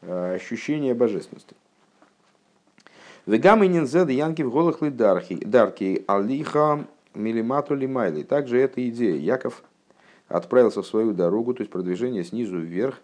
Э, 0.04 0.34
ощущение 0.34 0.96
божественности. 0.96 1.56
Вегам 3.28 3.64
и 3.64 3.68
нинзед 3.68 4.10
янки 4.10 4.42
в 4.42 4.50
голых 4.50 4.82
дарки 5.46 6.04
алиха 6.08 6.88
милимату 7.14 7.76
лимайли. 7.76 8.24
Также 8.24 8.60
эта 8.60 8.88
идея. 8.90 9.16
Яков 9.16 9.64
отправился 10.28 10.82
в 10.82 10.88
свою 10.88 11.14
дорогу, 11.14 11.54
то 11.54 11.62
есть 11.62 11.72
продвижение 11.72 12.24
снизу 12.24 12.58
вверх. 12.58 13.00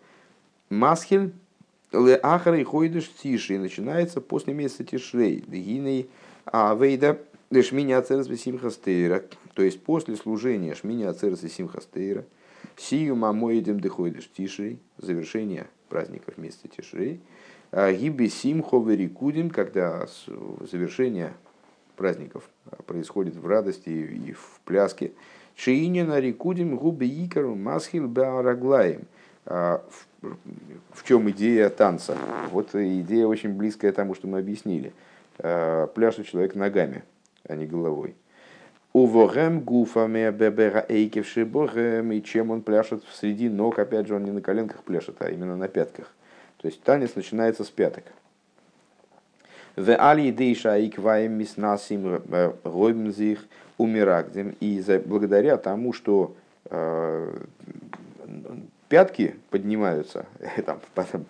Масхель 0.71 1.34
ле 1.91 2.15
ахара 2.15 2.58
и 2.58 2.63
тиши. 3.21 3.53
И 3.53 3.60
начинается 3.60 4.19
после 4.19 4.56
месяца 4.56 4.84
тишрей. 4.84 5.43
Дегиней 5.45 6.10
авейда 6.45 7.19
шмини 7.51 7.93
ацерес 7.93 8.27
симхастейра. 8.39 9.23
То 9.53 9.63
есть 9.63 9.83
после 9.83 10.15
служения 10.15 10.75
шмини 10.75 11.03
ацерес 11.03 11.41
симхастейра. 11.41 12.25
Сию 12.75 13.15
мамоидем 13.15 13.79
дехойдыш 13.79 14.29
тишей. 14.29 14.79
Завершение 14.97 15.67
праздников 15.88 16.36
вместе 16.38 16.67
Тишрей. 16.67 17.21
А 17.71 17.91
гиби 17.91 18.27
симхо 18.27 18.79
верикудим, 18.79 19.49
когда 19.49 20.07
завершение 20.71 21.33
праздников 21.95 22.49
происходит 22.86 23.36
в 23.36 23.45
радости 23.45 23.89
и 23.89 24.31
в 24.33 24.62
пляске. 24.63 25.12
Шиинина 25.55 26.19
рикудим 26.19 26.77
губи 26.77 27.07
икару 27.25 27.55
масхил 27.55 28.07
баараглаем. 28.07 29.07
А 29.45 29.83
в 30.91 31.03
чем 31.03 31.29
идея 31.31 31.69
танца? 31.69 32.17
Вот 32.51 32.75
идея 32.75 33.25
очень 33.25 33.53
близкая 33.53 33.91
тому, 33.91 34.13
что 34.13 34.27
мы 34.27 34.39
объяснили. 34.39 34.93
А, 35.39 35.88
пляшет 35.88 36.27
человек 36.27 36.53
ногами, 36.55 37.03
а 37.47 37.55
не 37.55 37.65
головой. 37.65 38.15
Увогем 38.93 39.60
гуфами 39.60 40.31
бебера 40.31 40.83
эйкевши 40.88 41.45
богем, 41.45 42.12
и 42.12 42.21
чем 42.23 42.51
он 42.51 42.62
пляшет 42.62 43.03
в 43.03 43.15
среди 43.15 43.49
ног, 43.49 43.77
опять 43.77 44.07
же, 44.07 44.15
он 44.15 44.23
не 44.23 44.31
на 44.31 44.41
коленках 44.41 44.83
пляшет, 44.83 45.17
а 45.19 45.29
именно 45.29 45.55
на 45.55 45.67
пятках. 45.67 46.12
То 46.57 46.67
есть 46.67 46.81
танец 46.81 47.15
начинается 47.15 47.63
с 47.63 47.69
пяток. 47.69 48.05
В 49.75 49.95
али 49.95 50.31
дейша 50.31 50.83
икваем 50.83 51.33
миснасим 51.33 52.21
гоймзих 52.63 53.45
умирагдем. 53.77 54.55
И 54.60 54.83
благодаря 55.05 55.57
тому, 55.57 55.93
что 55.93 56.36
э, 56.65 57.38
пятки 58.89 59.36
поднимаются, 59.51 60.25
там, 60.65 60.79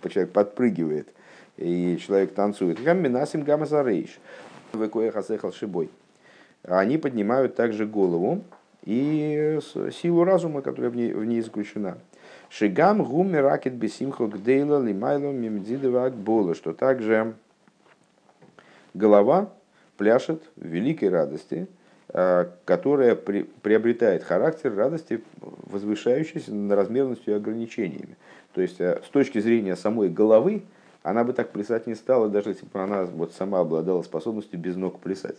человек 0.10 0.32
подпрыгивает, 0.32 1.10
и 1.58 1.98
человек 1.98 2.34
танцует. 2.34 2.82
Гамминасим 2.82 3.44
гамазарейш. 3.44 4.20
Векоя 4.74 5.12
хасехал 5.12 5.52
шибой 5.52 5.90
они 6.64 6.98
поднимают 6.98 7.56
также 7.56 7.86
голову 7.86 8.44
и 8.84 9.60
силу 9.92 10.24
разума, 10.24 10.62
которая 10.62 10.92
в 10.92 10.96
ней, 10.96 11.14
в 11.14 11.26
ней 11.26 11.42
заключена. 11.42 11.98
Шигам 12.50 13.04
гуми 13.04 13.38
ракет 13.38 13.74
бесимхо 13.74 14.28
гдейла 14.28 14.82
лимайло 14.82 15.32
мимдидова 15.32 16.06
акбола, 16.06 16.56
что 16.56 16.74
также 16.74 17.36
голова 18.94 19.50
пляшет 19.98 20.44
в 20.56 20.66
великой 20.66 21.10
радости, 21.10 21.68
а, 22.10 22.50
которая 22.66 23.16
при, 23.16 23.44
приобретает 23.44 24.24
характер 24.24 24.74
радости, 24.74 25.22
возвышающейся 25.42 26.54
над 26.54 26.78
размерностью 26.78 27.34
и 27.34 27.38
ограничениями. 27.38 28.16
То 28.54 28.62
есть, 28.62 28.80
а, 28.80 29.02
с 29.06 29.10
точки 29.10 29.40
зрения 29.40 29.76
самой 29.76 30.10
головы, 30.10 30.64
она 31.04 31.24
бы 31.24 31.34
так 31.34 31.52
плясать 31.52 31.88
не 31.88 31.96
стала, 31.96 32.30
даже 32.30 32.50
если 32.50 32.66
бы 32.66 32.80
она 32.82 33.04
вот 33.04 33.34
сама 33.34 33.60
обладала 33.60 34.02
способностью 34.04 34.60
без 34.60 34.76
ног 34.76 35.00
плясать. 35.00 35.38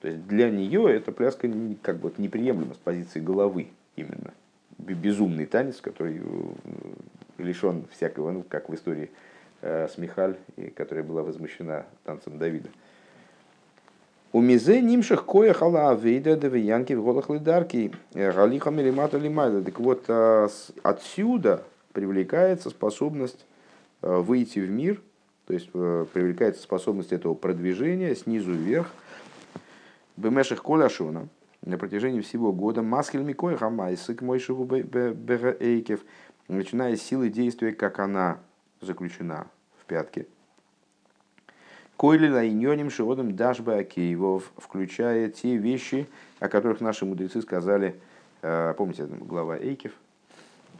То 0.00 0.08
есть 0.08 0.26
для 0.26 0.50
нее 0.50 0.94
эта 0.94 1.10
пляска 1.10 1.48
как 1.82 1.98
бы 1.98 2.12
неприемлема 2.18 2.74
с 2.74 2.78
позиции 2.78 3.20
головы 3.20 3.68
именно. 3.96 4.32
Безумный 4.78 5.46
танец, 5.46 5.80
который 5.80 6.20
э, 6.20 7.42
лишен 7.42 7.84
всякого, 7.90 8.30
ну, 8.30 8.44
как 8.48 8.68
в 8.68 8.74
истории 8.74 9.10
э, 9.60 9.88
с 9.88 9.98
Михаль, 9.98 10.36
которая 10.76 11.04
была 11.04 11.24
возмущена 11.24 11.84
танцем 12.04 12.38
Давида. 12.38 12.68
У 14.32 14.40
мизе 14.40 14.80
нимших 14.80 15.24
коя 15.24 15.52
хала 15.52 15.90
авейда 15.90 16.36
девиянки 16.36 16.92
в 16.92 17.02
голых 17.02 17.28
лидарки 17.28 17.90
э, 18.14 18.30
галиха 18.30 18.70
милимата 18.70 19.18
лимайда. 19.18 19.64
Так 19.64 19.80
вот, 19.80 20.08
отсюда 20.84 21.64
привлекается 21.92 22.70
способность 22.70 23.46
выйти 24.00 24.60
в 24.60 24.70
мир, 24.70 25.00
то 25.48 25.54
есть 25.54 25.72
привлекается 25.72 26.62
способность 26.62 27.12
этого 27.12 27.34
продвижения 27.34 28.14
снизу 28.14 28.52
вверх– 28.52 28.92
Бемеших 30.18 30.64
Коляшуна 30.64 31.28
на 31.62 31.78
протяжении 31.78 32.20
всего 32.22 32.52
года 32.52 32.82
Маскель 32.82 33.22
Микой 33.22 33.56
Хамайсик 33.56 34.20
Мойшигу 34.20 34.68
Эйкев, 34.74 36.00
начиная 36.48 36.96
с 36.96 37.02
силы 37.02 37.28
действия, 37.28 37.72
как 37.72 38.00
она 38.00 38.38
заключена 38.80 39.46
в 39.80 39.84
пятке. 39.84 40.26
Койли 41.96 42.28
лайнёним 42.28 42.90
шиодом 42.90 43.36
дашба 43.36 43.76
акеевов, 43.76 44.50
включая 44.56 45.30
те 45.30 45.56
вещи, 45.56 46.08
о 46.40 46.48
которых 46.48 46.80
наши 46.80 47.04
мудрецы 47.04 47.40
сказали, 47.40 48.00
помните, 48.40 49.06
глава 49.06 49.56
Эйкев, 49.56 49.92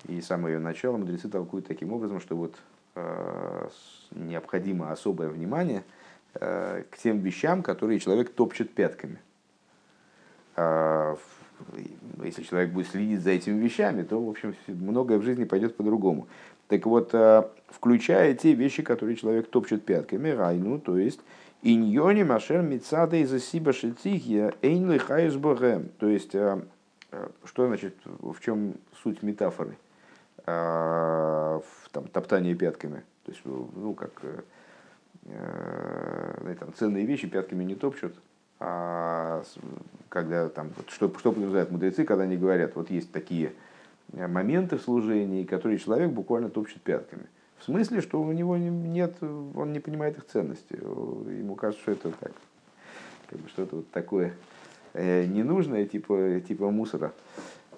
и 0.09 0.21
самое 0.21 0.57
ее 0.57 0.61
начало 0.61 0.97
мудрецы 0.97 1.29
толкуют 1.29 1.69
таким 1.69 1.93
образом, 1.93 2.21
что 2.21 2.35
вот 2.35 2.57
э, 2.97 3.69
необходимо 4.11 4.91
особое 4.91 5.29
внимание 5.29 5.85
э, 6.35 6.83
к 6.91 6.99
тем 6.99 7.21
вещам, 7.21 7.63
которые 7.63 8.01
человек 8.01 8.31
топчет 8.35 8.75
пятками. 8.75 9.21
А, 10.59 11.17
если 12.23 12.43
человек 12.43 12.71
будет 12.73 12.89
следить 12.89 13.21
за 13.21 13.31
этими 13.31 13.63
вещами, 13.63 14.03
то, 14.03 14.21
в 14.21 14.29
общем, 14.29 14.55
многое 14.67 15.19
в 15.19 15.23
жизни 15.23 15.45
пойдет 15.45 15.77
по-другому. 15.77 16.27
Так 16.67 16.85
вот, 16.87 17.11
а, 17.13 17.49
включая 17.69 18.35
те 18.35 18.55
вещи, 18.55 18.83
которые 18.83 19.17
человек 19.17 19.49
топчет 19.49 19.85
пятками, 19.85 20.31
райну, 20.31 20.81
то 20.81 20.99
есть 20.99 21.21
ענינים 21.63 22.23
אשר 22.23 22.63
מצד 22.63 23.17
איזה 23.17 23.45
סיבה 23.45 23.73
שתהיה 23.73 24.55
אין 24.63 24.85
לו 24.85 24.99
חיות 24.99 25.35
בהם. 25.35 25.91
То 25.99 26.09
есть, 26.09 26.35
э, 26.35 26.61
э, 27.11 27.29
что 27.45 27.67
значит, 27.67 27.97
в 28.05 28.41
чем 28.41 28.75
суть 29.03 29.23
метафоры? 29.23 29.77
А, 30.47 31.61
там, 31.93 32.07
топтание 32.09 32.55
пятками. 32.55 33.03
То 33.25 33.33
есть, 33.33 33.43
ну, 33.45 33.95
как 33.95 34.13
э, 35.25 36.55
там, 36.61 36.73
ценные 36.75 37.05
вещи 37.07 37.29
пятками 37.29 37.65
не 37.65 37.75
топчут, 37.75 38.15
а 38.15 38.21
когда 38.59 40.49
там, 40.49 40.71
что, 40.89 41.13
что 41.19 41.33
подразумевают 41.33 41.71
мудрецы, 41.71 42.05
когда 42.05 42.25
они 42.25 42.37
говорят, 42.37 42.75
вот 42.75 42.91
есть 42.91 43.13
такие 43.13 43.53
моменты 44.13 44.79
в 44.79 44.83
служении, 44.83 45.45
которые 45.45 45.79
человек 45.79 46.11
буквально 46.11 46.51
топчет 46.51 46.83
пятками. 46.83 47.27
В 47.59 47.65
смысле, 47.65 48.01
что 48.01 48.21
у 48.21 48.33
него 48.33 48.57
нет, 48.57 49.17
он 49.21 49.73
не 49.73 49.81
понимает 49.81 50.17
их 50.17 50.27
ценности. 50.27 50.75
Ему 50.75 51.55
кажется, 51.57 51.83
что 51.83 51.93
это 51.93 52.11
так, 52.11 52.33
как 53.29 53.39
бы 53.39 53.49
что-то 53.49 53.77
вот 53.77 53.91
такое 53.91 54.33
э, 54.95 55.25
ненужное, 55.27 55.85
типа, 55.85 56.41
типа 56.47 56.71
мусора. 56.71 57.13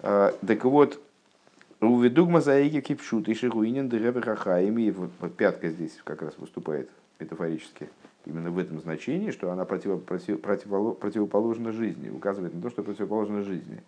А, 0.03 0.35
так 0.47 0.65
вот, 0.65 1.01
уведугма 1.81 2.41
заеки 2.41 2.81
кипшут 2.81 3.29
и 3.29 3.35
шигуинен 3.35 3.89
дыребе 3.89 4.21
хахаим, 4.21 4.79
и 4.79 4.95
пятка 5.37 5.71
здесь 5.71 5.99
как 6.05 6.23
раз 6.23 6.35
выступает 6.39 6.91
метафорически 7.19 7.89
именно 8.27 8.51
в 8.51 8.59
этом 8.59 8.81
значении, 8.81 9.31
что 9.31 9.51
она 9.51 9.65
против, 9.65 10.03
против, 10.05 10.41
против, 10.41 10.99
противоположна 10.99 11.73
жизни, 11.73 12.11
указывает 12.11 12.55
на 12.55 12.63
то, 12.63 12.71
что 12.71 12.83
противоположна 12.83 13.43
жизни. 13.43 13.83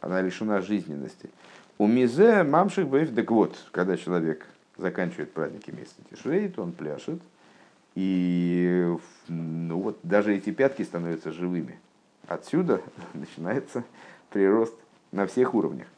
Она 0.00 0.20
лишена 0.20 0.60
жизненности. 0.60 1.30
У 1.78 1.86
мизе 1.86 2.42
мамших 2.42 2.88
бэйф, 2.88 3.14
так 3.14 3.30
вот, 3.30 3.56
когда 3.72 3.96
человек 3.96 4.46
заканчивает 4.76 5.32
праздники 5.32 5.70
месяца 5.70 5.96
Тишрей, 6.10 6.48
то 6.48 6.62
он 6.62 6.72
пляшет, 6.72 7.20
и 7.94 8.96
ну 9.28 9.80
вот 9.80 9.98
даже 10.02 10.34
эти 10.36 10.50
пятки 10.50 10.82
становятся 10.82 11.32
живыми. 11.32 11.78
Отсюда 12.26 12.80
начинается 13.14 13.84
прирост 14.30 14.74
на 15.12 15.26
всех 15.26 15.54
уровнях. 15.54 15.88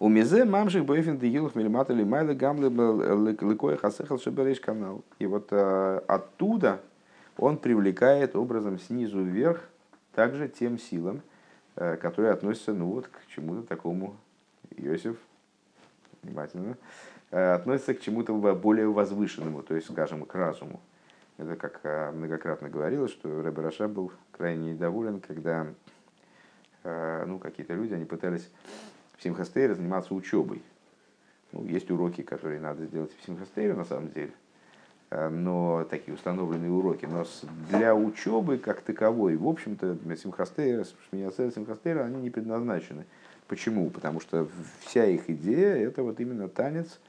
У 0.00 0.08
мизе 0.08 0.44
мамших 0.44 0.84
бойфен 0.84 1.18
дегилов 1.18 1.56
милимата 1.56 1.92
лимайла 1.92 2.32
гамлы 2.32 2.68
лыкоя 2.68 3.76
хасехал 3.76 4.20
шебереш 4.20 4.60
канал. 4.60 5.02
И 5.18 5.26
вот 5.26 5.48
а, 5.50 6.04
оттуда 6.06 6.80
он 7.36 7.56
привлекает 7.56 8.36
образом 8.36 8.78
снизу 8.78 9.20
вверх 9.20 9.60
также 10.14 10.48
тем 10.48 10.78
силам, 10.78 11.20
а, 11.74 11.96
которые 11.96 12.32
относятся 12.32 12.74
ну 12.74 12.92
вот, 12.92 13.08
к 13.08 13.26
чему-то 13.26 13.66
такому, 13.66 14.14
Иосиф, 14.76 15.16
внимательно, 16.22 16.76
а, 17.32 17.56
относятся 17.56 17.94
к 17.94 18.00
чему-то 18.00 18.34
более 18.54 18.88
возвышенному, 18.88 19.64
то 19.64 19.74
есть, 19.74 19.90
скажем, 19.90 20.24
к 20.26 20.34
разуму. 20.36 20.80
Это 21.38 21.56
как 21.56 22.14
многократно 22.14 22.68
говорилось, 22.68 23.10
что 23.10 23.42
Рэбе 23.42 23.62
Раша 23.62 23.88
был 23.88 24.12
крайне 24.30 24.72
недоволен, 24.72 25.20
когда 25.20 25.66
ну, 26.84 27.38
какие-то 27.38 27.74
люди, 27.74 27.94
они 27.94 28.04
пытались 28.04 28.50
в 29.18 29.22
Симхастейре 29.22 29.74
заниматься 29.74 30.14
учебой. 30.14 30.62
Ну, 31.52 31.64
есть 31.64 31.90
уроки, 31.90 32.22
которые 32.22 32.60
надо 32.60 32.86
сделать 32.86 33.10
в 33.20 33.26
Симхастейре 33.26 33.74
на 33.74 33.84
самом 33.84 34.10
деле, 34.12 34.32
э, 35.10 35.28
но 35.28 35.86
такие 35.90 36.14
установленные 36.14 36.70
уроки. 36.70 37.06
Но 37.06 37.26
для 37.68 37.94
учебы 37.94 38.58
как 38.58 38.80
таковой, 38.82 39.36
в 39.36 39.46
общем-то, 39.46 39.98
Симхастейра, 40.16 40.86
Шмияцель 41.10 41.52
Симхастейра, 41.52 42.04
они 42.04 42.22
не 42.22 42.30
предназначены. 42.30 43.04
Почему? 43.48 43.90
Потому 43.90 44.20
что 44.20 44.46
вся 44.80 45.06
их 45.06 45.28
идея– 45.30 45.74
это 45.76 46.02
вот 46.02 46.20
именно 46.20 46.48
танец 46.48 47.00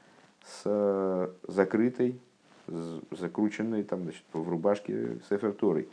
с 0.42 1.30
закрытой, 1.46 2.18
закрученной 3.10 3.82
там, 3.82 4.04
значит, 4.04 4.24
в 4.32 4.48
рубашке 4.48 5.18
с 5.28 5.32
эферторой. 5.32 5.88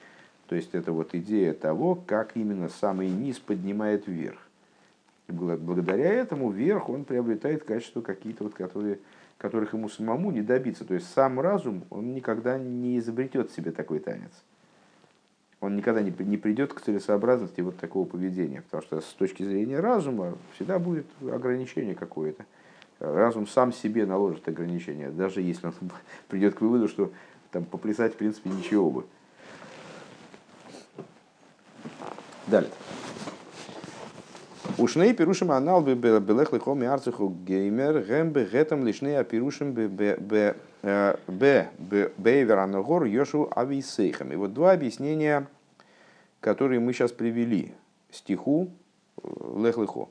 То 0.48 0.56
есть 0.56 0.74
это 0.74 0.94
вот 0.94 1.14
идея 1.14 1.54
того, 1.54 1.96
как 1.96 2.38
именно 2.38 2.70
самый 2.70 3.10
низ 3.10 3.40
поднимает 3.40 4.08
вверх. 4.08 4.47
Благодаря 5.28 6.14
этому 6.14 6.52
вверх 6.52 6.90
он 6.90 7.04
приобретает 7.04 7.64
качества 7.66 8.02
какие-то, 8.02 8.46
вот, 8.46 8.54
которые, 8.54 9.00
которых 9.38 9.74
ему 9.74 9.90
самому 9.90 10.32
не 10.32 10.42
добиться. 10.42 10.86
То 10.86 10.94
есть 10.94 11.12
сам 11.12 11.40
разум, 11.40 11.84
он 11.90 12.14
никогда 12.14 12.58
не 12.58 12.98
изобретет 13.00 13.52
себе 13.52 13.72
такой 13.72 14.00
танец. 14.00 14.32
Он 15.60 15.76
никогда 15.76 16.02
не, 16.02 16.14
не 16.20 16.38
придет 16.38 16.74
к 16.74 16.82
целесообразности 16.82 17.62
вот 17.62 17.78
такого 17.78 18.08
поведения. 18.08 18.62
Потому 18.62 18.84
что 18.84 19.02
с 19.02 19.14
точки 19.14 19.44
зрения 19.44 19.80
разума 19.80 20.38
всегда 20.56 20.80
будет 20.80 21.08
ограничение 21.22 21.96
какое-то. 21.96 22.46
Разум 23.00 23.48
сам 23.48 23.74
себе 23.74 24.06
наложит 24.06 24.48
ограничения, 24.48 25.10
даже 25.10 25.42
если 25.42 25.68
он 25.68 25.74
придет 26.30 26.56
к 26.56 26.62
выводу, 26.62 26.88
что 26.88 27.12
там 27.52 27.66
поплясать 27.66 28.14
в 28.14 28.18
принципе 28.18 28.50
ничего 28.50 28.90
бы. 28.90 29.06
Далее. 32.48 32.72
Ушней 34.78 35.12
пирушим 35.16 35.52
анал 35.52 35.82
белех 35.82 36.54
лихом 36.54 36.84
арциху 36.84 37.30
геймер 37.30 38.04
гэм 38.04 38.32
бы 38.32 38.46
гэтам 38.46 38.86
лишней 38.86 39.24
пирушим 39.24 39.74
бы 39.74 39.88
б 39.88 40.56
б 41.28 41.72
бейвер 42.18 42.60
анагор 42.60 43.06
йошу 43.06 43.50
ависейхам. 43.56 44.32
И 44.34 44.36
вот 44.36 44.54
два 44.54 44.74
объяснения, 44.74 45.48
которые 46.42 46.80
мы 46.80 46.94
сейчас 46.94 47.12
привели 47.12 47.74
стиху 48.12 48.70
лех 49.24 49.80
лихо. 49.80 50.10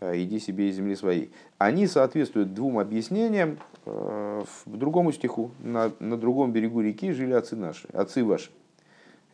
Иди 0.00 0.40
себе 0.40 0.70
из 0.70 0.76
земли 0.76 0.96
своей. 0.96 1.30
Они 1.58 1.86
соответствуют 1.86 2.54
двум 2.54 2.78
объяснениям 2.78 3.58
в 3.84 4.46
другому 4.64 5.12
стиху. 5.12 5.50
На, 5.58 5.92
на 6.00 6.16
другом 6.16 6.50
берегу 6.52 6.80
реки 6.80 7.12
жили 7.12 7.34
отцы 7.34 7.56
наши, 7.56 7.88
отцы 7.92 8.24
ваши. 8.24 8.50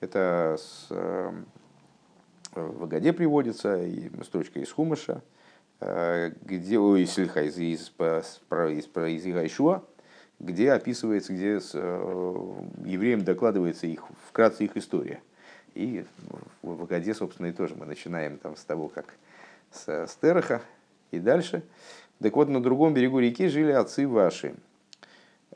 Это 0.00 0.56
с 0.58 0.88
в 2.52 2.84
Агаде 2.84 3.12
приводится, 3.12 3.82
и 3.82 4.10
строчка 4.24 4.60
из 4.60 4.70
Хумыша, 4.72 5.22
э, 5.80 6.32
где, 6.42 6.78
ой, 6.78 7.02
из, 7.02 7.18
из, 7.18 7.36
из, 7.36 7.92
из, 7.98 8.86
из 8.86 9.26
Игайшуа, 9.26 9.84
где 10.38 10.72
описывается, 10.72 11.32
где 11.32 11.60
с, 11.60 11.72
э, 11.74 12.54
евреям 12.84 13.24
докладывается 13.24 13.86
их, 13.86 14.04
вкратце 14.28 14.64
их 14.64 14.76
история. 14.76 15.22
И 15.74 16.04
в 16.62 16.82
Агаде, 16.82 17.14
собственно, 17.14 17.46
и 17.46 17.52
тоже 17.52 17.76
мы 17.76 17.86
начинаем 17.86 18.38
там 18.38 18.56
с 18.56 18.64
того, 18.64 18.88
как 18.88 19.14
с 19.70 20.06
Стераха 20.08 20.62
и 21.12 21.18
дальше. 21.18 21.62
Так 22.20 22.34
вот, 22.34 22.48
на 22.48 22.60
другом 22.62 22.92
берегу 22.92 23.20
реки 23.20 23.48
жили 23.48 23.72
отцы 23.72 24.08
ваши– 24.08 24.54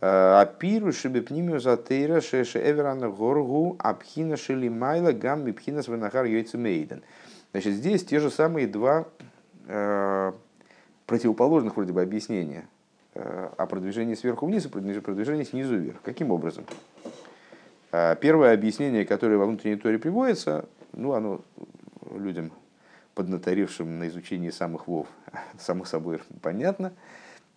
Апиру 0.00 0.92
шибепнимию 0.92 1.60
затейра 1.60 2.20
шеше 2.20 2.58
эверана 2.58 3.08
горгу 3.08 3.76
абхина 3.78 4.36
шелимайла 4.36 5.12
гам 5.12 5.44
мипхина 5.44 5.82
свенахар 5.82 6.24
йойцемейден. 6.24 7.02
Значит, 7.52 7.74
здесь 7.74 8.04
те 8.04 8.18
же 8.18 8.30
самые 8.30 8.66
два 8.66 9.06
э, 9.68 10.32
противоположных 11.06 11.76
вроде 11.76 11.92
бы 11.92 12.02
объяснения 12.02 12.66
э, 13.14 13.48
о 13.56 13.66
продвижении 13.66 14.14
сверху 14.14 14.46
вниз 14.46 14.66
и 14.66 14.68
продвижении 14.68 15.44
снизу 15.44 15.76
вверх. 15.76 16.02
Каким 16.02 16.32
образом? 16.32 16.64
Э, 17.92 18.16
первое 18.20 18.52
объяснение, 18.52 19.04
которое 19.04 19.36
во 19.36 19.46
внутренней 19.46 19.76
торе 19.76 20.00
приводится, 20.00 20.64
ну, 20.92 21.12
оно 21.12 21.40
людям, 22.10 22.50
поднаторившим 23.14 24.00
на 24.00 24.08
изучении 24.08 24.50
самых 24.50 24.88
вов, 24.88 25.06
само 25.60 25.84
собой 25.84 26.20
понятно, 26.42 26.92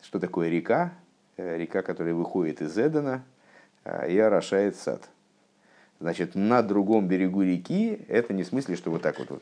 что 0.04 0.20
такое 0.20 0.50
река, 0.50 0.94
Э, 0.94 1.07
река, 1.38 1.82
которая 1.82 2.14
выходит 2.14 2.62
из 2.62 2.78
Эдена 2.78 3.24
э, 3.86 4.12
и 4.12 4.18
орошает 4.18 4.76
сад. 4.76 5.08
Значит, 6.00 6.36
на 6.36 6.62
другом 6.62 7.08
берегу 7.08 7.42
реки, 7.42 8.06
это 8.08 8.34
не 8.34 8.44
в 8.44 8.48
смысле, 8.48 8.76
что 8.76 8.92
вот 8.92 9.02
так 9.02 9.18
вот, 9.18 9.30
вот 9.32 9.42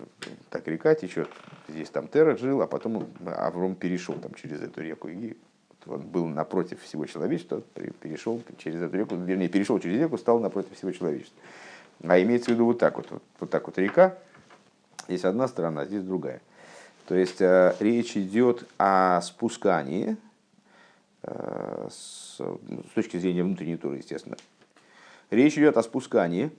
так 0.49 0.65
река 0.67 0.95
течет, 0.95 1.29
здесь 1.67 1.89
там 1.89 2.07
Терах 2.07 2.39
жил, 2.39 2.61
а 2.61 2.67
потом 2.67 3.09
Авром 3.25 3.75
перешел 3.75 4.15
там 4.15 4.33
через 4.35 4.61
эту 4.61 4.81
реку. 4.81 5.09
И 5.09 5.35
он 5.85 6.01
был 6.01 6.27
напротив 6.27 6.81
всего 6.81 7.05
человечества, 7.05 7.61
перешел 8.01 8.41
через 8.57 8.81
эту 8.81 8.95
реку, 8.95 9.15
вернее, 9.15 9.49
перешел 9.49 9.79
через 9.79 9.99
реку, 9.99 10.17
стал 10.17 10.39
напротив 10.39 10.75
всего 10.75 10.91
человечества. 10.91 11.37
А 12.03 12.21
имеется 12.21 12.51
в 12.51 12.53
виду 12.53 12.65
вот 12.65 12.79
так 12.79 12.95
вот, 12.95 13.11
вот, 13.11 13.23
вот 13.41 13.49
так 13.49 13.67
вот 13.67 13.77
река, 13.77 14.17
здесь 15.07 15.25
одна 15.25 15.49
сторона, 15.49 15.85
здесь 15.85 16.03
другая. 16.03 16.41
То 17.07 17.15
есть 17.15 17.41
э, 17.41 17.75
речь 17.79 18.15
идет 18.15 18.65
о 18.77 19.21
спускании 19.21 20.15
Э, 20.15 20.15
с, 21.89 22.37
с 22.39 22.93
точки 22.93 23.17
зрения 23.17 23.43
внутренней 23.43 23.77
туры, 23.77 23.97
естественно. 23.97 24.37
Речь 25.29 25.57
идет 25.57 25.77
о 25.77 25.83
спускании 25.83 26.51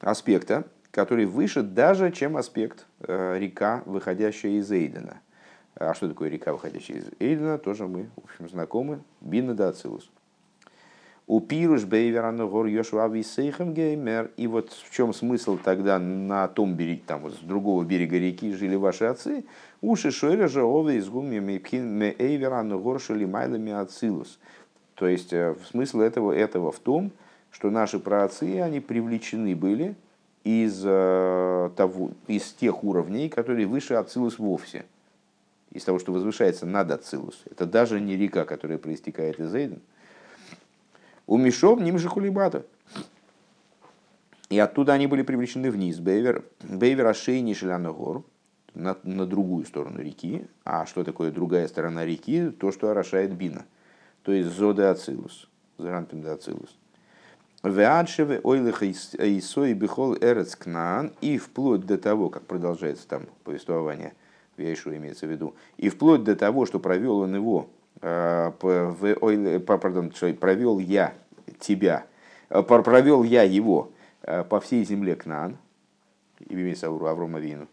аспекта, 0.00 0.64
который 0.90 1.26
выше 1.26 1.62
даже, 1.62 2.10
чем 2.10 2.36
аспект 2.36 2.86
э, 3.00 3.38
река, 3.38 3.82
выходящая 3.86 4.52
из 4.52 4.70
Эйдена. 4.70 5.20
А 5.76 5.94
что 5.94 6.08
такое 6.08 6.28
река, 6.28 6.52
выходящая 6.52 6.98
из 6.98 7.10
Эйдена, 7.20 7.58
тоже 7.58 7.86
мы, 7.86 8.10
в 8.16 8.24
общем, 8.24 8.48
знакомы. 8.48 9.00
Бина 9.20 9.54
да 9.54 9.68
Ацилус. 9.68 10.10
У 11.30 11.40
пируш 11.40 11.84
бейверана 11.84 12.44
гор 12.44 12.66
Йошуави 12.66 13.22
сейхем 13.22 13.72
геймер. 13.72 14.32
И 14.36 14.48
вот 14.48 14.72
в 14.72 14.92
чем 14.92 15.14
смысл 15.14 15.56
тогда 15.62 16.00
на 16.00 16.48
том 16.48 16.74
береге, 16.74 17.02
там 17.06 17.20
вот 17.20 17.34
с 17.34 17.38
другого 17.38 17.84
берега 17.84 18.18
реки 18.18 18.52
жили 18.52 18.74
ваши 18.74 19.04
отцы, 19.04 19.44
Уши 19.80 20.10
шойра 20.10 20.48
же 20.48 20.64
ове 20.64 20.96
из 20.96 21.08
гуми 21.08 21.38
мепхин 21.38 22.02
эйвера 22.02 22.64
но 22.64 22.80
горшили 22.80 23.26
майлами 23.26 23.70
ацилус. 23.70 24.40
То 24.96 25.06
есть 25.06 25.32
э, 25.32 25.54
смысл 25.70 26.00
этого, 26.00 26.32
этого 26.32 26.72
в 26.72 26.80
том, 26.80 27.12
что 27.52 27.70
наши 27.70 28.00
праотцы, 28.00 28.60
они 28.60 28.80
привлечены 28.80 29.54
были 29.54 29.94
из, 30.42 30.82
э, 30.84 31.70
того, 31.76 32.10
из 32.26 32.52
тех 32.54 32.82
уровней, 32.82 33.28
которые 33.28 33.68
выше 33.68 33.94
Ацилус 33.94 34.40
вовсе. 34.40 34.84
Из 35.70 35.84
того, 35.84 36.00
что 36.00 36.12
возвышается 36.12 36.66
над 36.66 36.90
Ацилус. 36.90 37.44
Это 37.48 37.66
даже 37.66 38.00
не 38.00 38.16
река, 38.16 38.44
которая 38.44 38.78
проистекает 38.78 39.38
из 39.38 39.54
Эйден. 39.54 39.80
У 41.30 41.38
Мишов 41.38 41.80
ним 41.80 41.96
же 41.96 42.08
хулибата. 42.08 42.66
И 44.48 44.58
оттуда 44.58 44.94
они 44.94 45.06
были 45.06 45.22
привлечены 45.22 45.70
вниз. 45.70 46.00
Бейвер, 46.00 46.44
Бейвер 46.60 47.06
Ашейни 47.06 47.54
Шеляногор, 47.54 48.24
на, 48.74 48.96
на 49.04 49.26
другую 49.26 49.64
сторону 49.64 50.02
реки. 50.02 50.48
А 50.64 50.86
что 50.86 51.04
такое 51.04 51.30
другая 51.30 51.68
сторона 51.68 52.04
реки? 52.04 52.50
То, 52.50 52.72
что 52.72 52.90
орошает 52.90 53.32
Бина. 53.32 53.64
То 54.24 54.32
есть 54.32 54.50
Зоде 54.50 54.82
Ацилус. 54.82 55.48
Заранпин 55.78 56.26
Ацилус. 56.26 56.76
Веадшеве 57.62 58.40
ойлых 58.42 58.82
Исой 58.82 59.74
бихол 59.74 60.16
эрец 60.16 60.56
кнаан. 60.56 61.12
И 61.20 61.38
вплоть 61.38 61.86
до 61.86 61.96
того, 61.96 62.28
как 62.28 62.42
продолжается 62.46 63.06
там 63.06 63.26
повествование, 63.44 64.14
Вейшу 64.56 64.96
имеется 64.96 65.28
в 65.28 65.30
виду, 65.30 65.54
и 65.76 65.90
вплоть 65.90 66.24
до 66.24 66.34
того, 66.34 66.66
что 66.66 66.80
провел 66.80 67.18
он 67.20 67.36
его, 67.36 67.70
пардон, 68.00 68.94
провел 70.40 70.78
я 70.78 71.14
тебя, 71.58 72.06
э, 72.48 72.62
провел 72.62 73.22
я 73.22 73.42
его 73.42 73.92
э, 74.22 74.44
по 74.44 74.60
всей 74.60 74.84
земле 74.84 75.16
Кнаан, 75.16 75.58
имеется 76.48 76.86
Аврома 76.86 77.38
Вину, 77.38 77.66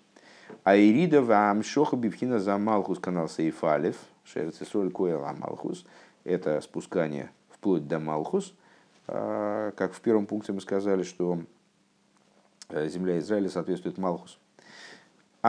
а 0.63 0.75
Ирида 0.75 1.21
вам 1.21 1.63
шоха 1.63 1.95
бивхина 1.95 2.39
за 2.39 2.57
Малхус 2.57 2.99
канал 2.99 3.29
Сейфалев, 3.29 3.95
Шерцесоль 4.23 4.91
Коэл 4.91 5.23
Амалхус, 5.23 5.85
это 6.23 6.59
спускание 6.61 7.29
вплоть 7.49 7.87
до 7.87 7.99
Малхус– 7.99 8.53
как 9.07 9.93
в 9.93 10.01
первом 10.01 10.25
пункте 10.25 10.51
мы 10.51 10.59
сказали, 10.59 11.03
что 11.03 11.39
э, 12.69 12.89
земля 12.89 13.19
Израиля 13.19 13.49
соответствует 13.49 13.97
Малхус. 13.97 14.37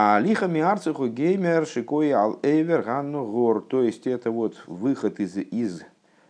А 0.01 0.21
лиха 0.21 0.47
миарцеху 0.47 1.09
геймер 1.09 1.67
шикой 1.67 2.13
ал 2.13 2.39
эвер 2.45 2.83
ганну 2.83 3.27
гор. 3.27 3.61
То 3.63 3.83
есть 3.83 4.07
это 4.07 4.31
вот 4.31 4.63
выход 4.69 5.19
из, 5.19 5.37
из 5.37 5.83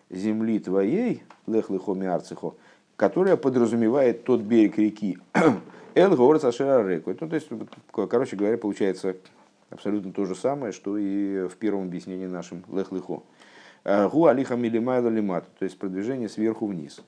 земли 0.09 0.59
твоей, 0.59 1.23
лех 1.47 1.69
лихо 1.69 1.93
миарцеху, 1.93 2.57
которая 2.97 3.37
подразумевает 3.37 4.25
тот 4.25 4.41
берег 4.41 4.79
реки. 4.79 5.19
Эл 5.95 6.17
гор 6.17 6.41
сашера 6.41 6.83
реку. 6.89 7.15
Ну, 7.21 7.29
то 7.29 7.35
есть, 7.35 7.51
короче 7.93 8.37
говоря, 8.37 8.57
получается 8.57 9.17
абсолютно 9.69 10.15
то 10.15 10.25
же 10.25 10.35
самое, 10.35 10.73
что 10.73 10.97
и 10.97 11.47
в 11.47 11.57
первом 11.59 11.89
объяснении 11.89 12.25
нашем 12.25 12.65
лех 12.73 12.91
лихо. 12.91 13.21
Гу 13.85 14.25
алиха 14.25 14.57
милимайла 14.57 15.11
лимат, 15.11 15.45
то 15.59 15.67
есть 15.67 15.79
продвижение 15.79 16.31
сверху 16.31 16.69
вниз 16.69 17.03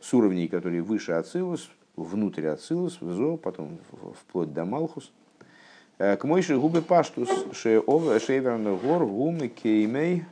с 0.00 0.12
уровней, 0.12 0.48
которые 0.48 0.82
выше 0.82 1.12
Ацилус, 1.12 1.70
внутрь 1.94 2.46
Ацилус, 2.46 3.00
в 3.00 3.12
Зо, 3.12 3.36
потом 3.36 3.78
вплоть 4.26 4.52
до 4.52 4.64
Малхус. 4.64 5.12
Э, 5.98 6.16
к 6.16 6.24
мойши 6.24 6.56
губы 6.56 6.80
паштус 6.80 7.28
шеверный 7.52 8.76
гор 8.76 9.04
гумы 9.04 9.48
кеймей 9.48 10.24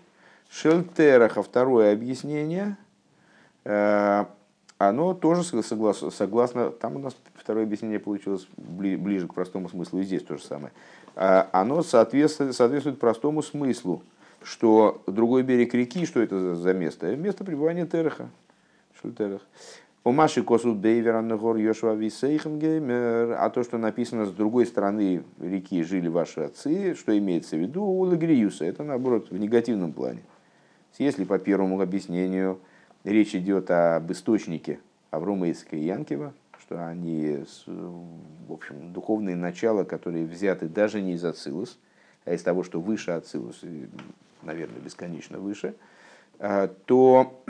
шельтераха. 0.49 1.43
Второе 1.43 1.93
объяснение. 1.93 2.77
Э, 3.65 4.27
оно 4.79 5.15
тоже 5.15 5.43
согласно, 5.43 6.11
согласно, 6.11 6.71
там 6.71 6.97
у 6.97 6.99
нас 6.99 7.17
второе 7.35 7.65
объяснение 7.65 7.99
получилось 7.99 8.47
ближе 8.57 9.27
к 9.27 9.35
простому 9.35 9.69
смыслу, 9.69 10.01
и 10.01 10.05
здесь 10.05 10.23
то 10.23 10.37
же 10.37 10.43
самое. 10.43 10.73
Э, 11.17 11.45
оно 11.53 11.83
соответствует, 11.83 12.55
соответствует 12.55 13.01
простому 13.01 13.43
смыслу, 13.43 14.03
что 14.43 15.03
другой 15.07 15.43
берег 15.43 15.75
реки, 15.75 16.07
что 16.07 16.21
это 16.21 16.55
за 16.55 16.75
место? 16.75 17.17
Место 17.17 17.43
пребывания 17.43 17.87
Тераха, 17.87 18.29
Шультерах. 19.01 19.41
У 20.07 20.13
Маши 20.13 20.45
косу 20.45 20.73
бейвера 20.73 21.21
нагор 21.21 21.57
Йошуа 21.57 21.97
геймер, 21.97 23.33
а 23.41 23.51
то, 23.51 23.65
что 23.65 23.77
написано 23.77 24.25
с 24.25 24.31
другой 24.31 24.65
стороны 24.65 25.25
реки 25.41 25.83
жили 25.83 26.07
ваши 26.07 26.43
отцы, 26.43 26.95
что 26.95 27.19
имеется 27.19 27.57
в 27.57 27.59
виду 27.59 27.83
у 27.83 28.03
Лагриюса, 28.03 28.67
это 28.67 28.85
наоборот 28.85 29.33
в 29.33 29.37
негативном 29.37 29.93
плане. 29.93 30.23
Если 30.99 31.25
по 31.25 31.41
первому 31.41 31.81
объяснению 31.81 32.61
речь 33.03 33.35
идет 33.35 33.69
об 33.73 34.13
источнике 34.13 34.79
Аврома 35.11 35.49
Ицка 35.49 35.75
и 35.75 35.81
Янкива, 35.81 36.33
что 36.61 36.87
они, 36.87 37.45
в 37.67 38.53
общем, 38.53 38.93
духовные 38.93 39.35
начала, 39.35 39.83
которые 39.83 40.25
взяты 40.25 40.69
даже 40.69 41.03
не 41.03 41.15
из 41.15 41.25
Ацилус, 41.25 41.81
а 42.25 42.33
из 42.33 42.45
того, 42.45 42.63
что 42.63 42.81
выше 42.81 43.11
Ацилус, 43.11 43.61
наверное, 44.43 44.79
бесконечно 44.79 45.41
выше, 45.41 45.75
а, 46.39 46.69
то 46.85 47.43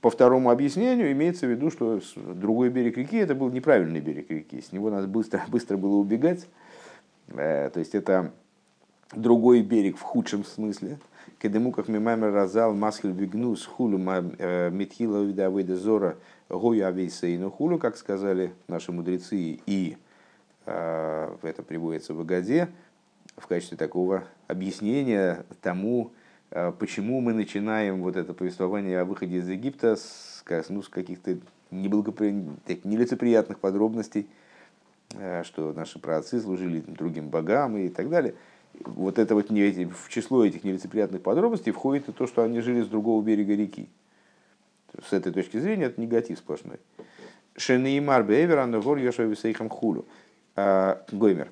по 0.00 0.10
второму 0.10 0.50
объяснению 0.50 1.12
имеется 1.12 1.46
в 1.46 1.50
виду, 1.50 1.70
что 1.70 2.00
другой 2.16 2.70
берег 2.70 2.96
реки 2.98 3.16
это 3.16 3.34
был 3.34 3.50
неправильный 3.50 4.00
берег 4.00 4.30
реки, 4.30 4.60
с 4.60 4.72
него 4.72 4.90
надо 4.90 5.06
быстро, 5.06 5.44
быстро 5.48 5.76
было 5.76 5.96
убегать. 5.96 6.46
Э, 7.28 7.70
то 7.72 7.78
есть 7.78 7.94
это 7.94 8.32
другой 9.14 9.62
берег 9.62 9.96
в 9.96 10.02
худшем 10.02 10.44
смысле. 10.44 10.98
Кедемуках 11.38 11.88
мимаймер 11.88 12.32
разал 12.32 12.74
масхил 12.74 13.12
бигнус 13.12 13.64
хулю 13.64 13.98
э, 14.38 14.70
митхила 14.70 15.22
видавейда 15.22 15.76
зора 15.76 16.16
гою 16.48 16.86
авейсейну 16.86 17.50
хулю, 17.50 17.78
как 17.78 17.96
сказали 17.96 18.52
наши 18.68 18.92
мудрецы, 18.92 19.60
и 19.66 19.96
э, 20.66 21.36
это 21.42 21.62
приводится 21.62 22.14
в 22.14 22.20
Агаде 22.20 22.68
в 23.36 23.46
качестве 23.46 23.76
такого 23.76 24.24
объяснения 24.46 25.44
тому, 25.60 26.12
почему 26.50 27.20
мы 27.20 27.32
начинаем 27.32 28.02
вот 28.02 28.16
это 28.16 28.32
повествование 28.32 29.00
о 29.00 29.04
выходе 29.04 29.38
из 29.38 29.48
Египта 29.48 29.96
с, 29.96 30.44
ну, 30.68 30.82
с 30.82 30.88
каких-то 30.88 31.38
нелицеприятных 31.70 33.58
подробностей, 33.58 34.28
а, 35.14 35.44
что 35.44 35.72
наши 35.72 35.98
праотцы 35.98 36.40
служили 36.40 36.80
другим 36.80 37.28
богам 37.28 37.76
и 37.76 37.88
так 37.88 38.08
далее. 38.08 38.34
Вот 38.80 39.18
это 39.18 39.34
вот 39.34 39.50
не, 39.50 39.86
в 39.86 40.08
число 40.08 40.44
этих 40.44 40.64
нелицеприятных 40.64 41.22
подробностей 41.22 41.72
входит 41.72 42.08
и 42.08 42.12
то, 42.12 42.26
что 42.26 42.42
они 42.42 42.60
жили 42.60 42.82
с 42.82 42.86
другого 42.86 43.22
берега 43.24 43.54
реки. 43.54 43.88
С 45.08 45.12
этой 45.12 45.32
точки 45.32 45.58
зрения 45.58 45.84
это 45.84 46.00
негатив 46.00 46.38
сплошной. 46.38 46.78
Шенеймар 47.56 48.22
бевер, 48.22 48.66
гор 48.80 48.98
йошевисейхам 48.98 49.68
хулу. 49.68 50.06
А, 50.54 51.02
Гоймер. 51.10 51.50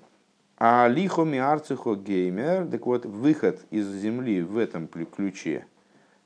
А 0.66 0.88
лихо 0.88 1.24
миарцихо 1.24 1.94
геймер, 1.94 2.66
так 2.66 2.86
вот, 2.86 3.04
выход 3.04 3.60
из 3.70 3.86
земли 3.86 4.40
в 4.40 4.56
этом 4.56 4.88
ключе 4.88 5.66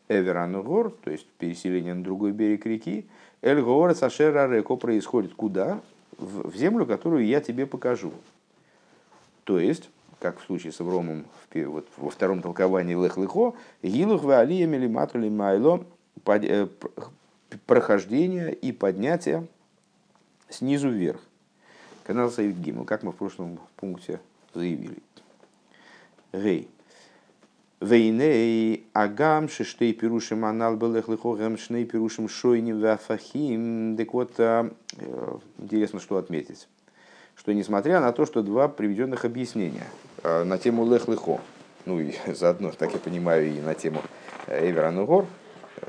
Эверанугор, 0.09 0.92
то 0.92 1.11
есть 1.11 1.27
переселение 1.38 1.92
на 1.92 2.05
другой 2.05 2.31
берег 2.31 2.64
реки, 2.64 3.09
Эльгора 3.42 3.94
Сашера 3.94 4.48
Реко 4.48 4.77
происходит 4.77 5.35
куда? 5.35 5.81
В 6.18 6.55
землю, 6.55 6.87
которую 6.87 7.27
я 7.27 7.40
тебе 7.40 7.66
покажу. 7.66 8.12
То 9.42 9.59
есть, 9.59 9.90
как 10.20 10.38
в 10.38 10.44
случае 10.44 10.70
с 10.70 10.81
Авромом 10.81 11.24
вот, 11.53 11.88
во 11.96 12.09
втором 12.09 12.40
толковании 12.40 12.94
Лех-Лехо, 12.94 13.55
Гилух 13.83 14.22
Валия 14.22 14.68
Мелиматули 14.68 15.29
Майло, 15.29 15.85
э, 16.24 16.68
прохождение 17.66 18.55
и 18.55 18.70
поднятие 18.70 19.48
снизу 20.48 20.90
вверх. 20.90 21.22
Канал 22.09 22.31
Саид 22.31 22.57
Гимл, 22.57 22.87
как 22.87 23.03
мы 23.03 23.12
в 23.12 23.16
прошлом 23.16 23.61
пункте 23.77 24.18
заявили. 24.55 24.97
Гей. 26.33 26.71
Вейней 27.83 28.87
агам 28.94 29.51
шештей 29.51 29.92
пирушим 29.92 30.47
анал 30.47 30.77
белых 30.77 31.09
лихогам 31.09 31.59
шней 31.59 31.85
пирушим 31.85 32.31
шойним 32.31 32.81
вафахим. 32.81 33.94
Так 33.99 34.14
вот, 34.14 34.33
э, 34.38 34.71
интересно, 35.59 36.01
что 36.01 36.16
отметить. 36.16 36.66
Что 37.37 37.53
несмотря 37.53 38.01
на 38.01 38.11
то, 38.12 38.25
что 38.25 38.42
два 38.42 38.68
приведенных 38.68 39.27
объяснения 39.27 39.87
э, 40.23 40.44
на 40.44 40.57
тему 40.57 40.90
лех 40.90 41.09
лихо, 41.09 41.42
ну 41.85 42.01
и 42.01 42.14
заодно, 42.33 42.73
так 42.73 42.90
я 42.90 42.99
понимаю, 42.99 43.55
и 43.55 43.61
на 43.61 43.75
тему 43.75 44.01
Эвера 44.47 44.90
Нугор, 44.90 45.27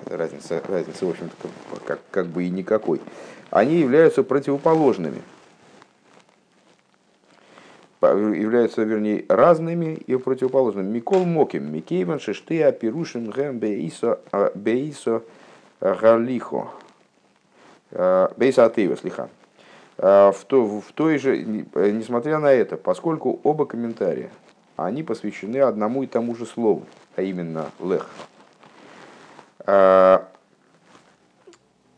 разница, 0.05 0.61
разница, 0.67 1.05
в 1.05 1.11
общем-то, 1.11 1.47
как, 1.85 2.01
как 2.11 2.27
бы 2.27 2.43
и 2.43 2.49
никакой, 2.49 2.99
они 3.51 3.77
являются 3.77 4.21
противоположными 4.21 5.21
являются, 8.01 8.83
вернее, 8.83 9.25
разными 9.27 9.95
и 9.95 10.15
противоположными. 10.15 10.89
Микол 10.89 11.25
Моким, 11.25 11.71
Микейван, 11.73 12.19
Шештея, 12.19 12.71
Пирушин, 12.71 13.29
Гэм, 13.29 13.59
Бейсо, 13.59 14.19
а, 14.31 14.51
Бейсо, 14.55 15.21
Галихо, 15.81 16.69
а, 17.91 18.31
Бейсо 18.37 18.65
Атеева, 18.65 18.95
слиха. 18.95 19.29
А, 19.97 20.31
в, 20.31 20.45
то, 20.45 20.65
в 20.65 20.91
той 20.93 21.17
же, 21.17 21.37
несмотря 21.37 22.39
на 22.39 22.51
это, 22.51 22.77
поскольку 22.77 23.39
оба 23.43 23.65
комментария, 23.65 24.29
они 24.77 25.03
посвящены 25.03 25.57
одному 25.57 26.03
и 26.03 26.07
тому 26.07 26.35
же 26.35 26.45
слову, 26.45 26.85
а 27.15 27.21
именно 27.21 27.71
лех. 27.81 28.09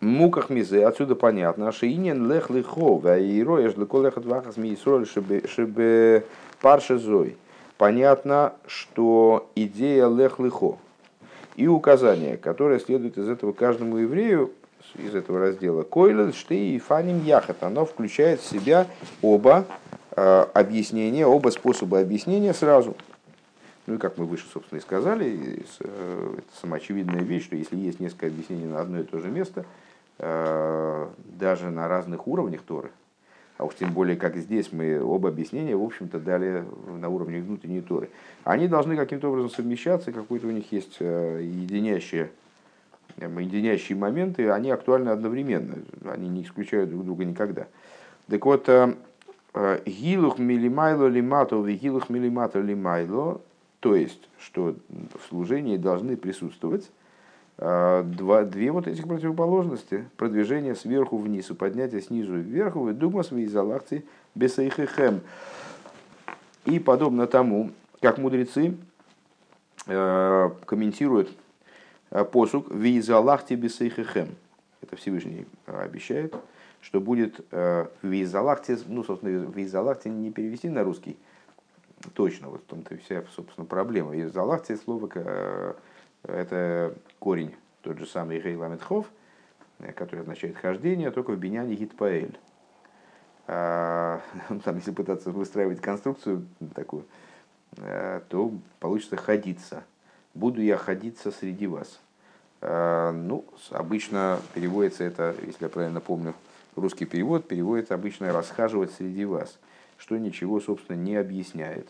Муках 0.01 0.49
мизе, 0.49 0.87
отсюда 0.87 1.13
понятно, 1.13 1.71
шиинен 1.71 2.29
лех 2.29 2.49
лихо, 2.49 2.95
ваиро 2.95 3.59
еш 3.59 3.77
лекол 3.77 4.01
лехат 4.01 4.25
вахас 4.25 4.57
миисроль 4.57 5.05
шибе 5.05 6.25
парше 6.59 6.97
зой. 6.97 7.37
Понятно, 7.77 8.53
что 8.65 9.49
идея 9.53 10.07
лех 10.07 10.39
лихо 10.39 10.79
и 11.55 11.67
указание, 11.67 12.37
которое 12.37 12.79
следует 12.79 13.19
из 13.19 13.29
этого 13.29 13.51
каждому 13.51 13.97
еврею, 13.97 14.51
из 14.95 15.13
этого 15.13 15.39
раздела. 15.39 15.83
Койлен, 15.83 16.33
Шты 16.33 16.71
и 16.71 16.79
Фаним 16.79 17.23
Яхат. 17.23 17.61
Оно 17.61 17.85
включает 17.85 18.41
в 18.41 18.49
себя 18.49 18.87
оба 19.21 19.65
э, 20.15 20.45
объяснения, 20.53 21.27
оба 21.27 21.49
способа 21.49 21.99
объяснения 21.99 22.55
сразу. 22.55 22.95
Ну 23.85 23.95
и 23.95 23.97
как 23.97 24.17
мы 24.17 24.25
выше, 24.25 24.45
собственно, 24.51 24.79
и 24.79 24.81
сказали, 24.81 25.63
э, 25.79 26.33
это 26.37 26.59
самоочевидная 26.59 27.21
вещь, 27.21 27.45
что 27.45 27.55
если 27.55 27.75
есть 27.77 27.99
несколько 27.99 28.27
объяснений 28.27 28.65
на 28.65 28.81
одно 28.81 28.99
и 28.99 29.03
то 29.03 29.19
же 29.19 29.29
место, 29.29 29.65
даже 30.21 31.71
на 31.71 31.87
разных 31.87 32.27
уровнях 32.27 32.61
Торы, 32.61 32.91
а 33.57 33.65
уж 33.65 33.73
тем 33.73 33.91
более, 33.91 34.15
как 34.15 34.37
здесь 34.37 34.71
мы 34.71 35.03
оба 35.03 35.29
объяснения, 35.29 35.75
в 35.75 35.83
общем-то, 35.83 36.19
дали 36.19 36.63
на 36.99 37.09
уровне 37.09 37.41
внутренней 37.41 37.81
Торы, 37.81 38.09
они 38.43 38.67
должны 38.67 38.95
каким-то 38.95 39.29
образом 39.29 39.49
совмещаться, 39.49 40.11
какой-то 40.11 40.45
у 40.45 40.51
них 40.51 40.71
есть 40.71 40.99
единящие, 40.99 42.29
единящие 43.17 43.97
моменты, 43.97 44.51
они 44.51 44.69
актуальны 44.69 45.09
одновременно, 45.09 45.79
они 46.05 46.29
не 46.29 46.43
исключают 46.43 46.91
друг 46.91 47.03
друга 47.03 47.25
никогда. 47.25 47.65
Так 48.29 48.45
вот, 48.45 48.69
Гилух 49.85 50.37
милимайло 50.39 51.07
лимато, 51.07 51.61
гилух 51.61 52.09
милимато 52.09 52.61
лимайло, 52.61 53.41
то 53.81 53.95
есть, 53.95 54.29
что 54.39 54.75
в 54.89 55.27
служении 55.27 55.77
должны 55.77 56.15
присутствовать 56.15 56.89
два, 57.61 58.43
две 58.43 58.71
вот 58.71 58.87
этих 58.87 59.07
противоположности. 59.07 60.09
Продвижение 60.17 60.75
сверху 60.75 61.17
вниз 61.17 61.51
и 61.51 61.53
поднятие 61.53 62.01
снизу 62.01 62.35
вверх. 62.35 62.75
Вы 62.75 62.93
думаете, 62.93 63.29
свои 63.29 63.45
залахцы 63.45 64.03
бесайхехем. 64.33 65.21
И 66.65 66.79
подобно 66.79 67.27
тому, 67.27 67.71
как 68.01 68.17
мудрецы 68.17 68.75
э, 69.85 70.49
комментируют 70.65 71.29
э, 72.09 72.25
посук 72.25 72.71
«Визалахти 72.71 73.53
бесайхехем». 73.53 74.29
Это 74.81 74.95
Всевышний 74.95 75.45
обещает, 75.67 76.35
что 76.81 76.99
будет 76.99 77.45
э, 77.51 77.85
«Визалахти», 78.01 78.75
ну, 78.87 79.03
собственно, 79.03 79.29
«Визалахти» 79.29 80.09
не 80.09 80.31
перевести 80.31 80.67
на 80.67 80.83
русский– 80.83 81.15
точно. 82.09 82.49
Вот 82.49 82.61
в 82.61 82.65
том-то 82.65 82.97
вся, 82.97 83.23
собственно, 83.35 83.65
проблема. 83.65 84.15
Из 84.15 84.35
Аллахти 84.35 84.75
слово 84.75 85.09
э, 85.13 85.73
это 86.23 86.95
корень, 87.19 87.55
тот 87.81 87.97
же 87.97 88.05
самый 88.05 88.39
Гейламетхов, 88.39 89.07
э, 89.79 89.91
который 89.93 90.21
означает 90.21 90.57
хождение, 90.57 91.11
только 91.11 91.31
в 91.31 91.37
биняне 91.37 91.75
Гитпаэль. 91.75 92.37
А, 93.47 94.21
там, 94.63 94.75
если 94.75 94.91
пытаться 94.91 95.31
выстраивать 95.31 95.81
конструкцию 95.81 96.45
такую, 96.73 97.05
э, 97.77 98.21
то 98.29 98.51
получится 98.79 99.17
ходиться. 99.17 99.83
Буду 100.33 100.61
я 100.61 100.77
ходиться 100.77 101.31
среди 101.31 101.67
вас. 101.67 101.99
А, 102.61 103.11
ну, 103.11 103.45
обычно 103.69 104.39
переводится 104.53 105.03
это, 105.03 105.35
если 105.45 105.65
я 105.65 105.69
правильно 105.69 106.01
помню, 106.01 106.33
русский 106.75 107.05
перевод 107.05 107.47
переводится 107.47 107.95
обычно 107.95 108.31
расхаживать 108.31 108.91
среди 108.91 109.25
вас 109.25 109.57
что 110.01 110.17
ничего, 110.17 110.59
собственно, 110.59 110.97
не 110.97 111.15
объясняет. 111.15 111.87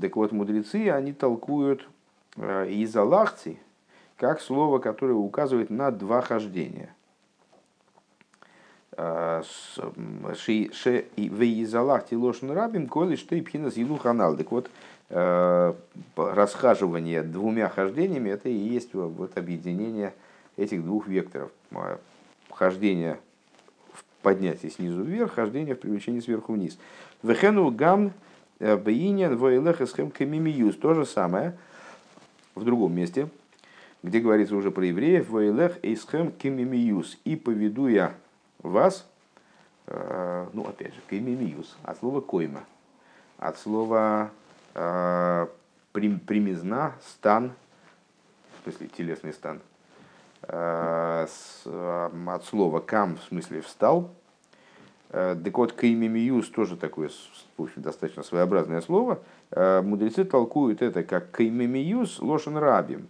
Так 0.00 0.16
вот, 0.16 0.32
мудрецы, 0.32 0.90
они 0.90 1.12
толкуют 1.12 1.88
из 2.38 2.96
Аллахти 2.96 3.58
как 4.16 4.40
слово, 4.40 4.78
которое 4.78 5.14
указывает 5.14 5.70
на 5.70 5.90
два 5.90 6.20
хождения. 6.20 6.94
Э, 8.98 9.42
Вейзалахти 11.16 12.16
лошен 12.16 12.50
рабим, 12.50 12.88
коли 12.88 13.14
что 13.14 13.36
и 13.36 13.40
пхина 13.40 13.70
зилу 13.70 13.96
ханал. 13.96 14.36
Так 14.36 14.50
вот, 14.50 14.68
э, 15.10 15.74
расхаживание 16.16 17.22
двумя 17.22 17.68
хождениями, 17.68 18.30
это 18.30 18.48
и 18.48 18.54
есть 18.54 18.94
вот 18.94 19.38
объединение 19.38 20.14
этих 20.56 20.84
двух 20.84 21.06
векторов. 21.06 21.52
Хождение 22.50 23.20
в 23.92 24.02
поднятии 24.22 24.66
снизу 24.66 25.02
вверх, 25.02 25.34
хождение 25.34 25.76
в 25.76 25.78
привлечении 25.78 26.18
сверху 26.18 26.54
вниз. 26.54 26.76
Вехену 27.22 27.70
гам 27.70 28.12
э, 28.58 28.76
бейнин 28.76 29.36
войлех 29.36 29.80
эсхем 29.80 30.10
камимиюс. 30.10 30.76
То 30.76 30.94
же 30.94 31.06
самое 31.06 31.56
в 32.58 32.64
другом 32.64 32.94
месте, 32.94 33.28
где 34.02 34.20
говорится 34.20 34.54
уже 34.56 34.70
про 34.70 34.84
евреев. 34.86 35.28
Войлех 35.28 35.78
эсхем 35.82 36.32
камимиюс. 36.32 37.18
И 37.24 37.36
поведу 37.36 37.88
я 37.88 38.14
вас, 38.58 39.06
э, 39.86 40.46
ну 40.52 40.66
опять 40.66 40.94
же, 40.94 41.00
камимиюс, 41.08 41.76
от 41.82 41.98
слова 41.98 42.20
койма, 42.20 42.64
от 43.38 43.58
слова 43.58 44.30
э, 44.74 45.46
примизна, 45.92 46.92
стан, 47.06 47.52
в 48.60 48.64
смысле 48.64 48.88
телесный 48.88 49.32
стан, 49.32 49.60
от 50.42 51.30
слова 52.44 52.80
кам, 52.80 53.16
в 53.16 53.22
смысле 53.22 53.60
встал, 53.60 54.10
Э, 54.10 54.17
так 55.10 55.56
вот, 55.56 55.72
каймимиюс 55.72 56.48
тоже 56.50 56.76
такое, 56.76 57.10
в 57.56 57.62
общем, 57.62 57.82
достаточно 57.82 58.22
своеобразное 58.22 58.82
слово. 58.82 59.20
Э, 59.50 59.80
мудрецы 59.80 60.24
толкуют 60.24 60.82
это 60.82 61.02
как 61.02 61.30
каймимиюс 61.30 62.20
лошен 62.20 62.58
рабим, 62.58 63.08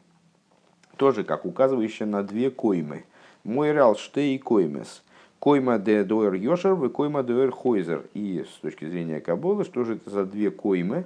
тоже 0.96 1.24
как 1.24 1.44
указывающее 1.44 2.06
на 2.06 2.22
две 2.22 2.50
коймы. 2.50 3.04
Мой 3.42 3.72
рал 3.72 3.96
штей 3.96 4.38
коймес. 4.38 5.02
Койма 5.40 5.78
де 5.78 6.04
доэр 6.04 6.34
йошер, 6.34 6.74
вы 6.74 6.88
койма 6.88 7.22
доэр 7.22 7.50
хойзер. 7.50 8.04
И 8.14 8.44
с 8.48 8.60
точки 8.60 8.84
зрения 8.88 9.20
Каболы, 9.20 9.64
что 9.64 9.84
же 9.84 9.94
это 9.96 10.10
за 10.10 10.24
две 10.24 10.50
коймы, 10.50 11.04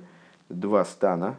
два 0.48 0.84
стана, 0.84 1.36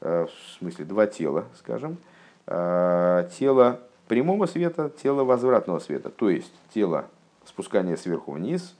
э, 0.00 0.26
в 0.26 0.58
смысле 0.58 0.84
два 0.84 1.06
тела, 1.06 1.44
скажем, 1.58 1.98
тело 2.46 3.80
прямого 4.06 4.44
света, 4.44 4.92
тело 5.02 5.24
возвратного 5.24 5.78
света, 5.78 6.10
то 6.10 6.28
есть 6.28 6.52
тело 6.74 7.06
спускания 7.46 7.96
сверху 7.96 8.32
вниз, 8.32 8.74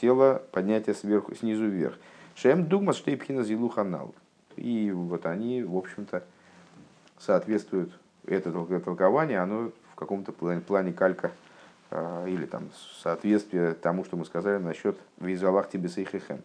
тело 0.00 0.42
поднятия 0.52 0.94
сверху, 0.94 1.34
снизу 1.34 1.66
вверх. 1.66 1.98
Шем 2.34 2.66
дугма 2.66 2.92
штейпхина 2.92 3.44
зилу 3.44 3.68
ханал. 3.68 4.14
И 4.56 4.90
вот 4.90 5.26
они, 5.26 5.62
в 5.62 5.76
общем-то, 5.76 6.22
соответствуют, 7.18 7.92
это 8.26 8.52
толкование, 8.80 9.38
оно 9.38 9.70
в 9.92 9.94
каком-то 9.94 10.32
плане, 10.32 10.60
плане 10.60 10.92
калька 10.92 11.32
э, 11.90 12.26
или 12.28 12.46
там 12.46 12.68
соответствие 13.02 13.74
тому, 13.74 14.04
что 14.04 14.16
мы 14.16 14.24
сказали 14.24 14.62
насчет 14.62 14.98
визалах 15.18 15.68
тебе 15.68 15.88
сейхехем. 15.88 16.42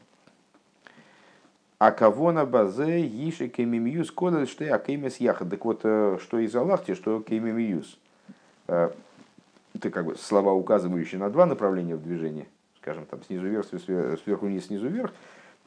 А 1.80 1.92
кого 1.92 2.32
на 2.32 2.46
базе 2.46 3.06
иши 3.08 3.48
кемимиюс 3.48 4.12
кодал 4.12 4.46
что 4.46 4.64
я 4.64 4.78
кемес 4.78 5.18
яхад. 5.18 5.50
Так 5.50 5.66
вот, 5.66 5.82
э, 5.84 6.18
что 6.22 6.40
из 6.40 6.56
Аллахти, 6.56 6.94
что 6.94 7.22
кемимиюс. 7.22 7.98
Э, 8.68 8.92
это 9.74 9.90
как 9.90 10.06
бы 10.06 10.16
слова, 10.16 10.54
указывающие 10.54 11.20
на 11.20 11.30
два 11.30 11.46
направления 11.46 11.96
в 11.96 12.04
движении– 12.04 12.48
скажем, 12.82 13.06
там 13.06 13.22
снизу 13.24 13.46
вверх, 13.46 13.66
сверху 13.68 14.48
вниз, 14.48 14.66
снизу 14.66 14.88
вверх, 14.88 15.14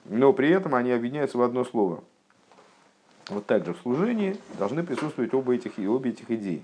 но 0.04 0.32
при 0.32 0.50
этом 0.50 0.74
они 0.74 0.90
объединяются 0.90 1.38
в 1.38 1.42
одно 1.42 1.64
слово. 1.64 2.02
Вот 3.28 3.46
так 3.46 3.64
же 3.64 3.72
в 3.72 3.78
служении 3.78 4.36
должны 4.58 4.82
присутствовать 4.82 5.32
оба 5.32 5.54
этих, 5.54 5.78
обе 5.78 6.10
этих 6.10 6.30
идеи. 6.30 6.62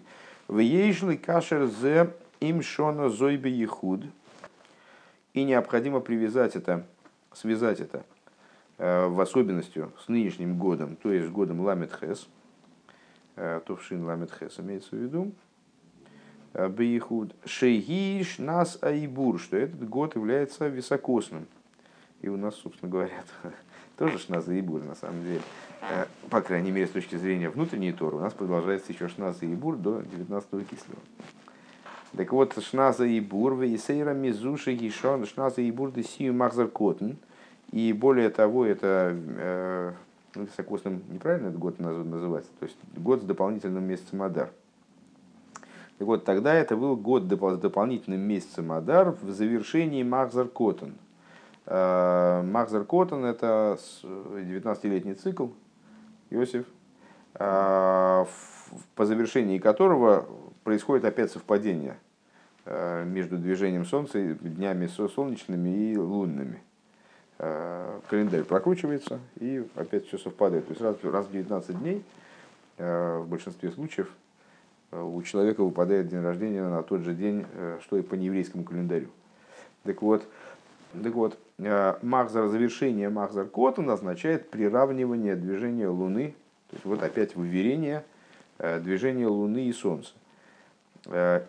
Вейшли 0.49 1.17
кашер 1.17 1.67
зе 1.67 2.11
им 2.41 2.63
шона 2.63 3.09
зойбе 3.09 3.51
ехуд. 3.51 4.03
И 5.33 5.45
необходимо 5.45 6.01
привязать 6.01 6.57
это, 6.57 6.85
связать 7.33 7.81
это 7.81 8.05
э, 8.79 9.07
в 9.07 9.21
особенности 9.21 9.87
с 10.05 10.09
нынешним 10.09 10.59
годом, 10.59 10.97
то 10.97 11.13
есть 11.13 11.31
годом 11.31 11.61
Ламет 11.61 11.97
Хес, 12.01 12.27
э, 13.37 13.61
Тувшин 13.65 14.05
Ламет 14.05 14.33
Хес 14.33 14.59
имеется 14.59 14.97
в 14.97 14.99
виду, 14.99 15.33
Бейхуд 16.55 17.35
Шейгиш 17.45 18.39
нас 18.39 18.79
Айбур, 18.83 19.39
что 19.41 19.57
этот 19.57 19.89
год 19.89 20.17
является 20.17 20.69
високосным. 20.69 21.47
И 22.23 22.29
у 22.29 22.37
нас, 22.37 22.57
собственно 22.57 22.91
говоря, 22.91 23.25
тоже 23.97 24.19
Шназ 24.19 24.49
Айбур 24.49 24.83
на 24.83 24.95
самом 24.95 25.23
деле. 25.25 25.41
Э, 25.83 26.07
по 26.29 26.41
крайней 26.41 26.71
мере, 26.71 26.87
с 26.87 26.91
точки 26.91 27.17
зрения 27.17 27.49
внутренней 27.49 27.93
Торы, 27.93 28.17
у 28.17 28.21
нас 28.21 28.35
продолжается 28.35 28.93
еще 28.93 29.09
Шназ 29.09 29.43
Айбур 29.43 29.77
до 29.77 30.03
19 30.03 30.69
кислого. 30.69 31.01
Так 32.17 32.33
вот, 32.33 32.59
Шназа 32.61 33.05
и 33.05 33.21
Бур, 33.21 33.55
Вейсейра 33.55 34.13
Мизуши 34.13 34.75
Гишон, 34.75 35.27
Шназа 35.27 35.61
и 35.61 35.71
Бур, 35.71 35.93
Десию 35.93 36.35
Махзар 36.35 36.67
Котн. 36.67 37.13
И 37.71 37.93
более 37.93 38.31
того, 38.31 38.67
это 38.67 39.15
э, 39.15 39.93
високосным 40.35 41.03
неправильно 41.09 41.49
этот 41.49 41.59
год 41.59 41.79
называется, 41.79 42.51
то 42.59 42.67
есть 42.67 42.77
год 42.97 43.23
с 43.23 43.25
дополнительным 43.25 43.85
месяцем 43.85 44.23
Адар. 44.23 44.51
Так 46.01 46.07
вот, 46.07 46.25
тогда 46.25 46.55
это 46.55 46.79
был 46.79 46.97
год 46.97 47.29
дополнительным 47.29 48.23
месяцем 48.23 48.73
Адар 48.73 49.11
в 49.21 49.33
завершении 49.33 50.03
Махзар 50.03 50.49
Коттон. 50.49 50.95
Э, 51.67 52.41
Махзар 52.43 52.85
Коттон– 52.85 53.25
это 53.27 53.79
19-летний 54.03 55.13
цикл, 55.13 55.49
Иосиф, 56.31 56.65
э, 57.35 58.25
по 58.95 59.05
завершении 59.05 59.59
которого 59.59 60.25
происходит 60.65 61.05
опять 61.05 61.33
совпадение 61.33 61.99
э, 62.65 63.05
между 63.05 63.37
движением 63.37 63.85
Солнца, 63.85 64.23
днями 64.23 64.87
солнечными 64.87 65.93
и 65.93 65.99
лунными. 65.99 66.63
Календарь 67.37 68.45
прокручивается, 68.45 69.21
и 69.37 69.67
опять 69.75 70.07
все 70.07 70.17
совпадает. 70.17 70.67
То 70.67 70.71
есть 70.71 70.81
раз, 70.81 70.97
раз 71.03 71.27
в 71.27 71.33
19 71.33 71.79
дней, 71.79 72.03
в 72.79 73.25
большинстве 73.27 73.71
случаев, 73.71 74.11
у 74.93 75.23
человека 75.23 75.63
выпадает 75.63 76.09
день 76.09 76.21
рождения 76.21 76.63
на 76.63 76.83
тот 76.83 77.03
же 77.03 77.15
день, 77.15 77.45
что 77.83 77.97
и 77.97 78.03
по 78.03 78.15
нееврейскому 78.15 78.65
календарю. 78.65 79.09
Так 79.85 80.03
вот, 80.03 80.25
так 81.03 81.13
вот 81.15 81.39
Махзар, 82.03 82.49
завершение 82.49 83.09
Махзар 83.09 83.47
Котан 83.47 83.89
означает 83.91 84.51
приравнивание 84.51 85.37
движения 85.37 85.89
Луны, 85.89 86.35
то 86.69 86.77
есть 86.77 86.85
вот 86.85 87.03
опять 87.03 87.37
выверение 87.37 88.05
движения 88.59 89.27
Луны 89.27 89.67
и 89.67 89.73
Солнца. 89.73 90.13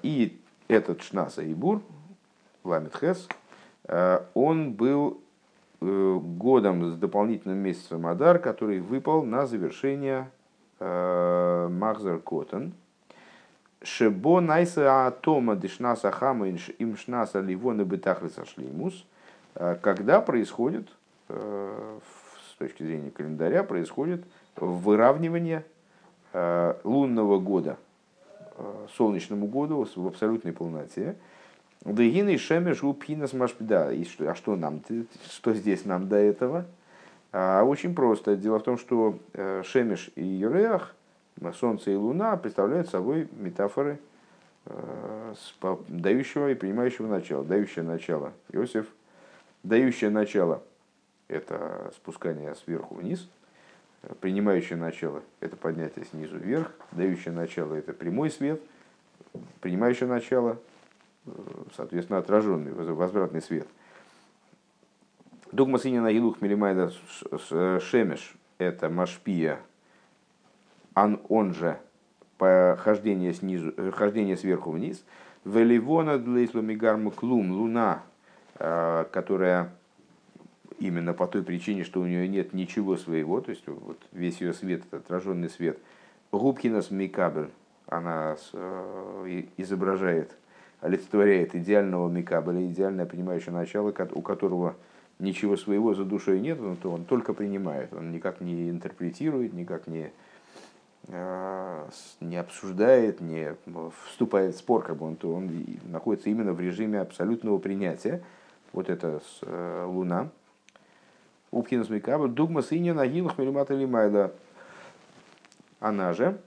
И 0.04 0.40
этот 0.68 1.02
Шнаса 1.02 1.42
Ибур, 1.44 1.82
Ламит 2.64 2.96
Хес, 2.96 3.28
он 4.34 4.74
был 4.74 5.22
годом 5.82 6.92
с 6.92 6.96
дополнительным 6.96 7.58
месяцем 7.58 8.06
Адар, 8.06 8.40
который 8.40 8.80
выпал 8.80 9.24
на 9.24 9.48
завершение 9.48 10.30
Э, 10.84 11.68
Махзар 11.70 12.18
Котен. 12.18 12.74
Шебо 13.84 14.42
найса 14.42 15.08
атома 15.08 15.56
дешнаса 15.56 16.12
хама 16.12 16.48
им 16.48 16.98
шнаса 16.98 17.40
ливона 17.40 17.84
бетахлиса 17.84 18.46
шлимус. 18.46 19.06
Э, 19.56 19.78
когда 19.82 20.22
происходит, 20.22 20.88
э, 21.30 22.00
с 22.52 22.58
точки 22.58 22.84
зрения 22.84 23.12
календаря, 23.12 23.64
происходит 23.64 24.24
выравнивание 24.56 25.66
лунного 26.84 27.40
года 27.40 27.78
солнечному 28.96 29.48
году 29.48 29.88
в 29.96 30.08
абсолютной 30.08 30.54
полноте. 30.54 31.16
Дагины 31.84 32.38
шемеш 32.38 32.84
упинас 32.84 33.34
машпида. 33.34 33.92
А 34.20 34.36
что 34.36 34.56
нам, 34.56 34.82
что 35.30 35.54
здесь 35.54 35.84
нам 35.86 36.08
до 36.08 36.18
этого? 36.18 36.66
А 37.32 37.64
очень 37.64 37.96
просто. 37.96 38.36
Дело 38.36 38.60
в 38.60 38.64
том, 38.64 38.78
что 38.78 39.18
э, 39.34 39.64
Шемиш 39.66 40.12
и 40.16 40.24
Юреах, 40.24 40.94
Солнце 41.54 41.92
и 41.92 41.96
Луна 41.96 42.38
представляют 42.38 42.90
собой 42.90 43.28
метафоры 43.32 44.00
э, 44.66 45.34
дающего 45.88 46.52
и 46.52 46.56
принимающего 46.56 47.08
начала. 47.08 47.44
Дающее 47.44 47.84
начало 47.84 48.34
Иосиф, 48.52 48.88
дающее 49.64 50.10
начало– 50.10 50.64
это 51.28 51.92
спускание 51.96 52.54
сверху 52.56 52.96
вниз, 52.96 53.28
принимающее 54.20 54.78
начало– 54.78 55.24
это 55.40 55.56
поднятие 55.56 56.06
снизу 56.06 56.38
вверх, 56.38 56.72
дающее 56.92 57.34
начало– 57.34 57.74
это 57.76 57.94
прямой 57.94 58.30
свет, 58.30 58.62
принимающее 59.62 60.08
начало 60.08 60.60
э,– 61.26 61.32
соответственно, 61.76 62.20
отраженный, 62.20 62.72
возвратный 62.72 63.42
свет– 63.42 63.68
Дугма 65.52 65.80
синина 65.80 66.08
Илух 66.08 66.40
Милимайда 66.40 66.94
Шемеш– 67.82 68.36
это 68.58 68.90
Машпия, 68.90 69.60
он, 70.96 71.20
он 71.30 71.54
же 71.54 71.78
хождение, 72.40 73.34
снизу, 73.34 73.74
хождение 73.92 74.36
сверху 74.36 74.72
вниз. 74.72 75.04
Веливона 75.46 76.18
длейслу 76.18 76.62
мигарму 76.62 77.12
клум, 77.12 77.52
луна, 77.52 78.04
э, 78.60 79.06
которая 79.12 79.72
именно 80.80 81.14
по 81.14 81.28
той 81.28 81.44
причине, 81.44 81.84
что 81.84 82.02
у 82.02 82.06
нее 82.06 82.28
нет 82.28 82.54
ничего 82.54 82.98
своего, 82.98 83.42
то 83.42 83.52
есть 83.52 83.64
вот 83.68 84.00
весь 84.12 84.42
ее 84.42 84.54
свет, 84.54 84.84
это 84.88 84.98
отраженный 84.98 85.50
свет. 85.50 85.78
Губкинас 86.32 86.92
микабель, 86.92 87.50
она 87.88 88.36
э, 88.54 89.44
изображает, 89.58 90.36
олицетворяет 90.80 91.56
идеального 91.56 92.10
микабеля, 92.10 92.66
идеальное 92.66 93.06
понимающее 93.06 93.54
начало, 93.54 93.90
у 93.90 94.22
которого 94.22 94.76
ничего 95.20 95.56
своего 95.56 95.94
за 95.94 96.04
душой 96.04 96.40
нет, 96.40 96.60
то 96.82 96.92
он 96.92 97.06
только 97.06 97.34
принимает, 97.34 97.94
он 97.94 98.12
никак 98.12 98.42
не 98.42 98.70
интерпретирует, 98.70 99.54
никак 99.54 99.88
не, 99.88 100.12
не 101.08 102.38
обсуждает, 102.38 103.22
не 103.22 103.56
вступает 104.06 104.56
в 104.56 104.60
спор, 104.60 104.84
как 104.84 104.98
бы 104.98 105.08
он, 105.08 105.16
то 105.16 105.34
он 105.34 105.50
находится 105.86 106.30
именно 106.30 106.54
в 106.54 106.60
режиме 106.60 107.02
абсолютного 107.02 107.58
принятия. 107.58 108.24
Вот 108.72 108.90
это 108.90 109.20
с, 109.20 109.40
э, 109.42 109.86
Луна. 109.86 110.30
Упхинус 111.52 111.90
Микаба, 111.90 112.30
Дугма 112.30 112.64
Синя 112.64 112.94
Нагилах 112.94 113.38
Мелимата 113.38 113.74
Лимайда. 113.74 114.34
Она 115.82 116.14
же 116.14 116.40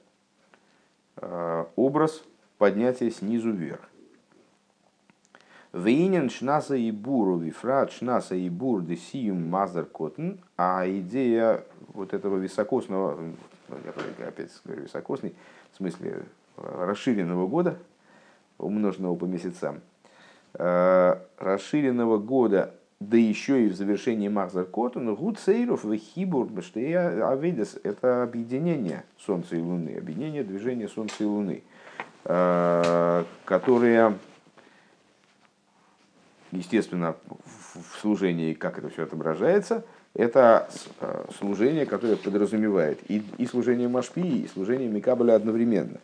э, 1.16 1.64
образ 1.76 2.22
поднятия 2.56 3.10
снизу 3.10 3.50
вверх. 3.50 3.80
Вейнен 5.74 6.30
шнаса 6.30 6.76
и 6.76 6.92
буру 6.92 7.36
вифрат 7.36 7.90
шнаса 7.90 8.36
и 8.36 8.48
бур 8.48 8.80
десиюм 8.82 9.50
мазар 9.50 9.84
котн, 9.84 10.34
а 10.56 10.88
идея 10.88 11.64
вот 11.88 12.14
этого 12.14 12.36
високосного, 12.36 13.18
я 13.68 14.28
опять 14.28 14.50
говорю 14.64 14.82
високосный, 14.82 15.34
в 15.72 15.76
смысле 15.76 16.22
э, 16.56 16.84
расширенного 16.86 17.46
года, 17.46 17.78
умноженного 18.58 19.16
по 19.16 19.24
месяцам, 19.24 19.80
э, 20.54 21.16
расширенного 21.38 22.18
года, 22.18 22.74
да 23.00 23.16
еще 23.16 23.66
и 23.66 23.68
в 23.68 23.74
завершении 23.74 24.28
Махзар 24.28 24.64
Котон, 24.64 25.14
Гуд 25.14 25.38
Сейров, 25.38 25.84
Вехибур, 25.84 26.46
Баштея 26.46 27.28
Авидес, 27.28 27.78
это 27.82 28.22
объединение 28.22 29.04
Солнца 29.18 29.56
и 29.56 29.60
Луны, 29.60 29.96
объединение 29.96 30.44
движения 30.44 30.88
Солнца 30.88 31.16
и 31.20 31.26
Луны, 31.26 31.62
э, 32.24 33.24
которые 33.44 34.18
естественно, 36.56 37.16
в 37.74 38.00
служении, 38.00 38.54
как 38.54 38.78
это 38.78 38.88
все 38.88 39.04
отображается, 39.04 39.84
это 40.14 40.68
э, 41.00 41.24
служение, 41.38 41.86
которое 41.86 42.16
подразумевает 42.16 42.98
и, 43.08 43.22
и 43.38 43.46
служение 43.46 43.88
Машпи, 43.88 44.44
и 44.44 44.48
служение 44.48 44.88
Микабеля 44.88 45.34
одновременно. 45.34 46.00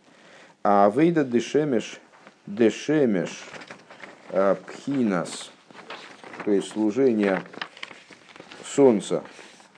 А 0.63 0.91
Вейда 0.95 1.25
Дешемеш, 1.25 2.01
Дешемеш 2.47 3.45
э, 4.31 4.57
Пхинас, 4.67 5.51
то 6.45 6.51
есть 6.51 6.69
служение 6.69 7.43
Солнца, 8.65 9.23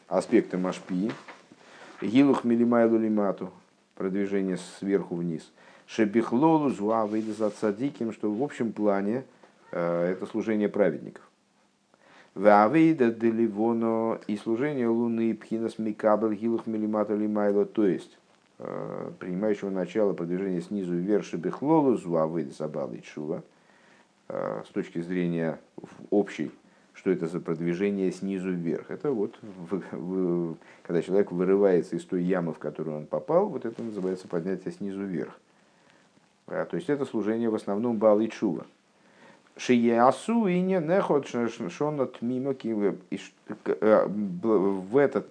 аспекты 0.09 0.59
Машпи, 0.59 1.12
Гилух 2.01 2.45
Милимайлу 2.45 2.99
Лимату, 2.99 3.53
продвижение 3.95 4.59
сверху 4.78 5.16
вниз, 5.16 5.51
Шебихлолу 5.87 6.70
Зуа 6.70 7.07
Вейда 7.07 7.33
за 7.33 7.51
Цадиким, 7.51 8.12
что 8.12 8.33
в 8.33 8.43
общем 8.43 8.72
плане– 8.72 9.24
Э, 9.72 10.12
это 10.12 10.26
служение 10.26 10.68
праведников. 10.68 11.22
Ваавейда 12.35 13.11
деливоно 13.11 14.18
и 14.26 14.37
служение 14.37 14.89
луны 14.89 15.35
пхинас 15.35 15.78
микабель 15.78 16.35
гилух 16.35 16.66
милимата 16.66 17.14
лимайло, 17.14 17.66
то 17.66 17.87
есть 17.87 18.16
э, 18.59 19.11
принимающего 19.18 19.68
начало 19.68 20.14
продвижения 20.14 20.62
снизу 20.62 20.95
вверх 20.95 21.26
шебехлолу 21.26 21.97
зуавейда 21.97 22.55
сабалы 22.55 23.01
чува, 23.01 23.43
э, 24.28 24.62
с 24.66 24.70
точки 24.70 25.03
зрения 25.03 25.61
общей, 26.09 26.51
что 26.95 27.11
это 27.11 27.26
за 27.26 27.39
продвижение 27.39 28.11
снизу 28.12 28.51
вверх. 28.51 28.91
Это 28.91 29.11
вот 29.11 29.39
в, 29.43 29.83
в, 29.93 30.57
когда 30.85 31.03
человек 31.03 31.33
вырывается 31.33 31.97
из 31.97 32.05
той 32.07 32.22
ямы, 32.22 32.55
в 32.55 32.59
которую 32.59 32.97
он 32.97 33.07
попал, 33.07 33.49
вот 33.49 33.66
это 33.66 33.83
называется 33.83 34.26
поднятие 34.26 34.72
снизу 34.72 35.03
вверх. 35.03 35.39
То 36.47 36.76
есть 36.76 36.89
это 36.89 37.05
служение 37.05 37.51
в 37.51 37.55
основном 37.55 37.99
Бал 37.99 38.20
и 38.20 38.28
Чува. 38.28 38.66
Шиеасу 39.57 40.46
и 40.46 40.61
не 40.61 40.80
нехот 40.80 41.26
шонот 41.26 42.22
мимо 42.22 42.55
э, 42.55 44.07
в 44.07 44.96
этот 44.96 45.28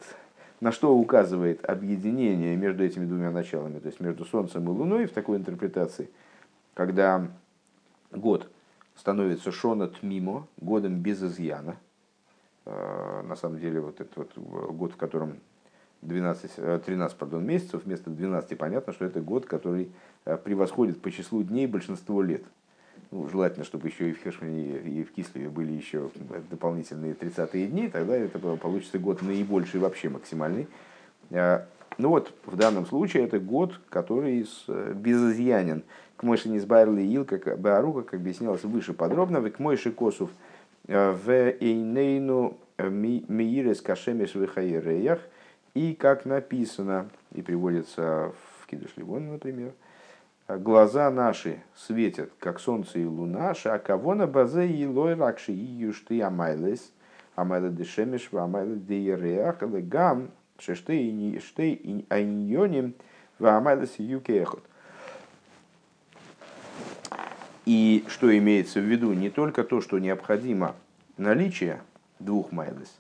на 0.60 0.72
что 0.72 0.96
указывает 0.96 1.66
объединение 1.68 2.56
между 2.56 2.84
этими 2.84 3.06
двумя 3.06 3.32
началами, 3.32 3.80
то 3.80 3.88
есть 3.88 4.00
между 4.00 4.26
Солнцем 4.26 4.64
и 4.66 4.70
Луной 4.70 5.08
в 5.08 5.12
такой 5.12 5.38
интерпретации, 5.38 6.12
когда 6.76 7.28
год 8.12 8.48
становится 8.96 9.52
шонот 9.52 10.04
мимо, 10.04 10.48
годом 10.58 11.00
без 11.00 11.24
изъяна. 11.24 11.78
Э, 12.66 13.24
на 13.28 13.36
самом 13.36 13.60
деле 13.60 13.82
вот 13.82 14.00
этот 14.02 14.16
вот 14.16 14.38
год, 14.38 14.94
в 14.94 14.98
котором 14.98 15.38
12, 16.04 16.84
13 16.86 17.18
пардон, 17.18 17.44
месяцев, 17.44 17.86
вместо 17.86 18.12
12 18.12 18.56
понятно, 18.56 18.94
что 18.94 19.06
это 19.06 19.20
год, 19.20 19.48
который 19.48 19.92
э, 20.26 20.38
превосходит 20.38 21.02
по 21.02 21.10
числу 21.10 21.42
дней 21.42 21.66
большинство 21.66 22.22
лет– 22.22 22.44
ну, 23.12 23.28
желательно, 23.30 23.66
чтобы 23.66 23.90
еще 23.90 24.10
и 24.10 24.14
в 24.14 24.24
Хешмане, 24.24 24.78
и 24.80 25.04
в 25.04 25.12
Кислеве 25.12 25.50
были 25.50 25.74
еще 25.74 26.10
дополнительные 26.50 27.14
30-е 27.14 27.68
дни, 27.68 27.90
тогда 27.90 28.16
это 28.16 28.40
получится 28.40 29.00
год 29.00 29.22
наибольший 29.22 29.82
вообще 29.82 30.08
максимальный. 30.10 30.68
А, 31.32 31.68
ну 31.98 32.10
вот, 32.10 32.34
в 32.46 32.56
данном 32.56 32.86
случае 32.86 33.26
это 33.26 33.40
год, 33.40 33.80
который 33.90 34.48
безызъянен. 34.96 35.84
К 36.16 36.24
мойши 36.24 36.50
не 36.50 36.60
сбайрли 36.60 37.02
ил, 37.02 37.26
как 37.26 37.60
Баарука, 37.60 38.04
как 38.04 38.14
объяснялось 38.16 38.64
выше 38.64 38.94
подробно, 38.94 39.42
к 39.50 39.60
мойши 39.60 39.92
косов 39.92 40.30
а, 40.88 41.14
в 41.14 41.30
эйнейну 41.30 42.58
миирес 42.78 43.82
кашемеш 43.82 44.36
в 44.36 45.20
и 45.74 45.94
как 45.96 46.26
написано, 46.26 47.10
и 47.34 47.42
приводится 47.42 48.34
в 48.60 48.68
Кидуш 48.68 48.92
Ливон, 48.96 49.32
например, 49.32 49.74
глаза 50.58 51.10
наши 51.12 51.62
светят, 51.76 52.32
как 52.40 52.60
солнце 52.60 53.00
и 53.00 53.06
луна, 53.06 53.54
а 53.66 53.80
кого 53.80 54.16
на 54.16 54.28
базе 54.28 54.68
и 54.68 54.86
лой 54.86 55.14
ракши 55.16 55.52
и 55.52 55.56
юшты 55.56 56.22
амайлес, 56.22 56.92
амайла 57.36 57.70
дешемеш, 57.70 58.30
амайла 58.34 58.76
дейреах, 58.76 59.60
гам, 59.62 60.32
шешты 60.60 60.98
и 60.98 61.40
шты 61.40 62.06
айньоним, 62.10 62.96
амайлес 63.40 63.96
юкехот. 63.98 64.64
И 67.66 68.04
что 68.08 68.36
имеется 68.38 68.80
в 68.80 68.84
виду? 68.84 69.14
Не 69.14 69.30
только 69.30 69.64
то, 69.64 69.82
что 69.82 70.00
необходимо 70.00 70.76
наличие 71.18 71.82
двух 72.20 72.52
майлес, 72.52 73.00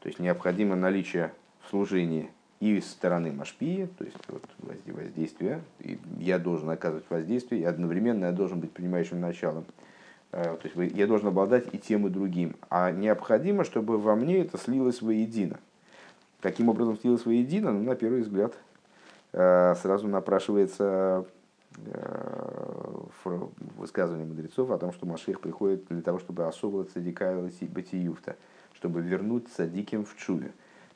то 0.00 0.08
есть 0.08 0.18
необходимо 0.18 0.76
наличие 0.76 1.32
в 1.62 1.70
служении 1.70 2.30
и 2.60 2.80
с 2.80 2.90
стороны 2.90 3.32
Машпии, 3.32 3.88
то 3.98 4.04
есть 4.04 4.16
вот 4.28 4.42
воздействия, 4.86 5.62
и 5.78 5.98
я 6.18 6.38
должен 6.38 6.68
оказывать 6.70 7.04
воздействие, 7.08 7.62
и 7.62 7.64
одновременно 7.64 8.26
я 8.26 8.32
должен 8.32 8.58
быть 8.58 8.72
принимающим 8.72 9.20
началом. 9.20 9.64
Э, 10.32 10.56
то 10.60 10.68
есть 10.68 10.96
я 10.96 11.06
должен 11.06 11.28
обладать 11.28 11.66
и 11.72 11.78
тем, 11.78 12.06
и 12.06 12.10
другим. 12.10 12.56
А 12.68 12.90
необходимо, 12.90 13.64
чтобы 13.64 13.98
во 13.98 14.16
мне 14.16 14.38
это 14.38 14.58
слилось 14.58 15.02
воедино. 15.02 15.58
Каким 16.40 16.68
образом 16.68 16.98
слилось 16.98 17.24
воедино? 17.24 17.72
Ну, 17.72 17.82
на 17.82 17.94
первый 17.94 18.22
взгляд, 18.22 18.54
э, 19.32 19.74
сразу 19.80 20.08
напрашивается 20.08 21.24
э, 21.76 22.88
высказывание 23.76 24.26
мудрецов 24.26 24.70
о 24.70 24.78
том, 24.78 24.92
что 24.92 25.06
Машех 25.06 25.40
приходит 25.40 25.86
для 25.88 26.02
того, 26.02 26.18
чтобы 26.18 26.46
особо 26.46 26.84
цадика 26.84 27.48
Батиюфта, 27.60 28.36
чтобы 28.74 29.00
вернуть 29.00 29.48
цадиким 29.48 30.04
в 30.04 30.16
чуве. 30.16 30.52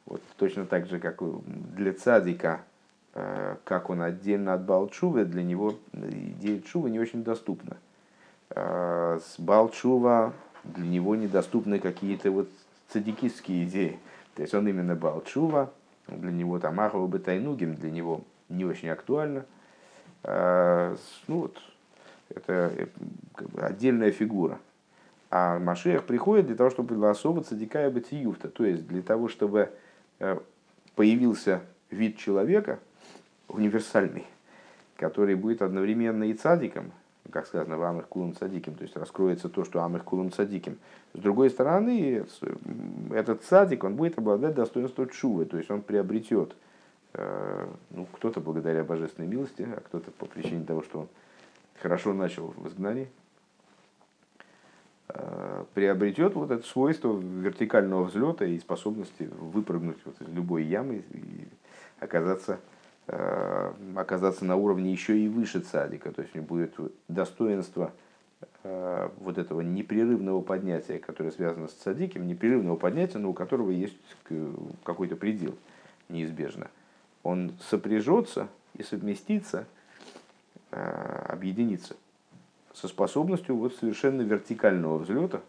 Вот 0.07 0.23
точно 0.37 0.67
так 0.67 0.87
же, 0.87 0.99
как 0.99 1.23
для 1.75 1.93
цадика, 1.93 2.63
э, 3.15 3.57
как 3.65 3.91
он 3.91 4.03
отдельно 4.03 4.55
от 4.55 4.65
Балчува, 4.65 5.25
для 5.25 5.43
него 5.43 5.75
идея 5.93 6.61
Чува 6.61 6.89
не 6.89 6.99
очень 6.99 7.23
доступна. 7.23 7.77
Э, 8.51 9.21
с 9.25 9.39
Балчува 9.39 10.33
для 10.65 10.87
него 10.87 11.17
недоступны 11.17 11.79
какие-то 11.79 12.31
вот 12.31 12.49
цадикистские 12.89 13.65
идеи. 13.65 13.99
То 14.35 14.43
есть 14.43 14.55
он 14.55 14.67
именно 14.69 14.95
Балчува, 14.95 15.71
для 16.09 16.31
него 16.31 16.59
там 16.59 16.81
Ахова 16.81 17.07
Бетайнугим, 17.07 17.77
для 17.77 17.91
него 17.91 18.23
не 18.49 18.65
очень 18.65 18.89
актуально. 18.89 19.45
Э, 20.25 20.97
ну 21.29 21.41
вот, 21.41 21.59
это 22.29 22.89
отдельная 23.59 24.11
фигура. 24.11 24.59
А 25.31 25.59
Машех 25.59 26.05
приходит 26.05 26.47
для 26.47 26.57
того, 26.57 26.69
чтобы 26.69 27.09
особо 27.09 27.43
цадика 27.43 27.87
и 27.87 27.91
батиюфта, 27.91 28.49
то 28.49 28.65
есть 28.65 28.87
для 28.87 29.01
того, 29.01 29.29
чтобы 29.29 29.71
появился 30.95 31.63
вид 31.91 32.19
человека 32.19 32.79
универсальный, 33.49 34.25
который 34.97 35.35
будет 35.35 35.63
одновременно 35.63 36.25
и 36.25 36.35
цадиком, 36.35 36.93
как 37.31 37.47
сказано, 37.47 37.79
в 37.79 37.83
Амых 37.83 38.09
Кулун 38.09 38.35
Цадиким, 38.35 38.75
то 38.75 38.83
есть 38.83 38.97
раскроется 38.97 39.49
то, 39.49 39.65
что 39.65 39.83
Амых 39.83 40.05
Кулун 40.05 40.33
Цадиким. 40.33 40.79
С 41.15 41.19
другой 41.19 41.51
стороны, 41.51 42.25
этот 43.11 43.45
цадик, 43.45 43.85
он 43.85 43.97
будет 43.97 44.19
обладать 44.19 44.55
достоинством 44.55 45.09
чувы, 45.09 45.45
то 45.45 45.57
есть 45.57 45.71
он 45.71 45.83
приобретет, 45.83 46.57
э, 47.15 47.67
ну, 47.91 48.07
кто-то 48.13 48.41
благодаря 48.41 48.85
божественной 48.85 49.29
милости, 49.29 49.63
а 49.63 49.81
кто-то 49.81 50.11
по 50.11 50.27
причине 50.27 50.65
того, 50.65 50.83
что 50.83 51.01
он 51.01 51.09
хорошо 51.81 52.13
начал 52.13 52.49
в 52.57 52.69
изгнании, 52.69 53.09
Э, 53.09 53.22
приобретет 55.75 56.35
вот 56.35 56.51
это 56.51 56.67
свойство 56.67 57.19
вертикального 57.19 58.05
взлета 58.05 58.45
и 58.45 58.59
способности 58.59 59.29
выпрыгнуть 59.39 59.99
вот 60.05 60.21
из 60.21 60.29
любой 60.29 60.65
ямы 60.65 61.05
и 61.11 61.49
оказаться, 62.01 62.61
э, 63.09 63.73
оказаться 63.97 64.45
на 64.45 64.57
уровне 64.57 64.93
еще 64.93 65.19
и 65.19 65.29
выше 65.29 65.61
цадика. 65.61 66.13
То 66.13 66.23
есть 66.23 66.35
у 66.35 66.39
него 66.39 66.49
будет 66.49 66.75
достоинство 67.09 67.93
э, 68.65 69.09
вот 69.19 69.39
этого 69.39 69.61
непрерывного 69.61 70.41
поднятия, 70.41 70.99
которое 70.99 71.31
связано 71.31 71.69
с 71.69 71.73
цадиком, 71.73 72.27
непрерывного 72.27 72.77
поднятия, 72.77 73.19
но 73.19 73.31
у 73.31 73.35
которого 73.35 73.71
есть 73.71 73.97
какой-то 74.85 75.17
предел 75.17 75.57
неизбежно. 76.09 76.69
Он 77.23 77.53
сопряжется 77.71 78.49
и 78.75 78.83
совместится, 78.83 79.67
объединится 80.71 81.97
со 82.75 82.89
способностью 82.89 83.57
вот 83.57 83.75
совершенно 83.77 84.23
вертикального 84.23 84.99
взлета, 84.99 85.41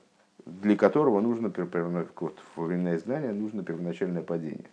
для 0.46 0.76
которого 0.76 1.22
нужно 1.22 1.50
вот, 2.22 2.38
во 2.56 2.66
времена 2.66 2.96
изгнания 2.96 3.32
нужно 3.32 3.64
первоначальное 3.64 4.22
падение. 4.22 4.66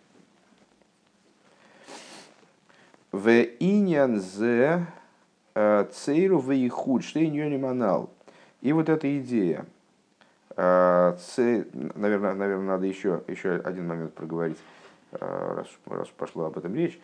В 3.11 3.29
иньян 3.59 4.19
зе 4.21 4.85
э, 5.53 5.85
цейру 5.91 6.39
вейхуд 6.39 7.03
манал. 7.57 8.09
И 8.61 8.71
вот 8.71 8.87
эта 8.89 9.19
идея, 9.19 9.65
э, 10.55 11.17
наверное, 11.95 12.33
наверное, 12.33 12.67
надо 12.67 12.85
еще, 12.85 13.21
еще 13.27 13.55
один 13.55 13.87
момент 13.87 14.13
проговорить, 14.13 14.59
э, 15.11 15.53
раз, 15.55 15.67
раз 15.87 16.07
пошла 16.09 16.47
об 16.47 16.57
этом 16.57 16.73
речь, 16.73 16.99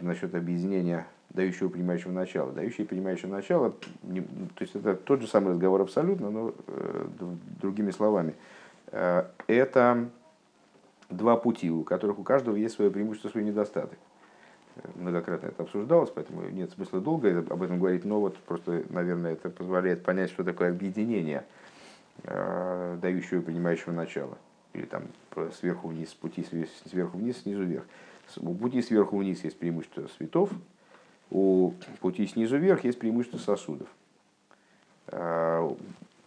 насчет 0.00 0.34
объединения 0.34 1.06
дающего 1.34 1.68
принимающего 1.68 2.12
начала. 2.12 2.52
Дающее 2.52 2.86
принимающее 2.86 3.30
начало, 3.30 3.70
то 3.70 4.60
есть 4.60 4.74
это 4.74 4.94
тот 4.94 5.20
же 5.20 5.26
самый 5.26 5.50
разговор 5.50 5.82
абсолютно, 5.82 6.30
но 6.30 6.54
э, 6.68 7.06
другими 7.60 7.90
словами. 7.90 8.34
Э, 8.92 9.24
это 9.48 10.08
два 11.10 11.36
пути, 11.36 11.70
у 11.70 11.82
которых 11.82 12.18
у 12.18 12.22
каждого 12.22 12.56
есть 12.56 12.76
свое 12.76 12.90
преимущество, 12.90 13.28
свой 13.28 13.44
недостаток. 13.44 13.98
Многократно 14.94 15.48
это 15.48 15.62
обсуждалось, 15.62 16.10
поэтому 16.10 16.48
нет 16.48 16.72
смысла 16.72 17.00
долго 17.00 17.38
об 17.38 17.62
этом 17.62 17.78
говорить, 17.78 18.04
но 18.04 18.20
вот 18.20 18.36
просто, 18.38 18.84
наверное, 18.88 19.32
это 19.32 19.50
позволяет 19.50 20.02
понять, 20.02 20.30
что 20.30 20.42
такое 20.42 20.70
объединение 20.70 21.44
э, 22.24 22.98
дающего 23.00 23.40
и 23.40 23.42
принимающего 23.42 23.92
начала. 23.92 24.36
Или 24.72 24.86
там 24.86 25.04
сверху 25.52 25.88
вниз, 25.88 26.12
пути 26.14 26.44
сверху 26.84 27.18
вниз, 27.18 27.42
снизу 27.42 27.62
вверх. 27.62 27.84
У 28.38 28.54
пути 28.54 28.82
сверху 28.82 29.16
вниз 29.16 29.44
есть 29.44 29.58
преимущество 29.58 30.08
светов, 30.16 30.50
у 31.30 31.72
пути 32.00 32.26
снизу 32.26 32.58
вверх 32.58 32.84
есть 32.84 32.98
преимущество 32.98 33.38
сосудов. 33.38 33.88
А, 35.08 35.74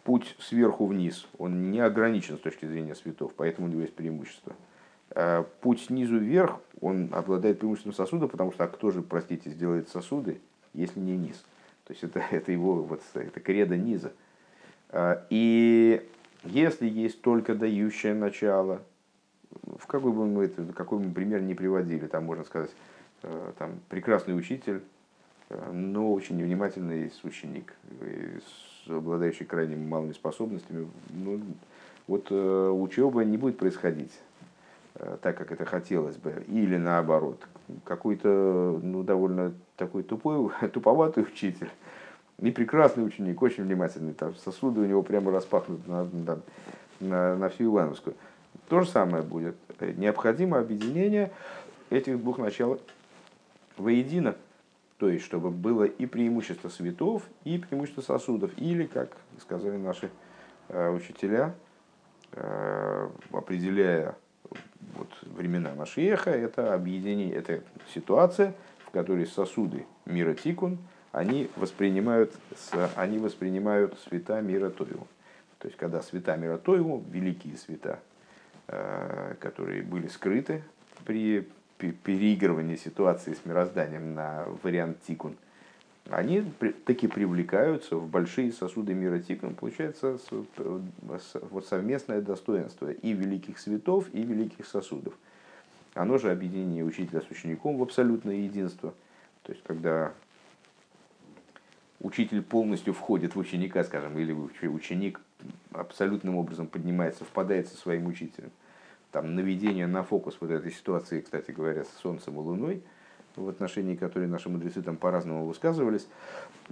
путь 0.03 0.35
сверху 0.39 0.85
вниз, 0.85 1.27
он 1.37 1.71
не 1.71 1.79
ограничен 1.79 2.37
с 2.37 2.41
точки 2.41 2.65
зрения 2.65 2.95
светов, 2.95 3.33
поэтому 3.35 3.67
у 3.67 3.69
него 3.69 3.81
есть 3.81 3.95
преимущество. 3.95 4.53
А, 5.11 5.43
путь 5.61 5.81
снизу 5.81 6.17
вверх, 6.17 6.59
он 6.81 7.09
обладает 7.11 7.59
преимуществом 7.59 7.93
сосуда, 7.93 8.27
потому 8.27 8.51
что 8.51 8.63
а 8.63 8.67
кто 8.67 8.91
же, 8.91 9.01
простите, 9.01 9.49
сделает 9.49 9.89
сосуды, 9.89 10.39
если 10.73 10.99
не 10.99 11.17
низ? 11.17 11.43
То 11.85 11.93
есть 11.93 12.03
это, 12.03 12.19
это 12.31 12.51
его 12.51 12.83
вот, 12.83 13.01
это 13.13 13.39
кредо 13.39 13.77
низа. 13.77 14.11
А, 14.89 15.25
и 15.29 16.07
если 16.43 16.87
есть 16.87 17.21
только 17.21 17.55
дающее 17.55 18.13
начало, 18.13 18.81
в 19.79 19.87
какой 19.87 20.11
бы 20.11 20.25
мы, 20.25 20.45
это, 20.45 20.63
какой 20.73 20.99
бы 20.99 21.05
мы 21.05 21.13
пример 21.13 21.41
не 21.41 21.53
приводили, 21.53 22.07
там 22.07 22.25
можно 22.25 22.43
сказать, 22.43 22.71
там, 23.57 23.79
прекрасный 23.89 24.37
учитель, 24.37 24.81
но 25.71 26.13
очень 26.13 26.37
невнимательный 26.37 27.11
ученик, 27.23 27.73
обладающий 28.87 29.45
крайне 29.45 29.75
малыми 29.75 30.13
способностями. 30.13 30.87
Ну, 31.09 31.41
вот 32.07 32.27
э, 32.29 32.69
учеба 32.69 33.23
не 33.23 33.37
будет 33.37 33.57
происходить 33.57 34.11
э, 34.95 35.17
так, 35.21 35.37
как 35.37 35.51
это 35.51 35.65
хотелось 35.65 36.15
бы. 36.15 36.43
Или 36.47 36.77
наоборот, 36.77 37.45
какой-то 37.83 38.79
ну, 38.81 39.03
довольно 39.03 39.53
такой 39.75 40.03
тупой, 40.03 40.49
туповатый 40.73 41.23
учитель 41.23 41.69
и 42.39 42.51
прекрасный 42.51 43.05
ученик, 43.05 43.41
очень 43.41 43.63
внимательный. 43.63 44.13
Там 44.13 44.35
сосуды 44.35 44.81
у 44.81 44.85
него 44.85 45.03
прямо 45.03 45.31
распахнуты 45.31 45.89
на, 45.89 46.03
на, 46.05 46.39
на, 46.99 47.35
на 47.35 47.49
всю 47.49 47.65
Ивановскую. 47.65 48.15
То 48.69 48.81
же 48.81 48.89
самое 48.89 49.23
будет. 49.23 49.55
Необходимо 49.79 50.59
объединение 50.59 51.31
этих 51.89 52.19
двух 52.21 52.37
начал 52.37 52.79
воедино. 53.79 54.35
То 54.97 55.09
есть, 55.09 55.25
чтобы 55.25 55.51
было 55.51 55.83
и 55.83 56.05
преимущество 56.05 56.69
светов, 56.69 57.23
и 57.43 57.59
преимущество 57.59 58.01
сосудов. 58.01 58.51
Или, 58.57 58.85
как 58.85 59.15
сказали 59.39 59.77
наши 59.77 60.09
э, 60.69 60.89
учителя, 60.89 61.53
э, 62.31 63.09
определяя 63.31 64.15
вот, 64.95 65.09
времена 65.21 65.75
Машеха, 65.75 66.31
это 66.31 66.73
объединение, 66.73 67.35
это 67.35 67.61
ситуация, 67.93 68.55
в 68.85 68.91
которой 68.91 69.27
сосуды 69.27 69.85
мира 70.05 70.33
Тикун, 70.33 70.79
они 71.11 71.49
воспринимают, 71.55 72.33
они 72.95 73.19
воспринимают 73.19 73.97
света 74.07 74.41
мира 74.41 74.69
Тоеву. 74.69 75.07
То 75.59 75.67
есть, 75.67 75.77
когда 75.77 76.01
света 76.01 76.35
мира 76.37 76.57
Тоеву, 76.57 77.03
великие 77.11 77.57
света, 77.57 77.99
э, 78.67 79.35
которые 79.39 79.83
были 79.83 80.07
скрыты 80.07 80.63
при 81.05 81.47
переигрывания 81.77 82.77
ситуации 82.77 83.33
с 83.33 83.45
мирозданием 83.45 84.13
на 84.13 84.45
вариант 84.63 84.97
тикун, 85.05 85.35
они 86.09 86.43
таки 86.85 87.07
привлекаются 87.07 87.97
в 87.97 88.07
большие 88.07 88.51
сосуды 88.51 88.93
мира 88.93 89.19
тикун. 89.19 89.55
Получается 89.55 90.17
вот 91.49 91.67
совместное 91.67 92.21
достоинство 92.21 92.91
и 92.91 93.13
великих 93.13 93.59
светов, 93.59 94.05
и 94.13 94.23
великих 94.23 94.65
сосудов. 94.65 95.13
Оно 95.93 96.17
же 96.17 96.31
объединение 96.31 96.83
учителя 96.83 97.21
с 97.21 97.29
учеником 97.29 97.77
в 97.77 97.83
абсолютное 97.83 98.35
единство. 98.35 98.93
То 99.43 99.51
есть, 99.51 99.63
когда 99.63 100.13
учитель 101.99 102.41
полностью 102.41 102.93
входит 102.93 103.35
в 103.35 103.39
ученика, 103.39 103.83
скажем, 103.83 104.17
или 104.17 104.31
ученик 104.67 105.19
абсолютным 105.71 106.35
образом 106.35 106.67
поднимается, 106.67 107.25
впадает 107.25 107.67
со 107.67 107.77
своим 107.77 108.07
учителем– 108.07 108.51
там, 109.17 109.33
наведение 109.33 109.87
на 109.87 110.03
фокус 110.03 110.37
вот 110.39 110.51
этой 110.51 110.71
ситуации, 110.71 111.21
кстати 111.21 111.49
говоря, 111.49 111.85
с 111.85 111.89
Солнцем 112.03 112.35
и 112.35 112.37
Луной, 112.37 112.83
в 113.35 113.49
отношении 113.49 113.95
которой 113.95 114.27
наши 114.27 114.47
мудрецы 114.47 114.83
там 114.83 114.95
по-разному 114.95 115.47
высказывались. 115.47 116.07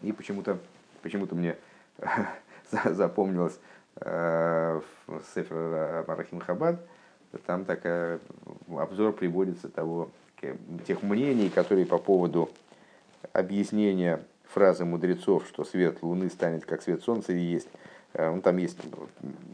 И 0.04 0.12
почему-то 0.12 0.60
почему 1.02 1.28
мне 1.32 1.58
запомнилось 2.86 3.60
в 3.96 4.84
Сефер 5.34 6.06
Марахим 6.08 6.40
Хабад, 6.40 6.86
там 7.48 7.66
такая 7.66 8.20
обзор 8.70 9.14
приводится 9.14 9.68
того, 9.68 10.12
тех 10.86 11.02
мнений, 11.02 11.50
которые 11.50 11.88
по 11.88 11.98
поводу 11.98 12.52
объяснения 13.34 14.24
фразы 14.44 14.86
мудрецов, 14.86 15.48
что 15.48 15.64
свет 15.64 16.04
Луны 16.04 16.30
станет 16.30 16.64
как 16.66 16.84
свет 16.84 17.02
Солнца 17.02 17.34
и 17.34 17.40
есть. 17.40 17.70
Ну, 18.18 18.42
там 18.42 18.58
есть, 18.58 18.78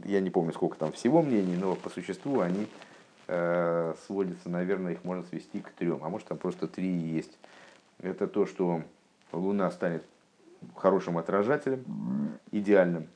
я 0.06 0.20
не 0.22 0.30
помню, 0.30 0.54
сколько 0.54 0.78
там 0.78 0.92
всего 0.92 1.22
мнений, 1.22 1.58
но 1.58 1.76
по 1.76 1.90
существу 1.90 2.42
они 2.42 2.68
э, 3.28 3.96
сводятся, 4.06 4.50
наверное, 4.50 4.94
их 4.94 5.04
можно 5.04 5.24
свести 5.24 5.62
к 5.62 5.72
трем, 5.72 6.04
а 6.04 6.10
может 6.10 6.28
там 6.28 6.38
просто 6.38 6.68
три 6.68 6.90
есть. 6.90 7.38
Это 8.00 8.28
то, 8.28 8.46
что 8.46 8.84
Луна 9.32 9.72
станет 9.72 10.04
хорошим 10.76 11.18
отражателем, 11.18 12.38
идеальным. 12.52 13.08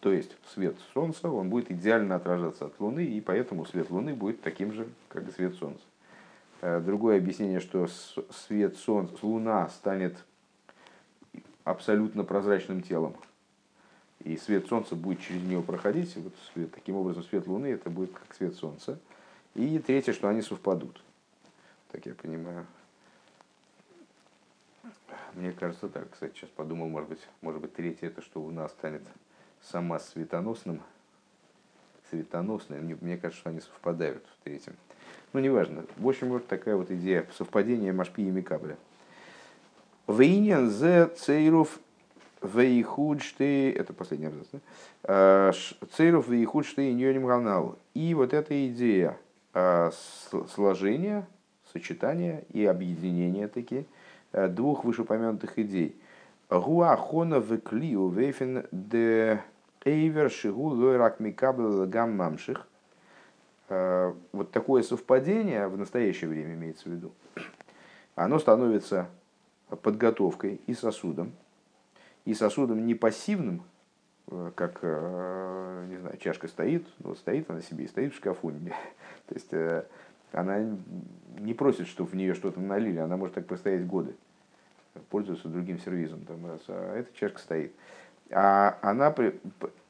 То 0.00 0.12
есть 0.12 0.34
свет 0.54 0.76
Солнца, 0.94 1.28
он 1.28 1.50
будет 1.50 1.70
идеально 1.70 2.14
отражаться 2.14 2.66
от 2.66 2.80
Луны, 2.80 3.04
и 3.04 3.20
поэтому 3.20 3.66
свет 3.66 3.90
Луны 3.90 4.14
будет 4.14 4.40
таким 4.40 4.72
же, 4.72 4.88
как 5.08 5.28
и 5.28 5.30
свет 5.30 5.54
Солнца. 5.56 5.82
Э, 6.62 6.80
другое 6.80 7.18
объяснение, 7.18 7.60
что 7.60 7.86
свет 8.30 8.76
Солнца, 8.78 9.14
Луна 9.22 9.68
станет 9.68 10.24
абсолютно 11.64 12.24
прозрачным 12.24 12.82
телом. 12.82 13.14
И 14.24 14.36
свет 14.36 14.66
Солнца 14.68 14.94
будет 14.94 15.20
через 15.20 15.42
него 15.42 15.62
проходить. 15.62 16.14
Вот 16.16 16.34
свет, 16.52 16.72
таким 16.72 16.96
образом, 16.96 17.22
свет 17.24 17.46
Луны 17.46 17.66
это 17.66 17.88
будет 17.88 18.12
как 18.12 18.34
свет 18.34 18.54
Солнца. 18.54 18.98
И 19.54 19.78
третье, 19.78 20.12
что 20.12 20.28
они 20.28 20.42
совпадут. 20.42 21.02
Так 21.90 22.06
я 22.06 22.14
понимаю. 22.14 22.66
Мне 25.34 25.52
кажется 25.52 25.88
так, 25.88 26.10
кстати, 26.10 26.34
сейчас 26.34 26.50
подумал, 26.50 26.88
может 26.88 27.08
быть, 27.08 27.20
может 27.40 27.60
быть, 27.60 27.74
третье 27.74 28.08
это, 28.08 28.20
что 28.20 28.40
Луна 28.40 28.68
станет 28.68 29.02
сама 29.62 29.98
светоносным, 29.98 30.82
светоносной. 32.10 32.80
Мне 32.80 33.16
кажется, 33.16 33.40
что 33.40 33.50
они 33.50 33.60
совпадают 33.60 34.24
в 34.26 34.44
третьем. 34.44 34.74
Ну, 35.32 35.40
неважно. 35.40 35.84
В 35.96 36.08
общем, 36.08 36.28
вот 36.28 36.46
такая 36.46 36.76
вот 36.76 36.90
идея 36.90 37.26
совпадения 37.36 37.92
Машпи 37.92 38.22
и 38.22 38.30
Микабля. 38.30 38.76
Вейнен 40.08 40.70
зе 40.70 41.06
цейров 41.06 41.78
вейхудшты, 42.42 43.72
это 43.72 43.92
последний 43.92 44.26
абзац, 44.26 44.46
да? 44.52 44.58
А, 45.04 45.52
цейров 45.92 46.28
вейхудшты 46.28 46.90
иньоним 46.90 47.26
ганал. 47.26 47.78
И 47.94 48.14
вот 48.14 48.32
эта 48.32 48.68
идея 48.68 49.18
а, 49.52 49.90
сложения, 50.54 51.26
сочетания 51.72 52.44
и 52.52 52.64
объединения 52.64 53.48
таки 53.48 53.86
а, 54.32 54.48
двух 54.48 54.84
вышеупомянутых 54.84 55.58
идей. 55.58 55.96
Гуахона 56.48 57.36
веклиу 57.36 58.08
вейфен 58.08 58.66
де 58.72 59.42
эйвер 59.84 60.30
шигу 60.30 60.68
лойрак 60.70 61.20
микабл 61.20 61.86
гам 61.86 62.16
мамших. 62.16 62.66
Вот 63.68 64.50
такое 64.50 64.82
совпадение 64.82 65.68
в 65.68 65.78
настоящее 65.78 66.28
время 66.28 66.54
имеется 66.54 66.88
в 66.88 66.92
виду. 66.92 67.12
Оно 68.16 68.40
становится 68.40 69.08
подготовкой 69.82 70.60
и 70.66 70.74
сосудом, 70.74 71.30
и 72.24 72.34
сосудом 72.34 72.86
не 72.86 72.94
пассивным, 72.94 73.62
э, 74.30 74.52
как, 74.54 74.80
э, 74.82 75.86
не 75.88 75.96
знаю, 75.96 76.16
чашка 76.18 76.48
стоит, 76.48 76.86
вот 76.98 77.18
стоит 77.18 77.50
она 77.50 77.60
себе 77.60 77.84
и 77.84 77.88
стоит 77.88 78.12
в 78.12 78.16
шкафу. 78.16 78.50
То 79.26 79.34
есть 79.34 79.52
э, 79.52 79.84
она 80.32 80.64
не 81.38 81.54
просит, 81.54 81.88
чтобы 81.88 82.10
в 82.10 82.14
нее 82.14 82.34
что-то 82.34 82.60
налили, 82.60 82.98
она 82.98 83.16
может 83.16 83.34
так 83.34 83.46
простоять 83.46 83.86
годы, 83.86 84.14
пользоваться 85.08 85.48
другим 85.48 85.78
сервизом, 85.78 86.20
там, 86.24 86.38
а 86.44 86.96
эта 86.96 87.12
чашка 87.16 87.38
стоит. 87.38 87.72
А 88.30 88.78
она, 88.82 89.12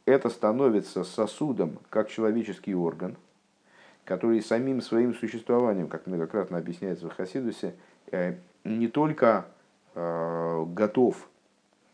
это 0.07 0.31
становится 0.31 1.05
сосудом, 1.05 1.79
как 1.91 2.09
человеческий 2.09 2.75
орган, 2.75 3.17
который 4.05 4.41
самим 4.41 4.81
своим 4.81 5.15
существованием, 5.15 5.89
как 5.89 6.07
многократно 6.07 6.57
объясняется 6.57 7.11
в 7.11 7.15
Хасидусе, 7.15 7.75
не 8.65 8.89
только 8.89 9.45
готов 9.95 11.30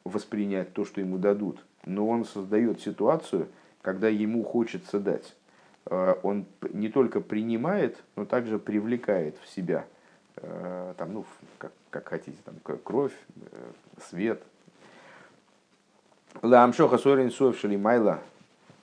воспринять 0.06 0.72
то, 0.72 0.84
что 0.84 1.00
ему 1.00 1.18
дадут, 1.18 1.64
но 1.84 2.08
он 2.08 2.24
создает 2.24 2.80
ситуацию, 2.80 3.48
когда 3.82 4.08
ему 4.08 4.44
хочется 4.44 4.98
дать. 5.00 5.34
Э, 5.86 6.14
он 6.22 6.46
не 6.72 6.88
только 6.88 7.20
принимает, 7.20 7.96
но 8.16 8.24
также 8.24 8.58
привлекает 8.58 9.36
в 9.42 9.48
себя, 9.48 9.86
э, 10.36 10.94
там, 10.96 11.14
ну, 11.14 11.24
как, 11.58 11.72
как 11.90 12.08
хотите, 12.08 12.38
там, 12.44 12.54
кровь, 12.82 13.12
свет. 14.08 14.42
Ламшоха 16.42 16.98
сорин 16.98 17.30
совшили 17.30 17.76
майла 17.76 18.20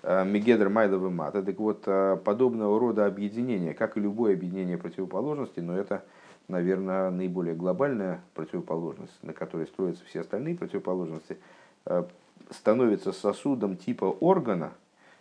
Мегедр 0.02 0.70
Майлова 0.70 1.10
Мата. 1.10 1.44
Так 1.44 1.60
вот, 1.60 1.84
подобного 2.24 2.80
рода 2.80 3.06
объединение, 3.06 3.74
как 3.74 3.96
и 3.96 4.02
любое 4.02 4.34
объединение 4.34 4.78
противоположности, 4.78 5.60
но 5.60 5.78
это 5.78 6.04
наверное, 6.48 7.10
наиболее 7.10 7.56
глобальная 7.56 8.22
противоположность, 8.34 9.18
на 9.22 9.34
которой 9.34 9.68
строятся 9.68 10.04
все 10.06 10.22
остальные 10.22 10.56
противоположности, 10.56 11.38
э, 11.86 12.04
становится 12.50 13.12
сосудом 13.12 13.78
типа 13.78 14.06
органа, 14.06 14.74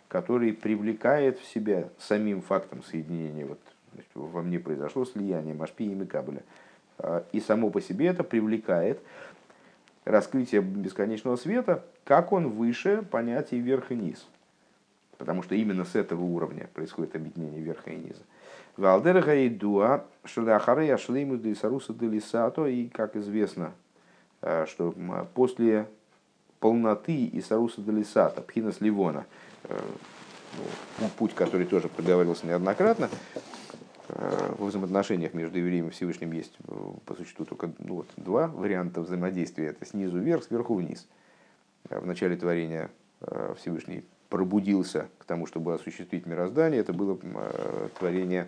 который 0.07 0.53
привлекает 0.53 1.39
в 1.39 1.45
себя 1.45 1.89
самим 1.97 2.41
фактом 2.41 2.83
соединения. 2.83 3.45
Вот, 3.45 3.59
значит, 3.93 4.11
во 4.13 4.41
мне 4.41 4.59
произошло 4.59 5.05
слияние 5.05 5.55
Машпи 5.55 5.85
и 5.85 5.95
Микабеля. 5.95 6.43
Э, 6.99 7.23
и 7.31 7.39
само 7.39 7.69
по 7.69 7.81
себе 7.81 8.07
это 8.07 8.23
привлекает 8.23 8.99
раскрытие 10.05 10.61
бесконечного 10.61 11.37
света, 11.37 11.83
как 12.03 12.31
он 12.31 12.49
выше 12.49 13.03
понятий 13.09 13.59
верх 13.59 13.91
и 13.91 13.95
низ. 13.95 14.27
Потому 15.17 15.43
что 15.43 15.55
именно 15.55 15.85
с 15.85 15.95
этого 15.95 16.21
уровня 16.21 16.69
происходит 16.73 17.15
объединение 17.15 17.61
верха 17.61 17.91
и 17.91 17.95
низа. 17.95 18.21
Валдерга 18.77 19.35
и 19.35 19.49
дуа, 19.49 20.05
шляхары 20.25 20.89
ашлейму 20.89 21.37
де 21.37 21.55
саруса 21.55 21.93
де 21.93 22.07
лисато, 22.07 22.65
и 22.65 22.87
как 22.87 23.15
известно, 23.15 23.73
э, 24.41 24.65
что 24.67 24.93
после 25.35 25.87
полноты 26.59 27.25
и 27.25 27.41
саруса 27.41 27.81
де 27.81 27.91
лисата, 27.91 28.41
пхинас 28.41 28.81
ливона, 28.81 29.25
э, 29.65 29.79
ну, 30.99 31.09
путь, 31.17 31.35
который 31.35 31.67
тоже 31.67 31.87
проговаривался 31.87 32.47
неоднократно, 32.47 33.09
э, 34.09 34.53
в 34.57 34.65
взаимоотношениях 34.65 35.35
между 35.35 35.59
евреем 35.59 35.87
и 35.87 35.91
Всевышним 35.91 36.31
есть 36.31 36.57
по 37.05 37.13
существу 37.15 37.45
только 37.45 37.71
ну, 37.77 37.95
вот, 37.95 38.07
два 38.17 38.47
варианта 38.47 39.01
взаимодействия. 39.01 39.67
Это 39.67 39.85
снизу 39.85 40.17
вверх, 40.17 40.43
сверху 40.43 40.73
вниз. 40.75 41.07
В 41.89 42.05
начале 42.05 42.37
творения 42.37 42.89
Всевышний 43.57 44.03
пробудился 44.33 45.09
к 45.19 45.25
тому, 45.25 45.45
чтобы 45.45 45.75
осуществить 45.75 46.25
мироздание, 46.25 46.81
это 46.81 46.91
было 46.91 47.19
э, 47.21 47.89
творение 47.99 48.47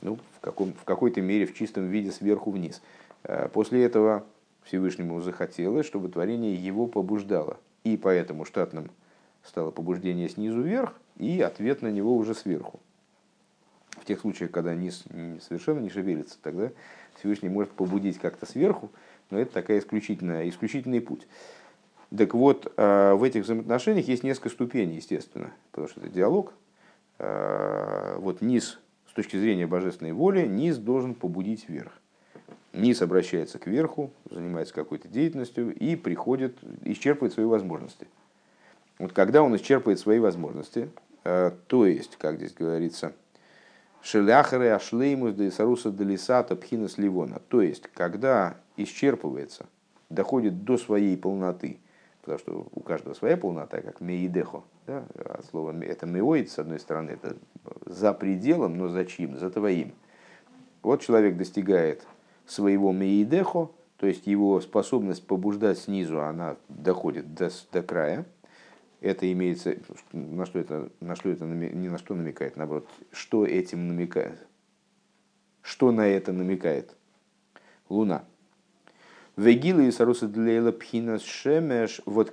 ну, 0.00 0.16
в, 0.36 0.40
каком, 0.40 0.72
в 0.74 0.84
какой-то 0.84 1.20
мере 1.22 1.44
в 1.44 1.54
чистом 1.56 1.88
виде 1.88 2.12
сверху 2.12 2.52
вниз. 2.52 2.80
Э, 3.24 3.48
после 3.48 3.82
этого 3.82 4.24
Всевышнему 4.62 5.20
захотелось, 5.20 5.86
чтобы 5.86 6.08
творение 6.08 6.54
его 6.54 6.86
побуждало. 6.86 7.56
И 7.82 7.96
поэтому 7.96 8.44
штатным 8.44 8.92
стало 9.42 9.72
побуждение 9.72 10.28
снизу 10.28 10.62
вверх, 10.62 10.92
и 11.16 11.40
ответ 11.40 11.82
на 11.82 11.90
него 11.90 12.16
уже 12.16 12.32
сверху. 12.36 12.78
В 13.90 14.04
тех 14.04 14.20
случаях, 14.20 14.52
когда 14.52 14.72
низ 14.72 15.02
совершенно 15.40 15.80
не 15.80 15.90
шевелится, 15.90 16.38
тогда 16.42 16.70
Всевышний 17.18 17.48
может 17.48 17.72
побудить 17.72 18.18
как-то 18.18 18.46
сверху, 18.46 18.88
но 19.30 19.40
это 19.40 19.52
такая 19.52 19.80
исключительная, 19.80 20.48
исключительный 20.48 21.00
путь. 21.00 21.26
Так 22.16 22.34
вот, 22.34 22.72
э, 22.76 23.12
в 23.14 23.22
этих 23.24 23.42
взаимоотношениях 23.42 24.06
есть 24.06 24.22
несколько 24.22 24.50
ступеней, 24.50 24.96
естественно, 24.96 25.52
потому 25.70 25.88
что 25.88 26.00
это 26.00 26.10
диалог. 26.10 26.52
Э, 27.18 28.16
вот 28.18 28.40
низ, 28.40 28.78
с 29.08 29.12
точки 29.14 29.36
зрения 29.36 29.66
божественной 29.66 30.12
воли, 30.12 30.46
низ 30.46 30.76
должен 30.76 31.14
побудить 31.14 31.68
вверх. 31.68 31.92
Низ 32.72 33.02
обращается 33.02 33.58
к 33.58 33.66
верху, 33.66 34.10
занимается 34.30 34.74
какой-то 34.74 35.08
деятельностью 35.08 35.74
и 35.74 35.96
приходит, 35.96 36.58
исчерпывает 36.82 37.32
свои 37.32 37.46
возможности. 37.46 38.06
Вот 38.98 39.12
когда 39.12 39.42
он 39.42 39.56
исчерпывает 39.56 39.98
свои 39.98 40.18
возможности, 40.18 40.90
э, 41.24 41.50
то 41.66 41.86
есть, 41.86 42.16
как 42.16 42.36
здесь 42.36 42.52
говорится, 42.52 43.12
Шеляхары 44.02 44.68
ашлеймус 44.68 45.32
да 45.32 45.48
исаруса 45.48 45.90
делисата 45.90 46.54
пхинас 46.56 46.98
ливона. 46.98 47.40
То 47.48 47.62
есть, 47.62 47.88
когда 47.94 48.58
исчерпывается, 48.76 49.64
доходит 50.10 50.64
до 50.64 50.76
своей 50.76 51.16
полноты 51.16 51.78
потому 52.24 52.38
что 52.38 52.66
у 52.72 52.80
каждого 52.80 53.12
своя 53.12 53.36
полнота, 53.36 53.82
как 53.82 54.00
меидехо. 54.00 54.62
Да? 54.86 55.04
От 55.14 55.44
слова 55.44 55.74
это 55.82 56.06
меоид, 56.06 56.50
с 56.50 56.58
одной 56.58 56.80
стороны, 56.80 57.10
это 57.10 57.36
за 57.84 58.14
пределом, 58.14 58.78
но 58.78 58.88
зачем? 58.88 59.36
За 59.38 59.50
твоим. 59.50 59.92
Вот 60.82 61.02
человек 61.02 61.36
достигает 61.36 62.06
своего 62.46 62.92
меидехо, 62.92 63.70
то 63.98 64.06
есть 64.06 64.26
его 64.26 64.60
способность 64.60 65.26
побуждать 65.26 65.78
снизу, 65.78 66.22
она 66.22 66.56
доходит 66.68 67.34
до, 67.34 67.50
до 67.72 67.82
края. 67.82 68.24
Это 69.00 69.30
имеется, 69.30 69.76
на 70.12 70.46
что 70.46 70.58
это, 70.58 70.90
на 71.00 71.16
что 71.16 71.28
это 71.28 71.44
не 71.44 71.90
на 71.90 71.98
что 71.98 72.14
намекает, 72.14 72.56
наоборот, 72.56 72.88
что 73.12 73.44
этим 73.44 73.86
намекает. 73.88 74.38
Что 75.60 75.92
на 75.92 76.06
это 76.06 76.32
намекает? 76.32 76.96
Луна. 77.90 78.24
Вегила 79.36 79.80
и 79.80 79.90
Саруса 79.90 80.28
Длейла 80.28 80.70
Пхинас 80.70 81.22
Шемеш, 81.22 82.00
вот 82.06 82.32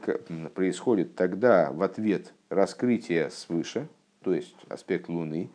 происходит 0.53 1.15
тогда 1.15 1.71
в 1.71 1.81
ответ 1.81 2.31
раскрытие 2.49 3.31
свыше, 3.31 3.87
то 4.23 4.35
есть 4.35 4.55
аспект 4.69 5.09
Луны, 5.09 5.49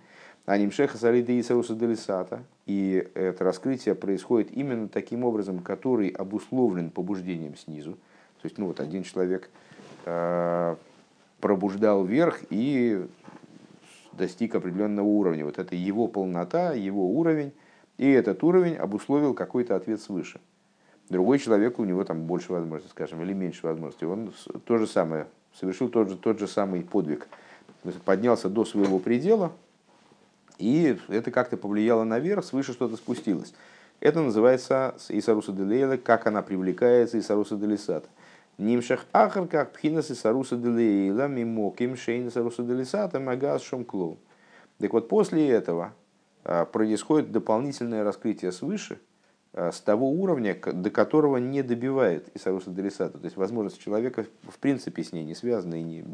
а 0.44 0.58
Нимшеха 0.58 0.98
Сарида 0.98 1.30
и 1.32 1.42
Саруса 1.44 1.76
Делисата, 1.76 2.42
и 2.66 3.08
это 3.14 3.44
раскрытие 3.44 3.94
происходит 3.94 4.50
именно 4.50 4.88
таким 4.88 5.22
образом, 5.22 5.60
который 5.60 6.08
обусловлен 6.08 6.90
побуждением 6.90 7.56
снизу. 7.56 7.92
То 8.42 8.46
есть, 8.46 8.58
ну 8.58 8.66
вот 8.66 8.80
один 8.80 9.04
человек 9.04 9.48
э, 10.04 10.76
пробуждал 11.40 12.04
вверх 12.04 12.40
и 12.50 13.06
достиг 14.12 14.56
определенного 14.56 15.06
уровня. 15.06 15.44
Вот 15.44 15.58
это 15.58 15.76
его 15.76 16.08
полнота, 16.08 16.72
его 16.72 17.08
уровень, 17.08 17.52
и 17.98 18.10
этот 18.10 18.42
уровень 18.42 18.74
обусловил 18.74 19.32
какой-то 19.32 19.76
ответ 19.76 20.00
свыше. 20.00 20.40
Другой 21.08 21.38
человек, 21.38 21.78
у 21.78 21.84
него 21.84 22.02
там 22.04 22.22
больше 22.22 22.52
возможностей, 22.52 22.90
скажем, 22.90 23.22
или 23.22 23.32
меньше 23.32 23.66
возможностей. 23.66 24.06
Он 24.06 24.32
то 24.64 24.76
же 24.76 24.86
самое, 24.86 25.28
совершил 25.54 25.88
тот 25.88 26.08
же, 26.08 26.16
тот 26.16 26.38
же 26.40 26.48
самый 26.48 26.82
подвиг. 26.82 27.28
Поднялся 28.04 28.48
до 28.48 28.64
своего 28.64 28.98
предела, 28.98 29.52
и 30.58 30.98
это 31.06 31.30
как-то 31.30 31.56
повлияло 31.56 32.02
наверх, 32.02 32.44
свыше 32.44 32.72
что-то 32.72 32.96
спустилось. 32.96 33.54
Это 34.00 34.20
называется 34.20 34.96
Исаруса 35.08 35.52
Делейла, 35.52 35.96
как 35.96 36.26
она 36.26 36.42
привлекается 36.42 37.18
Исаруса 37.18 37.56
Делисата. 37.56 38.08
Нимшах 38.58 39.06
ахар 39.12 39.46
как 39.46 39.72
пхинас 39.72 40.10
Исаруса 40.10 40.56
Делейла, 40.56 41.28
мимоким 41.28 41.96
шейн 41.96 42.28
Исаруса 42.28 42.64
Делисата, 42.64 43.20
магаз 43.20 43.62
шомклоу. 43.62 44.18
Так 44.78 44.92
вот, 44.92 45.08
после 45.08 45.48
этого 45.48 45.92
а, 46.42 46.64
происходит 46.64 47.30
дополнительное 47.30 48.02
раскрытие 48.02 48.50
свыше– 48.50 48.98
с 49.56 49.80
того 49.80 50.10
уровня, 50.10 50.54
до 50.54 50.90
которого 50.90 51.38
не 51.38 51.62
добивает 51.62 52.28
Исаруса 52.34 52.70
Делисата. 52.70 53.18
То 53.18 53.24
есть 53.24 53.38
возможность 53.38 53.80
человека 53.80 54.26
в 54.42 54.58
принципе 54.58 55.02
с 55.02 55.12
ней 55.12 55.24
не 55.24 55.34
связана 55.34 55.76
и 55.76 55.82
не, 55.82 56.04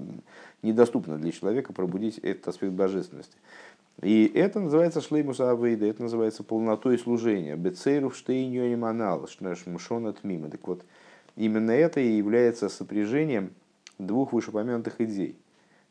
недоступна 0.63 1.19
для 1.19 1.33
человека 1.33 1.73
пробудить 1.73 2.19
этот 2.19 2.47
аспект 2.47 2.73
божественности. 2.73 3.37
И 4.01 4.31
это 4.33 4.61
называется 4.61 5.01
шлеймус 5.01 5.41
авейда, 5.41 5.87
это 5.87 6.03
называется 6.03 6.45
полнотой 6.45 6.97
служения. 6.99 7.57
Бецейру 7.57 8.13
штейньони 8.13 8.77
манал, 8.77 9.29
шонат 9.79 10.23
мима. 10.23 10.49
Так 10.49 10.67
вот, 10.69 10.85
именно 11.35 11.73
это 11.73 11.99
и 11.99 12.17
является 12.17 12.69
сопряжением 12.69 13.51
двух 13.99 14.33
вышеупомянутых 14.33 15.01
идей. 15.01 15.37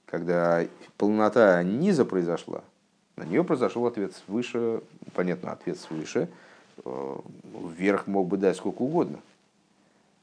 Когда 0.06 0.66
полнота 0.97 1.62
низа 1.64 2.06
произошла, 2.06 2.64
на 3.18 3.24
нее 3.24 3.43
произошел 3.43 3.86
ответ 3.86 4.14
свыше, 4.26 4.82
понятно, 5.14 5.52
ответ 5.52 5.78
свыше– 5.78 6.30
Э, 6.39 6.51
вверх 6.84 8.07
мог 8.07 8.27
бы 8.27 8.38
дать 8.38 8.57
сколько 8.57 8.82
угодно. 8.82 9.19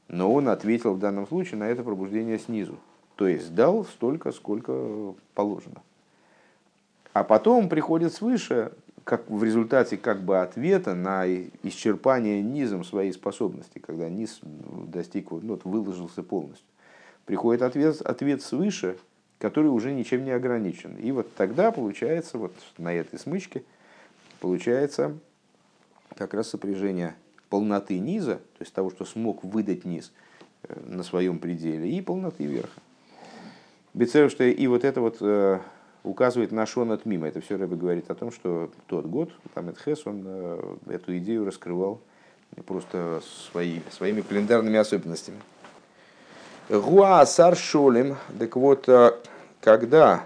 Но 0.07 0.33
он 0.33 0.49
ответил 0.49 0.93
в 0.93 0.99
данном 0.99 1.27
случае 1.27 1.59
на 1.59 1.69
это 1.69 1.83
пробуждение 1.83 2.39
снизу. 2.39 2.77
То 3.15 3.27
есть 3.27 3.53
дал 3.53 3.85
столько, 3.85 4.31
сколько 4.31 5.13
положено. 5.35 5.81
А 7.13 7.23
потом 7.23 7.69
приходит 7.69 8.13
свыше, 8.13 8.71
как 9.03 9.29
в 9.29 9.43
результате 9.43 9.97
как 9.97 10.21
бы 10.21 10.39
ответа 10.39 10.95
на 10.95 11.25
исчерпание 11.63 12.41
низом 12.41 12.83
своей 12.83 13.11
способности, 13.11 13.79
когда 13.79 14.09
низ 14.09 14.39
достиг, 14.41 15.31
ну, 15.31 15.59
выложился 15.63 16.23
полностью. 16.23 16.65
Приходит 17.25 17.61
ответ, 17.61 18.01
ответ 18.01 18.41
свыше, 18.41 18.97
который 19.37 19.67
уже 19.67 19.93
ничем 19.93 20.23
не 20.25 20.31
ограничен. 20.31 20.95
И 20.95 21.11
вот 21.11 21.33
тогда 21.35 21.71
получается, 21.71 22.37
вот 22.37 22.53
на 22.77 22.93
этой 22.93 23.19
смычке, 23.19 23.63
получается 24.39 25.17
как 26.15 26.33
раз 26.33 26.49
сопряжение 26.49 27.15
полноты 27.49 27.99
низа, 27.99 28.35
то 28.35 28.61
есть 28.61 28.73
того, 28.73 28.89
что 28.89 29.05
смог 29.05 29.43
выдать 29.43 29.85
низ 29.85 30.11
э, 30.63 30.79
на 30.85 31.03
своем 31.03 31.39
пределе, 31.39 31.89
и 31.89 32.01
полноты 32.01 32.45
верха. 32.45 32.79
Бецер, 33.93 34.29
что 34.29 34.43
и 34.43 34.67
вот 34.67 34.83
это 34.83 35.01
вот 35.01 35.17
э, 35.21 35.59
указывает 36.03 36.51
на 36.51 36.65
Шон 36.65 36.91
от. 36.91 37.05
Это 37.05 37.41
все 37.41 37.57
Рэбе 37.57 37.75
говорит 37.75 38.09
о 38.09 38.15
том, 38.15 38.31
что 38.31 38.71
тот 38.87 39.05
год, 39.05 39.31
там 39.53 39.69
Эдхес, 39.69 40.05
он 40.05 40.23
э, 40.25 40.75
эту 40.89 41.17
идею 41.17 41.45
раскрывал 41.45 41.99
просто 42.65 43.21
свои, 43.51 43.79
своими 43.91 44.21
календарными 44.21 44.77
особенностями. 44.77 45.39
Гуа 46.69 47.25
Сар 47.25 47.55
Шолем, 47.55 48.17
так 48.37 48.55
вот, 48.55 48.87
когда 49.59 50.25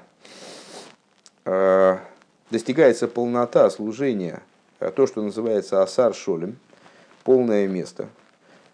достигается 2.49 3.07
полнота 3.07 3.69
служения 3.69 4.41
то, 4.91 5.07
что 5.07 5.21
называется 5.21 5.81
асар 5.81 6.13
шолем, 6.13 6.57
полное 7.23 7.67
место, 7.67 8.09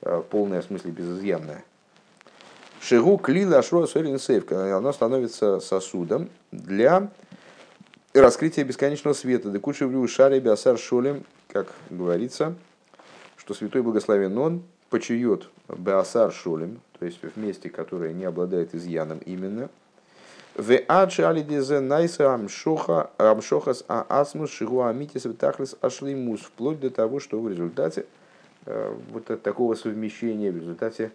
э, 0.02 0.22
полное 0.30 0.62
в 0.62 0.66
смысле 0.66 0.92
безызъянное. 0.92 1.64
Шигу 2.82 3.18
клила 3.18 3.60
ашро 3.60 3.86
сейв, 3.88 4.52
оно 4.52 4.94
становится 4.94 5.60
сосудом 5.60 6.30
для 6.52 7.12
раскрытия 8.14 8.64
бесконечного 8.64 9.14
света. 9.14 9.50
Декуши 9.50 9.86
в 9.86 10.08
шаре 10.08 10.40
асар 10.50 10.78
шолем, 10.78 11.26
как 11.50 11.68
говорится, 11.90 12.56
что 13.36 13.54
святой 13.54 13.82
благословен 13.82 14.38
он 14.38 14.64
почует 14.90 15.50
беасар 15.68 16.32
шолем, 16.32 16.82
то 16.98 17.06
есть 17.06 17.20
в 17.22 17.38
месте, 17.38 17.70
которое 17.70 18.14
не 18.14 18.26
обладает 18.26 18.74
изъяном 18.74 19.20
именно, 19.20 19.70
в 20.56 20.78
адши 20.88 21.24
алидезе 21.24 21.80
найса 21.80 22.34
амшоха 22.34 23.12
амшохас 23.18 23.86
а 23.88 24.06
асмус 24.10 24.52
шигуа 24.52 24.90
амитис 24.90 25.26
витахлис 25.26 25.76
ашлеймус, 25.82 26.42
вплоть 26.42 26.80
до 26.80 26.90
того, 26.90 27.20
что 27.20 27.40
в 27.40 27.50
результате 27.50 28.06
э, 28.66 28.96
вот 29.12 29.30
от 29.32 29.42
такого 29.42 29.76
совмещения, 29.76 30.52
в 30.52 30.58
результате 30.58 31.12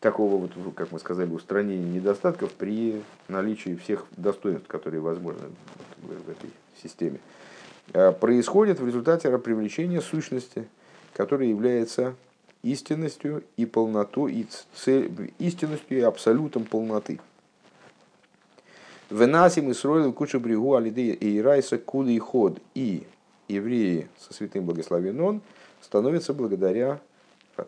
такого, 0.00 0.36
вот, 0.36 0.74
как 0.74 0.92
мы 0.92 0.98
сказали, 0.98 1.30
устранения 1.30 1.88
недостатков 1.88 2.52
при 2.52 3.02
наличии 3.28 3.76
всех 3.76 4.06
достоинств, 4.16 4.66
которые 4.66 5.00
возможны 5.00 5.48
в 6.02 6.30
этой 6.30 6.50
системе, 6.82 7.20
э, 7.92 8.12
происходит 8.12 8.80
в 8.80 8.86
результате 8.86 9.36
привлечения 9.38 10.00
сущности, 10.00 10.66
которая 11.12 11.48
является 11.48 12.14
истинностью 12.62 13.44
и 13.56 13.66
полнотой, 13.66 14.32
и 14.32 14.46
цель, 14.74 15.32
истинностью 15.38 15.98
и 15.98 16.00
абсолютом 16.00 16.64
полноты. 16.64 17.20
Венасим 19.10 19.70
и 19.70 19.74
сроил 19.74 20.12
кучу 20.12 20.38
брегу 20.38 20.76
алиды 20.76 21.10
и 21.10 21.40
райса 21.40 21.78
кули 21.78 22.12
и 22.12 22.18
ход. 22.18 22.60
И 22.74 23.04
евреи 23.48 24.08
со 24.16 24.32
святым 24.32 24.64
благословен 24.64 25.42
становятся 25.80 26.32
благодаря 26.32 27.00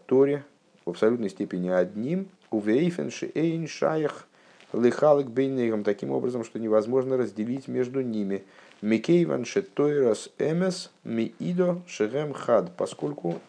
Торе 0.06 0.44
в 0.84 0.90
абсолютной 0.90 1.30
степени 1.30 1.68
одним. 1.68 2.28
Увейфен 2.50 3.10
шейн 3.10 3.66
шаях 3.66 4.28
лихалык 4.72 5.26
бейнейгам 5.26 5.84
таким 5.84 6.12
образом, 6.12 6.44
что 6.44 6.58
невозможно 6.58 7.16
разделить 7.16 7.66
между 7.66 8.02
ними. 8.02 8.44
Микейван 8.80 9.44
шетойрас 9.44 10.30
эмес 10.38 10.90
миидо 11.02 11.82
шегем 11.86 12.32
хад, 12.32 12.76
поскольку 12.76 13.40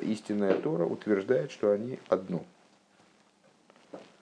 истинная 0.00 0.54
Тора 0.54 0.84
утверждает, 0.84 1.50
что 1.50 1.72
они 1.72 1.98
одно. 2.08 2.44